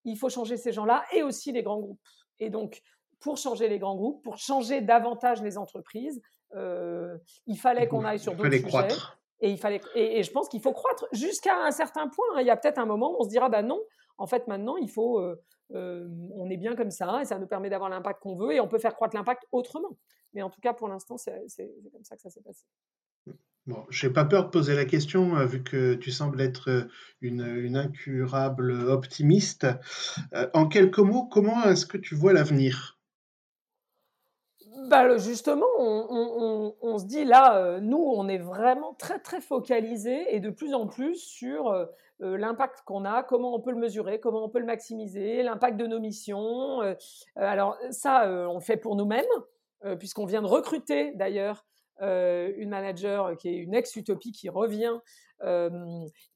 il 0.04 0.16
faut 0.16 0.28
changer 0.28 0.56
ces 0.56 0.72
gens-là 0.72 1.04
et 1.12 1.22
aussi 1.22 1.52
les 1.52 1.62
grands 1.62 1.80
groupes. 1.80 2.00
Et 2.38 2.50
donc, 2.50 2.80
pour 3.18 3.37
changer 3.37 3.68
les 3.68 3.78
grands 3.78 3.96
groupes, 3.96 4.22
pour 4.22 4.38
changer 4.38 4.80
davantage 4.80 5.42
les 5.42 5.59
entreprises, 5.59 6.22
il 6.54 7.59
fallait 7.59 7.88
qu'on 7.88 8.04
aille 8.04 8.18
sur 8.18 8.35
d'autres 8.35 8.50
sujets. 8.50 8.88
Et, 9.40 9.50
il 9.50 9.59
fallait, 9.59 9.80
et, 9.94 10.22
je 10.22 10.30
pense 10.30 10.48
qu'il 10.48 10.61
faut 10.61 10.72
croître 10.72 11.06
jusqu'à 11.12 11.64
un 11.64 11.70
certain 11.70 12.09
point. 12.09 12.26
Hein. 12.35 12.40
Il 12.40 12.46
y 12.46 12.50
a 12.50 12.56
peut-être 12.56 12.78
un 12.78 12.87
moment 12.87 13.12
où 13.12 13.16
on 13.20 13.24
se 13.24 13.30
dira, 13.30 13.48
bah 13.48 13.62
non, 13.62 13.80
en 14.18 14.26
fait, 14.26 14.46
maintenant, 14.48 14.76
il 14.76 14.90
faut, 14.90 15.18
euh, 15.18 15.42
euh, 15.74 16.09
on 16.35 16.50
est 16.50 16.59
bien 16.59 16.76
comme 16.76 16.90
ça, 16.90 17.22
et 17.22 17.24
ça 17.24 17.38
nous 17.38 17.46
permet 17.46 17.70
d'avoir 17.70 17.88
l'impact 17.88 18.20
qu'on 18.20 18.37
veut, 18.37 18.52
et 18.52 18.61
on 18.61 18.68
peut 18.68 18.78
faire 18.78 18.94
croître 18.94 19.16
l'impact 19.16 19.44
autrement. 19.50 19.96
Mais 20.35 20.42
en 20.42 20.50
tout 20.50 20.61
cas, 20.61 20.74
pour 20.74 20.88
l'instant, 20.88 21.16
c'est 21.16 21.42
comme 21.90 22.04
ça 22.04 22.16
que 22.16 22.22
ça 22.22 22.30
s'est 22.30 22.42
passé. 22.42 22.66
Bon, 23.66 23.85
je 23.90 24.07
n'ai 24.07 24.12
pas 24.12 24.25
peur 24.25 24.44
de 24.46 24.51
poser 24.51 24.75
la 24.75 24.85
question, 24.85 25.37
euh, 25.37 25.46
vu 25.46 25.62
que 25.62 25.94
tu 25.94 26.11
sembles 26.11 26.40
être 26.40 26.88
une, 27.20 27.77
incurable 27.77 28.73
optimiste. 28.73 29.66
en 30.55 30.66
quelques 30.66 30.99
mots, 30.99 31.29
comment 31.31 31.64
est-ce 31.64 31.87
que 31.87 31.99
tu 31.99 32.14
vois 32.14 32.33
l'avenir? 32.33 33.01
Bah, 34.88 35.16
justement, 35.18 35.66
on, 35.79 36.99
se 36.99 37.05
dit 37.05 37.25
là, 37.25 37.57
euh, 37.57 37.81
nous, 37.81 37.99
on 37.99 38.29
est 38.29 38.38
vraiment 38.38 38.94
très 38.94 39.18
très 39.18 39.40
focalisé 39.40 40.35
et 40.35 40.40
de 40.40 40.51
plus 40.51 40.75
en 40.75 40.87
plus 40.87 41.16
sur 41.16 41.68
euh, 41.68 41.87
euh, 42.23 42.37
l'impact 42.37 42.81
qu'on 42.85 43.05
a, 43.05 43.23
comment 43.23 43.55
on 43.55 43.61
peut 43.61 43.70
le 43.70 43.79
mesurer, 43.79 44.18
comment 44.20 44.44
on 44.44 44.49
peut 44.49 44.59
le 44.59 44.66
maximiser, 44.66 45.42
l'impact 45.44 45.77
de 45.77 45.87
nos 45.87 46.01
missions. 46.01 46.81
alors 47.37 47.79
ça, 47.90 48.25
on 48.49 48.55
le 48.55 48.61
fait 48.61 48.77
pour 48.77 48.96
nous-mêmes, 48.96 49.25
puisqu'on 49.99 50.27
vient 50.27 50.42
de 50.42 50.49
recruter 50.49 51.12
d'ailleurs 51.14 51.64
une 52.00 52.70
manager 52.70 53.36
qui 53.36 53.48
est 53.48 53.56
une 53.56 53.74
ex-utopie 53.74 54.32
qui 54.32 54.48
revient 54.48 54.98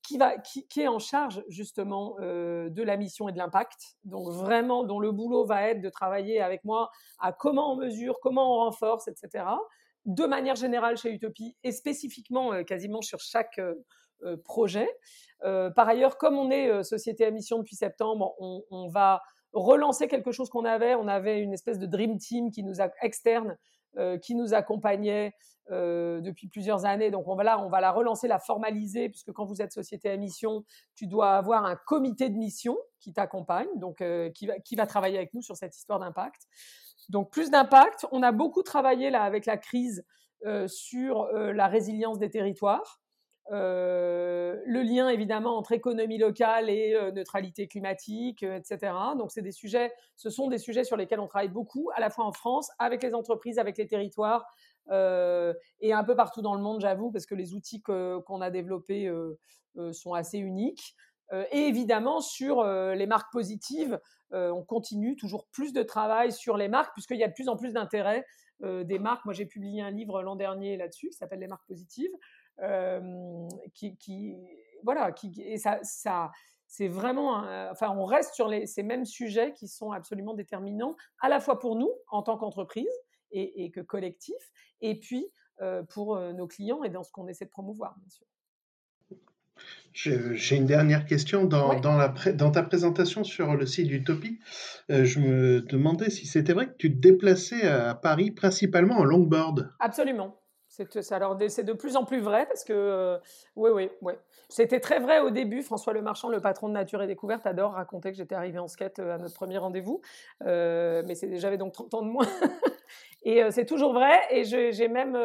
qui, 0.03 0.17
va, 0.17 0.39
qui, 0.39 0.81
est 0.81 0.89
en 0.89 0.99
charge 0.99 1.45
justement 1.49 2.17
de 2.21 2.83
la 2.83 2.97
mission 2.97 3.29
et 3.29 3.33
de 3.33 3.39
l'impact. 3.39 3.97
Donc 4.05 4.29
vraiment, 4.29 4.85
dont 4.85 4.99
le 4.99 5.13
boulot 5.13 5.45
va 5.45 5.69
être 5.69 5.83
de 5.83 5.91
travailler 5.91 6.41
avec 6.41 6.65
moi 6.65 6.91
à 7.19 7.33
comment 7.33 7.73
on 7.73 7.77
mesure, 7.77 8.19
comment 8.23 8.55
on 8.55 8.65
renforce, 8.65 9.09
etc. 9.09 9.45
De 10.07 10.25
manière 10.25 10.57
générale 10.57 10.97
chez 10.97 11.11
Utopie 11.11 11.55
et 11.65 11.73
spécifiquement 11.73 12.65
quasiment 12.65 13.03
sur 13.03 13.21
chaque 13.21 13.61
projet. 14.45 14.89
par 15.41 15.89
ailleurs, 15.89 16.17
comme 16.17 16.39
on 16.39 16.51
est 16.51 16.83
société 16.83 17.27
à 17.27 17.31
mission 17.31 17.59
depuis 17.59 17.77
septembre, 17.77 18.35
on, 18.39 18.65
on 18.71 18.89
va 18.89 19.21
relancer 19.55 20.09
quelque 20.09 20.33
chose 20.33 20.51
qu'on 20.51 20.65
avait. 20.65 20.95
On 20.95 21.09
avait 21.09 21.41
une 21.41 21.53
espèce 21.53 21.79
de 21.79 21.87
dream 21.87 22.19
team 22.19 22.51
qui 22.51 22.63
nous 22.63 22.81
a 22.81 22.91
externe 23.01 23.51
euh, 23.51 23.57
qui 24.23 24.35
nous 24.35 24.55
accompagnait 24.55 25.33
euh, 25.71 26.21
depuis 26.21 26.47
plusieurs 26.47 26.85
années. 26.85 27.11
Donc 27.11 27.27
on 27.27 27.35
va, 27.37 27.43
là, 27.43 27.59
on 27.59 27.71
va 27.71 27.81
la 27.81 27.91
relancer, 27.91 28.29
la 28.29 28.39
formaliser, 28.39 29.09
puisque 29.09 29.33
quand 29.33 29.47
vous 29.47 29.63
êtes 29.63 29.73
société 29.73 30.11
à 30.11 30.17
mission, 30.19 30.63
tu 30.95 31.07
dois 31.07 31.39
avoir 31.39 31.65
un 31.65 31.75
comité 31.75 32.29
de 32.29 32.37
mission 32.37 32.77
qui 33.01 33.15
t'accompagne, 33.15 33.69
donc 33.77 34.03
euh, 34.03 34.29
qui, 34.29 34.47
va, 34.47 34.59
qui 34.59 34.77
va 34.77 34.87
travailler 34.87 35.17
avec 35.17 35.33
nous 35.33 35.41
sur 35.41 35.57
cette 35.57 35.75
histoire 35.75 35.99
d'impact. 36.01 36.43
Donc 37.09 37.31
plus 37.31 37.51
d'impact. 37.51 38.07
On 38.13 38.23
a 38.23 38.31
beaucoup 38.31 38.63
travaillé 38.63 39.09
là 39.09 39.23
avec 39.23 39.47
la 39.47 39.57
crise 39.57 40.05
sur 40.67 41.27
la 41.33 41.69
résilience 41.69 42.19
des 42.19 42.29
territoires. 42.29 43.01
Euh, 43.53 44.59
le 44.65 44.83
lien 44.83 45.11
évidemment 45.11 45.59
entre 45.59 45.73
économie 45.73 46.17
locale 46.17 46.71
et 46.71 46.95
euh, 46.95 47.11
neutralité 47.11 47.69
climatique, 47.69 48.43
euh, 48.43 48.57
etc. 48.57 48.93
Donc 49.19 49.33
c'est 49.33 49.43
des 49.43 49.53
sujets, 49.53 49.93
ce 50.17 50.31
sont 50.31 50.49
des 50.49 50.57
sujets 50.57 50.85
sur 50.85 50.97
lesquels 50.97 51.21
on 51.21 51.27
travaille 51.27 51.51
beaucoup, 51.51 51.91
à 51.95 52.01
la 52.01 52.09
fois 52.09 52.25
en 52.25 52.33
France, 52.33 52.71
avec 52.79 53.03
les 53.03 53.15
entreprises, 53.15 53.59
avec 53.59 53.77
les 53.77 53.87
territoires 53.87 54.47
et 55.81 55.95
un 55.95 56.05
peu 56.05 56.15
partout 56.15 56.43
dans 56.43 56.55
le 56.55 56.61
monde, 56.61 56.83
j'avoue, 56.83 57.11
parce 57.11 57.25
que 57.25 57.35
les 57.35 57.55
outils 57.55 57.81
qu'on 57.81 58.41
a 58.43 58.51
développés 58.51 59.11
sont 59.93 60.13
assez 60.13 60.37
uniques. 60.37 60.95
et 61.33 61.69
évidemment 61.69 62.21
sur 62.21 62.63
les 62.63 63.07
marques 63.07 63.33
positives, 63.33 63.99
on 64.31 64.63
continue 64.63 65.17
toujours 65.17 65.47
plus 65.53 65.73
de 65.73 65.83
travail 65.83 66.33
sur 66.33 66.59
les 66.59 66.69
marques 66.69 66.93
puisqu'il 66.93 67.17
y 67.17 67.25
a 67.25 67.29
de 67.29 67.33
plus 67.33 67.49
en 67.49 67.57
plus 67.57 67.73
d'intérêt 67.73 68.27
des 68.61 68.99
marques. 68.99 69.25
Moi 69.25 69.33
j'ai 69.33 69.47
publié 69.47 69.81
un 69.81 69.91
livre 69.91 70.23
l'an 70.23 70.37
dernier 70.37 70.77
là-dessus 70.77 71.09
qui 71.09 71.17
s'appelle 71.17 71.41
Les 71.41 71.49
marques 71.49 71.67
positives 71.67 72.13
qui, 73.75 73.97
qui, 73.97 74.37
voilà, 74.83 75.13
qui, 75.13 75.33
et 75.43 75.59
ça, 75.59 75.79
ça 75.83 76.31
c'est 76.67 76.89
vraiment, 76.89 77.45
enfin, 77.71 77.91
on 77.97 78.05
reste 78.05 78.35
sur 78.35 78.49
les, 78.49 78.67
ces 78.67 78.83
mêmes 78.83 79.05
sujets 79.05 79.53
qui 79.53 79.69
sont 79.69 79.93
absolument 79.93 80.35
déterminants, 80.35 80.97
à 81.21 81.29
la 81.29 81.41
fois 81.41 81.59
pour 81.59 81.77
nous 81.77 81.91
en 82.09 82.23
tant 82.23 82.37
qu'entreprise 82.37 82.91
et, 83.31 83.71
que 83.71 83.81
collectif, 83.81 84.35
et 84.81 84.99
puis 84.99 85.27
pour 85.91 86.19
nos 86.19 86.47
clients 86.47 86.83
et 86.83 86.91
dans 86.91 87.03
ce 87.03 87.13
qu'on 87.13 87.29
essaie 87.29 87.45
de 87.45 87.51
promouvoir, 87.51 87.95
bien 87.99 88.09
sûr. 88.09 88.27
J'ai 89.93 90.57
une 90.57 90.67
dernière 90.67 91.07
question. 91.07 91.45
Dans, 91.45 91.79
dans, 91.79 91.97
la, 91.97 92.09
dans, 92.33 92.51
ta 92.51 92.65
présentation 92.65 93.23
sur 93.23 93.55
le 93.55 93.67
site 93.67 93.87
d'Utopie, 93.87 94.41
je 94.89 95.21
me 95.21 95.61
demandais 95.61 96.11
si 96.11 96.27
c'était 96.27 96.53
vrai 96.53 96.67
que 96.67 96.77
tu 96.77 96.93
te 96.93 96.99
déplaçais 96.99 97.67
à 97.67 97.95
Paris 97.95 98.33
principalement 98.33 98.97
en 98.97 99.05
longboard. 99.05 99.73
Absolument. 99.79 100.41
C'est 100.75 101.63
de 101.63 101.73
plus 101.73 101.97
en 101.97 102.05
plus 102.05 102.21
vrai 102.21 102.47
parce 102.47 102.65
que, 102.65 103.19
oui, 103.55 103.71
oui, 103.71 103.91
oui. 104.03 104.15
C'était 104.49 104.81
très 104.81 104.99
vrai 104.99 105.21
au 105.21 105.31
début. 105.31 105.63
François 105.63 105.93
Le 105.93 106.03
Marchand, 106.03 106.29
le 106.29 106.41
patron 106.41 106.69
de 106.69 106.73
Nature 106.73 107.01
et 107.03 107.07
Découverte, 107.07 107.47
adore 107.47 107.73
raconter 107.73 108.11
que 108.11 108.17
j'étais 108.17 108.35
arrivé 108.35 108.59
en 108.59 108.67
skate 108.67 108.99
à 108.99 109.19
notre 109.19 109.35
premier 109.35 109.59
rendez-vous. 109.59 110.01
Euh, 110.43 111.03
mais 111.07 111.15
j'avais 111.39 111.59
donc 111.59 111.73
30 111.73 111.95
ans 111.95 112.03
de 112.03 112.11
moins. 112.11 112.27
et 113.23 113.51
c'est 113.53 113.67
toujours 113.67 113.93
vrai. 113.93 114.19
Et 114.31 114.45
j'ai 114.45 114.89
même, 114.89 115.17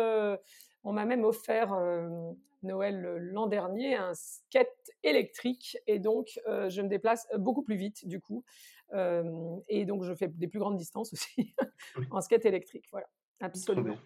on 0.84 0.94
m'a 0.94 1.06
même 1.06 1.24
offert 1.24 1.76
Noël 2.62 3.02
l'an 3.32 3.48
dernier 3.48 3.96
un 3.96 4.14
skate 4.14 4.92
électrique. 5.04 5.78
Et 5.88 5.98
donc, 5.98 6.40
je 6.46 6.82
me 6.82 6.88
déplace 6.88 7.28
beaucoup 7.38 7.64
plus 7.64 7.76
vite, 7.76 8.08
du 8.08 8.22
coup. 8.22 8.44
et 8.94 9.86
donc, 9.86 10.04
je 10.04 10.14
fais 10.14 10.28
des 10.28 10.48
plus 10.48 10.60
grandes 10.60 10.78
distances 10.78 11.12
aussi 11.12 11.56
en 12.12 12.22
skate 12.22 12.46
électrique. 12.46 12.86
Voilà, 12.92 13.08
absolument. 13.42 13.98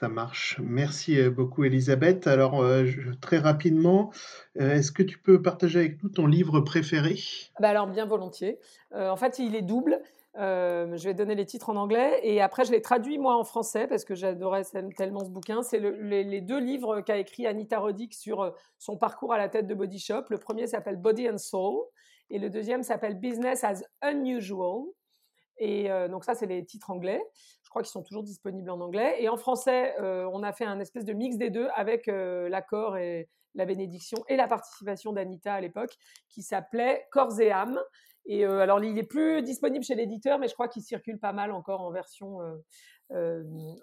Ça 0.00 0.08
marche. 0.08 0.60
Merci 0.62 1.18
euh, 1.18 1.28
beaucoup, 1.28 1.64
Elisabeth. 1.64 2.28
Alors, 2.28 2.62
euh, 2.62 2.84
très 3.20 3.38
rapidement, 3.38 4.12
euh, 4.60 4.74
est-ce 4.74 4.92
que 4.92 5.02
tu 5.02 5.18
peux 5.18 5.42
partager 5.42 5.80
avec 5.80 6.02
nous 6.04 6.08
ton 6.08 6.28
livre 6.28 6.60
préféré? 6.60 7.16
Bah 7.58 7.70
Alors, 7.70 7.88
bien 7.88 8.06
volontiers. 8.06 8.60
en 8.94 9.16
fait, 9.16 9.40
il 9.40 9.56
est 9.56 9.62
double. 9.62 10.00
je 10.36 11.02
vais 11.02 11.14
donner 11.14 11.34
les 11.34 11.46
titres 11.46 11.70
en 11.70 11.74
anglais 11.74 12.20
et 12.22 12.40
après, 12.40 12.64
je 12.64 12.70
les 12.70 12.80
traduis 12.80 13.18
moi 13.18 13.36
en 13.36 13.42
français 13.42 13.88
parce 13.88 14.04
que 14.04 14.14
j'adorais 14.14 14.62
tellement 14.96 15.24
ce 15.24 15.30
bouquin. 15.30 15.62
C'est 15.62 15.80
les, 15.80 16.40
deux 16.42 16.60
livres 16.60 17.00
qu'a 17.00 17.16
écrit 17.16 17.48
Anita 17.48 17.80
Roddick 17.80 18.14
sur 18.14 18.54
son 18.78 18.96
parcours 18.96 19.32
à 19.32 19.38
la 19.38 19.48
tête 19.48 19.66
de 19.66 19.74
Body 19.74 19.98
Shop. 19.98 20.22
Le 20.30 20.38
premier 20.38 20.68
s'appelle 20.68 20.96
Body 20.96 21.28
and 21.28 21.38
Soul 21.38 21.80
et 22.30 22.38
le 22.38 22.50
deuxième 22.50 22.84
s'appelle 22.84 23.18
Business 23.18 23.64
as 23.64 23.82
Unusual. 24.08 24.84
Et 25.58 25.88
donc 26.08 26.22
ça, 26.22 26.36
c'est 26.36 26.46
les 26.46 26.64
titres 26.64 26.90
anglais. 26.90 27.20
Je 27.68 27.70
crois 27.70 27.82
qu'ils 27.82 27.90
sont 27.90 28.02
toujours 28.02 28.22
disponibles 28.22 28.70
en 28.70 28.80
anglais. 28.80 29.16
Et 29.18 29.28
en 29.28 29.36
français, 29.36 29.94
on 30.00 30.42
a 30.42 30.54
fait 30.54 30.64
un 30.64 30.80
espèce 30.80 31.04
de 31.04 31.12
mix 31.12 31.36
des 31.36 31.50
deux 31.50 31.68
avec 31.74 32.06
l'accord 32.06 32.96
et 32.96 33.28
la 33.54 33.66
bénédiction 33.66 34.24
et 34.26 34.36
la 34.36 34.48
participation 34.48 35.12
d'Anita 35.12 35.52
à 35.52 35.60
l'époque, 35.60 35.94
qui 36.30 36.40
s'appelait 36.40 37.06
Corps 37.12 37.38
et 37.42 37.50
âme. 37.50 37.78
Et 38.24 38.46
alors, 38.46 38.82
il 38.82 38.96
est 38.96 39.02
plus 39.02 39.42
disponible 39.42 39.84
chez 39.84 39.96
l'éditeur, 39.96 40.38
mais 40.38 40.48
je 40.48 40.54
crois 40.54 40.68
qu'il 40.68 40.80
circule 40.80 41.18
pas 41.18 41.34
mal 41.34 41.52
encore 41.52 41.82
en 41.82 41.90
version 41.90 42.38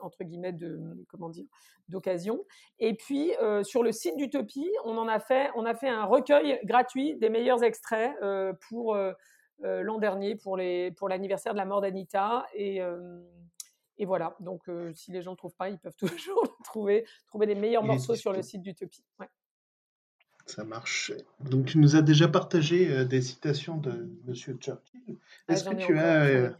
entre 0.02 0.24
guillemets 0.24 0.54
de 0.54 1.06
comment 1.08 1.30
dire 1.30 1.45
d'occasion. 1.88 2.43
Et 2.80 2.95
puis 2.95 3.34
sur 3.62 3.84
le 3.84 3.91
site 3.91 4.17
d'Utopie, 4.17 4.71
on 4.84 4.98
en 4.98 5.08
a 5.08 5.19
fait, 5.19 5.52
on 5.56 5.63
a 5.63 5.76
fait 5.76 5.89
un 5.89 6.06
recueil 6.06 6.60
gratuit 6.63 7.17
des 7.17 7.30
meilleurs 7.30 7.63
extraits 7.63 8.15
pour 8.67 8.98
euh, 9.63 9.84
l'an 9.84 10.00
dernier 10.00 10.36
pour 10.36 10.58
les 10.58 10.91
pour 10.91 11.08
l'anniversaire 11.08 11.54
de 11.54 11.58
la 11.58 11.63
mort 11.63 11.80
d'Anita 11.80 12.45
et 12.54 12.82
euh, 12.82 13.21
et 13.97 14.05
voilà, 14.05 14.36
donc 14.39 14.67
euh, 14.67 14.91
si 14.93 15.12
les 15.12 15.21
gens 15.21 15.31
ne 15.31 15.36
trouvent 15.36 15.55
pas, 15.55 15.69
ils 15.69 15.79
peuvent 15.79 15.95
toujours 15.97 16.58
trouver, 16.63 17.05
trouver 17.27 17.45
les 17.45 17.55
meilleurs 17.55 17.84
morceaux 17.84 18.15
sur 18.15 18.34
le 18.34 18.41
site 18.41 18.62
d'Utopie. 18.62 19.03
Ouais. 19.19 19.29
Ça 20.45 20.63
marche. 20.63 21.12
Donc 21.39 21.65
tu 21.65 21.79
nous 21.79 21.95
as 21.95 22.03
déjà 22.03 22.27
partagé 22.27 23.03
des 23.05 23.21
citations 23.21 23.77
de 23.77 24.12
Monsieur 24.25 24.53
Churchill. 24.53 25.01
Ah, 25.08 25.53
Est-ce 25.53 25.63
que 25.63 25.73
tu 25.73 25.97
as 25.97 26.55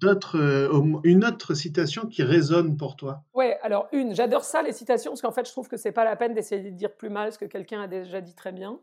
d'autres, 0.00 0.68
une 1.04 1.24
autre 1.24 1.54
citation 1.54 2.06
qui 2.06 2.22
résonne 2.24 2.76
pour 2.76 2.94
toi? 2.94 3.24
Oui, 3.32 3.46
alors 3.62 3.88
une. 3.92 4.14
J'adore 4.14 4.44
ça 4.44 4.60
les 4.60 4.72
citations 4.72 5.12
parce 5.12 5.22
qu'en 5.22 5.32
fait 5.32 5.46
je 5.46 5.52
trouve 5.52 5.68
que 5.68 5.78
c'est 5.78 5.92
pas 5.92 6.04
la 6.04 6.14
peine 6.14 6.34
d'essayer 6.34 6.70
de 6.70 6.76
dire 6.76 6.94
plus 6.94 7.08
mal 7.08 7.32
ce 7.32 7.38
que 7.38 7.46
quelqu'un 7.46 7.80
a 7.80 7.88
déjà 7.88 8.20
dit 8.20 8.34
très 8.34 8.52
bien. 8.52 8.78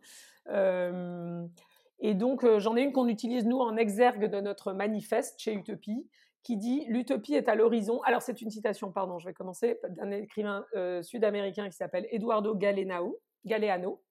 Et 2.00 2.14
donc, 2.14 2.44
euh, 2.44 2.60
j'en 2.60 2.78
ai 2.78 2.82
une 2.82 2.94
qu'on 2.94 3.08
utilise, 3.08 3.46
nous, 3.46 3.60
en 3.60 3.76
exergue 3.76 4.30
de 4.30 4.40
notre 4.40 4.74
manifeste 4.74 5.40
chez 5.40 5.54
Utopie, 5.54 6.08
qui 6.44 6.58
dit 6.58 6.86
L'utopie 6.88 7.36
est 7.36 7.50
à 7.50 7.56
l'horizon. 7.56 8.02
Alors, 8.04 8.22
c'est 8.22 8.42
une 8.42 8.50
citation, 8.50 8.92
pardon, 8.92 9.20
je 9.20 9.28
vais 9.28 9.34
commencer, 9.34 9.80
d'un 9.90 10.12
écrivain 10.12 10.66
euh, 10.76 11.02
sud-américain 11.02 11.70
qui 11.70 11.76
s'appelle 11.76 12.08
Eduardo 12.12 12.56
Galeano, 12.56 13.20
Galeano. 13.46 14.02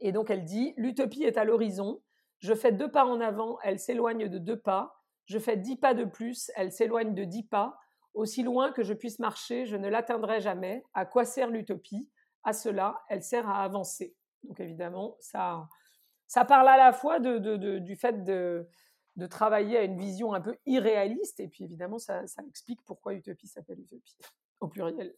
Et 0.00 0.12
donc 0.12 0.30
elle 0.30 0.44
dit, 0.44 0.74
l'utopie 0.76 1.24
est 1.24 1.36
à 1.36 1.44
l'horizon, 1.44 2.00
je 2.38 2.54
fais 2.54 2.72
deux 2.72 2.90
pas 2.90 3.04
en 3.04 3.20
avant, 3.20 3.58
elle 3.62 3.78
s'éloigne 3.78 4.28
de 4.28 4.38
deux 4.38 4.58
pas, 4.58 4.94
je 5.26 5.38
fais 5.38 5.56
dix 5.56 5.76
pas 5.76 5.94
de 5.94 6.04
plus, 6.04 6.50
elle 6.56 6.72
s'éloigne 6.72 7.14
de 7.14 7.24
dix 7.24 7.42
pas, 7.42 7.76
aussi 8.14 8.42
loin 8.42 8.72
que 8.72 8.82
je 8.82 8.94
puisse 8.94 9.18
marcher, 9.18 9.66
je 9.66 9.76
ne 9.76 9.88
l'atteindrai 9.88 10.40
jamais. 10.40 10.84
À 10.94 11.04
quoi 11.04 11.24
sert 11.24 11.50
l'utopie? 11.50 12.08
À 12.44 12.52
cela, 12.52 13.02
elle 13.08 13.22
sert 13.22 13.48
à 13.48 13.62
avancer. 13.62 14.14
Donc 14.44 14.60
évidemment, 14.60 15.16
ça, 15.20 15.68
ça 16.26 16.44
parle 16.44 16.68
à 16.68 16.76
la 16.76 16.92
fois 16.92 17.18
du 17.20 17.96
fait 17.96 18.24
de, 18.24 18.68
travailler 19.26 19.76
à 19.76 19.82
une 19.82 19.98
vision 19.98 20.34
un 20.34 20.40
peu 20.40 20.56
irréaliste, 20.66 21.40
et 21.40 21.48
puis 21.48 21.64
évidemment, 21.64 21.98
ça, 21.98 22.22
explique 22.48 22.80
pourquoi 22.84 23.14
Utopie 23.14 23.48
s'appelle 23.48 23.80
Utopie, 23.80 24.16
au 24.60 24.68
pluriel. 24.68 25.14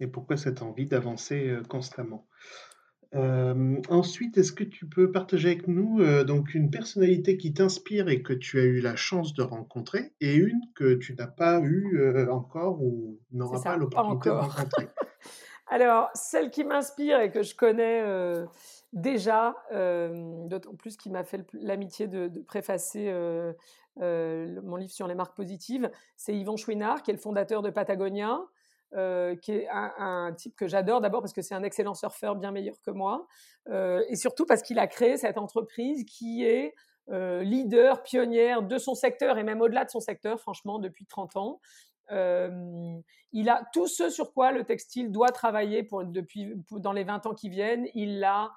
Et 0.00 0.06
pourquoi 0.06 0.36
cette 0.36 0.62
envie 0.62 0.86
d'avancer 0.86 1.48
euh, 1.48 1.62
constamment? 1.62 2.26
Euh, 3.14 3.80
ensuite, 3.88 4.36
est-ce 4.36 4.52
que 4.52 4.64
tu 4.64 4.86
peux 4.86 5.10
partager 5.10 5.48
avec 5.48 5.66
nous 5.66 6.00
euh, 6.00 6.24
donc 6.24 6.54
une 6.54 6.70
personnalité 6.70 7.38
qui 7.38 7.54
t'inspire 7.54 8.08
et 8.08 8.22
que 8.22 8.34
tu 8.34 8.60
as 8.60 8.64
eu 8.64 8.80
la 8.80 8.96
chance 8.96 9.32
de 9.32 9.42
rencontrer, 9.42 10.12
et 10.20 10.34
une 10.34 10.60
que 10.74 10.94
tu 10.94 11.14
n'as 11.14 11.26
pas 11.26 11.60
eu 11.60 12.28
encore 12.30 12.82
ou 12.82 13.18
n'auras 13.32 13.62
pas 13.62 13.76
l'opportunité 13.76 14.28
de 14.28 14.34
rencontrer? 14.34 14.88
Alors, 15.70 16.08
celle 16.14 16.50
qui 16.50 16.64
m'inspire 16.64 17.20
et 17.20 17.30
que 17.30 17.42
je 17.42 17.54
connais 17.54 18.02
déjà, 18.92 19.54
d'autant 19.70 20.74
plus 20.74 20.96
qu'il 20.96 21.12
m'a 21.12 21.24
fait 21.24 21.44
l'amitié 21.52 22.06
de, 22.08 22.28
préfacer 22.42 23.12
mon 23.96 24.76
livre 24.76 24.92
sur 24.92 25.06
les 25.06 25.14
marques 25.14 25.36
positives, 25.36 25.90
c'est 26.16 26.34
Yvon 26.34 26.56
Chouinard, 26.56 27.02
qui 27.02 27.10
est 27.10 27.14
le 27.14 27.20
fondateur 27.20 27.62
de 27.62 27.70
Patagonia, 27.70 28.40
qui 28.92 29.52
est 29.52 29.68
un, 29.70 30.32
type 30.36 30.56
que 30.56 30.66
j'adore 30.66 31.00
d'abord 31.00 31.20
parce 31.20 31.34
que 31.34 31.42
c'est 31.42 31.54
un 31.54 31.62
excellent 31.62 31.94
surfeur, 31.94 32.36
bien 32.36 32.50
meilleur 32.50 32.80
que 32.80 32.90
moi, 32.90 33.26
et 33.70 34.16
surtout 34.16 34.46
parce 34.46 34.62
qu'il 34.62 34.78
a 34.78 34.86
créé 34.86 35.18
cette 35.18 35.36
entreprise 35.36 36.04
qui 36.04 36.44
est 36.44 36.74
leader, 37.10 38.02
pionnière 38.02 38.62
de 38.62 38.78
son 38.78 38.94
secteur 38.94 39.36
et 39.36 39.42
même 39.42 39.60
au-delà 39.60 39.84
de 39.84 39.90
son 39.90 40.00
secteur, 40.00 40.40
franchement, 40.40 40.78
depuis 40.78 41.04
30 41.04 41.36
ans. 41.36 41.60
Il 42.10 43.48
a 43.48 43.68
tout 43.72 43.86
ce 43.86 44.10
sur 44.10 44.32
quoi 44.32 44.52
le 44.52 44.64
textile 44.64 45.10
doit 45.10 45.30
travailler 45.30 45.86
depuis, 46.06 46.54
dans 46.70 46.92
les 46.92 47.04
20 47.04 47.26
ans 47.26 47.34
qui 47.34 47.48
viennent, 47.48 47.86
il 47.94 48.20
l'a 48.20 48.50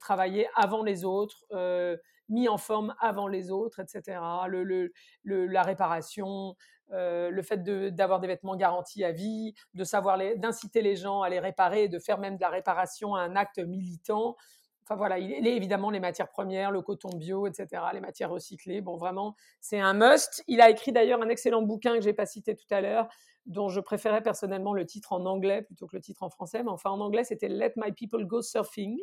travailler 0.00 0.48
avant 0.54 0.82
les 0.82 1.04
autres, 1.04 1.44
mis 2.28 2.48
en 2.48 2.58
forme 2.58 2.94
avant 3.00 3.28
les 3.28 3.50
autres, 3.50 3.80
etc. 3.80 4.20
La 5.24 5.62
réparation, 5.62 6.56
le 6.90 7.42
fait 7.42 7.62
d'avoir 7.94 8.20
des 8.20 8.28
vêtements 8.28 8.56
garantis 8.56 9.04
à 9.04 9.12
vie, 9.12 9.54
de 9.74 9.84
savoir 9.84 10.18
d'inciter 10.36 10.80
les 10.80 10.96
gens 10.96 11.20
à 11.22 11.28
les 11.28 11.40
réparer, 11.40 11.88
de 11.88 11.98
faire 11.98 12.18
même 12.18 12.36
de 12.36 12.40
la 12.40 12.48
réparation 12.48 13.14
un 13.14 13.36
acte 13.36 13.58
militant. 13.58 14.36
Il 15.18 15.46
est 15.46 15.56
évidemment 15.56 15.90
les 15.90 16.00
matières 16.00 16.28
premières, 16.28 16.70
le 16.70 16.82
coton 16.82 17.10
bio, 17.16 17.46
etc., 17.46 17.82
les 17.92 18.00
matières 18.00 18.30
recyclées. 18.30 18.80
Bon, 18.80 18.96
vraiment, 18.96 19.34
c'est 19.60 19.80
un 19.80 19.94
must. 19.94 20.42
Il 20.46 20.60
a 20.60 20.70
écrit 20.70 20.92
d'ailleurs 20.92 21.22
un 21.22 21.28
excellent 21.28 21.62
bouquin 21.62 21.94
que 21.94 22.02
j'ai 22.02 22.12
pas 22.12 22.26
cité 22.26 22.54
tout 22.54 22.66
à 22.70 22.80
l'heure, 22.80 23.08
dont 23.46 23.68
je 23.68 23.80
préférais 23.80 24.22
personnellement 24.22 24.74
le 24.74 24.84
titre 24.84 25.12
en 25.12 25.24
anglais 25.24 25.62
plutôt 25.62 25.86
que 25.86 25.96
le 25.96 26.02
titre 26.02 26.22
en 26.22 26.30
français. 26.30 26.62
Mais 26.62 26.70
enfin, 26.70 26.90
en 26.90 27.00
anglais, 27.00 27.24
c'était 27.24 27.48
Let 27.48 27.72
My 27.76 27.92
People 27.92 28.26
Go 28.26 28.42
Surfing. 28.42 28.98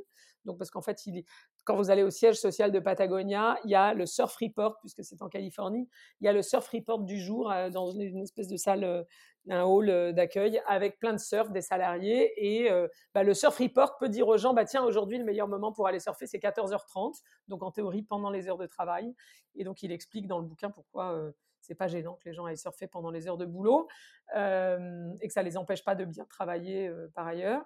Donc, 0.46 0.58
parce 0.58 0.70
qu'en 0.70 0.82
fait, 0.82 1.06
il, 1.06 1.24
quand 1.64 1.76
vous 1.76 1.90
allez 1.90 2.04
au 2.04 2.12
siège 2.12 2.36
social 2.36 2.72
de 2.72 2.80
Patagonia, 2.80 3.58
il 3.66 3.72
y 3.72 3.76
a 3.76 3.94
le 3.94 4.06
Surf 4.06 4.36
Report, 4.36 4.78
puisque 4.80 5.04
c'est 5.04 5.22
en 5.22 5.28
Californie, 5.28 5.90
il 6.22 6.26
y 6.26 6.28
a 6.28 6.34
le 6.34 6.42
Surf 6.42 6.68
Report 6.68 7.00
du 7.00 7.20
jour 7.20 7.52
euh, 7.52 7.70
dans 7.70 7.90
une, 7.92 8.22
espèce 8.22 8.48
de 8.48 8.58
salle, 8.58 8.84
euh, 8.84 9.04
un 9.50 9.64
hall 9.64 9.90
euh, 9.90 10.12
d'accueil 10.12 10.62
avec 10.68 11.00
plein 11.00 11.14
de 11.14 11.20
surf, 11.20 11.52
des 11.52 11.62
salariés. 11.62 12.32
Et 12.38 12.70
bah, 13.14 13.24
le 13.24 13.34
Surf 13.34 13.58
Report 13.58 13.98
peut 13.98 14.10
dire 14.10 14.28
aux 14.28 14.38
gens, 14.38 14.54
bah, 14.54 14.66
tiens, 14.66 14.84
aujourd'hui, 14.84 15.18
le 15.18 15.26
meilleur 15.26 15.48
moment 15.48 15.72
pour 15.72 15.88
aller 15.88 16.00
surfer, 16.00 16.28
c'est 16.28 16.40
14h30. 16.40 17.20
Donc, 17.48 17.64
en 17.64 17.72
théorie, 17.72 18.04
pendant 18.04 18.30
les 18.30 18.48
heures 18.48 18.58
de 18.58 18.68
travail. 18.68 19.14
Et 19.56 19.64
donc, 19.64 19.82
il 19.82 19.92
explique 19.92 20.28
dans 20.28 20.40
le 20.40 20.46
bouquin 20.46 20.70
pourquoi 20.70 21.32
c'est 21.66 21.76
pas 21.76 21.88
gênant 21.88 22.16
que 22.16 22.30
les 22.30 22.34
gens 22.34 22.46
aillent 22.46 22.58
surfer 22.58 22.88
pendant 22.88 23.12
les 23.12 23.28
heures 23.28 23.38
de 23.38 23.46
boulot 23.46 23.88
et 24.34 25.28
que 25.28 25.34
ça 25.34 25.44
les 25.44 25.58
empêche 25.58 25.84
pas 25.84 25.96
de 25.96 26.06
bien 26.06 26.26
travailler 26.26 26.92
par 27.14 27.28
ailleurs. 27.28 27.66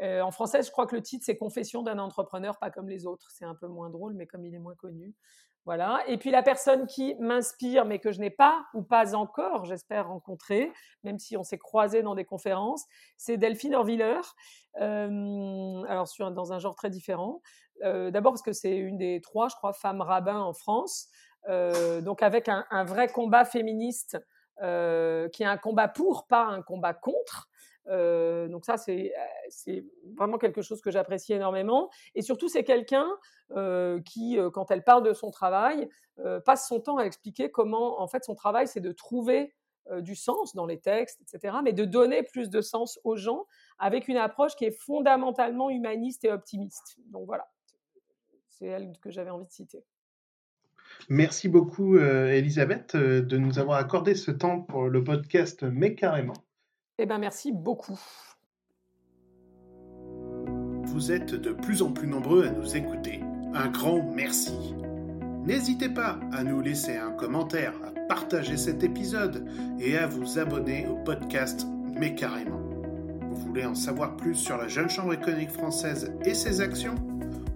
en 0.00 0.30
français, 0.30 0.62
je 0.62 0.70
crois 0.70 0.86
que 0.86 0.96
le 0.96 1.02
titre 1.02 1.24
c'est 1.24 1.36
Confession 1.36 1.82
d'un 1.82 1.98
entrepreneur 1.98 2.58
pas 2.58 2.70
comme 2.70 2.88
les 2.88 3.06
autres. 3.06 3.30
C'est 3.30 3.44
un 3.44 3.54
peu 3.54 3.68
moins 3.68 3.90
drôle, 3.90 4.14
mais 4.14 4.26
comme 4.26 4.44
il 4.44 4.54
est 4.54 4.58
moins 4.58 4.74
connu. 4.74 5.14
Voilà. 5.66 6.02
Et 6.08 6.16
puis 6.16 6.30
la 6.30 6.42
personne 6.42 6.86
qui 6.86 7.14
m'inspire, 7.16 7.84
mais 7.84 7.98
que 7.98 8.12
je 8.12 8.20
n'ai 8.20 8.30
pas 8.30 8.64
ou 8.72 8.82
pas 8.82 9.14
encore, 9.14 9.66
j'espère 9.66 10.08
rencontrer, 10.08 10.72
même 11.04 11.18
si 11.18 11.36
on 11.36 11.42
s'est 11.42 11.58
croisé 11.58 12.02
dans 12.02 12.14
des 12.14 12.24
conférences, 12.24 12.86
c'est 13.18 13.36
Delphine 13.36 13.74
Orviller. 13.74 14.20
alors 14.76 16.08
sur, 16.08 16.30
dans 16.30 16.52
un 16.52 16.58
genre 16.58 16.74
très 16.74 16.90
différent. 16.90 17.42
D'abord 17.82 18.32
parce 18.32 18.42
que 18.42 18.52
c'est 18.52 18.76
une 18.76 18.96
des 18.96 19.20
trois, 19.20 19.48
je 19.48 19.56
crois, 19.56 19.72
femmes 19.72 20.00
rabbins 20.00 20.40
en 20.40 20.54
France. 20.54 21.08
Euh, 21.48 22.00
donc 22.00 22.22
avec 22.22 22.48
un, 22.48 22.84
vrai 22.84 23.08
combat 23.08 23.44
féministe 23.44 24.18
euh, 24.62 25.28
qui 25.28 25.42
est 25.42 25.46
un 25.46 25.56
combat 25.56 25.88
pour, 25.88 26.26
pas 26.26 26.44
un 26.44 26.62
combat 26.62 26.94
contre. 26.94 27.48
Euh, 27.88 28.46
donc 28.48 28.64
ça, 28.64 28.76
c'est 28.76 29.12
vraiment 30.16 30.38
quelque 30.38 30.62
chose 30.62 30.80
que 30.80 30.90
j'apprécie 30.90 31.32
énormément. 31.32 31.90
Et 32.14 32.22
surtout, 32.22 32.48
c'est 32.48 32.64
quelqu'un 32.64 33.08
qui, 34.04 34.38
quand 34.52 34.70
elle 34.70 34.84
parle 34.84 35.02
de 35.02 35.12
son 35.12 35.30
travail, 35.30 35.88
passe 36.44 36.68
son 36.68 36.80
temps 36.80 36.98
à 36.98 37.04
expliquer 37.04 37.50
comment, 37.50 38.00
en 38.00 38.06
fait, 38.06 38.24
son 38.24 38.34
travail, 38.34 38.68
c'est 38.68 38.80
de 38.80 38.92
trouver 38.92 39.54
du 40.02 40.14
sens 40.14 40.54
dans 40.54 40.66
les 40.66 40.78
textes, 40.78 41.20
etc., 41.22 41.56
mais 41.64 41.72
de 41.72 41.84
donner 41.84 42.22
plus 42.22 42.48
de 42.48 42.60
sens 42.60 43.00
aux 43.02 43.16
gens 43.16 43.46
avec 43.78 44.06
une 44.06 44.18
approche 44.18 44.54
qui 44.54 44.66
est 44.66 44.70
fondamentalement 44.70 45.68
humaniste 45.68 46.24
et 46.24 46.30
optimiste. 46.30 46.96
Donc 47.06 47.26
voilà, 47.26 47.50
c'est 48.50 48.66
elle 48.66 48.92
que 49.00 49.10
j'avais 49.10 49.30
envie 49.30 49.46
de 49.46 49.50
citer. 49.50 49.84
Merci 51.08 51.48
beaucoup, 51.48 51.96
euh, 51.96 52.28
Elisabeth, 52.28 52.94
euh, 52.94 53.22
de 53.22 53.38
nous 53.38 53.58
avoir 53.58 53.78
accordé 53.78 54.14
ce 54.14 54.30
temps 54.30 54.60
pour 54.60 54.88
le 54.88 55.02
podcast 55.02 55.62
Mais 55.64 55.94
carrément. 55.94 56.34
Eh 56.98 57.06
bien, 57.06 57.18
merci 57.18 57.52
beaucoup. 57.52 57.98
Vous 60.84 61.12
êtes 61.12 61.34
de 61.34 61.52
plus 61.52 61.82
en 61.82 61.92
plus 61.92 62.08
nombreux 62.08 62.46
à 62.46 62.50
nous 62.50 62.76
écouter. 62.76 63.20
Un 63.54 63.68
grand 63.68 64.02
merci. 64.14 64.74
N'hésitez 65.46 65.88
pas 65.88 66.20
à 66.32 66.44
nous 66.44 66.60
laisser 66.60 66.96
un 66.96 67.12
commentaire, 67.12 67.74
à 67.84 67.90
partager 68.06 68.56
cet 68.56 68.82
épisode 68.82 69.48
et 69.80 69.96
à 69.96 70.06
vous 70.06 70.38
abonner 70.38 70.86
au 70.86 70.96
podcast 70.96 71.66
Mais 71.98 72.14
carrément. 72.14 72.60
Vous 73.30 73.36
voulez 73.36 73.64
en 73.64 73.74
savoir 73.74 74.16
plus 74.16 74.34
sur 74.34 74.56
la 74.56 74.68
Jeune 74.68 74.90
Chambre 74.90 75.14
économique 75.14 75.50
française 75.50 76.12
et 76.24 76.34
ses 76.34 76.60
actions? 76.60 76.96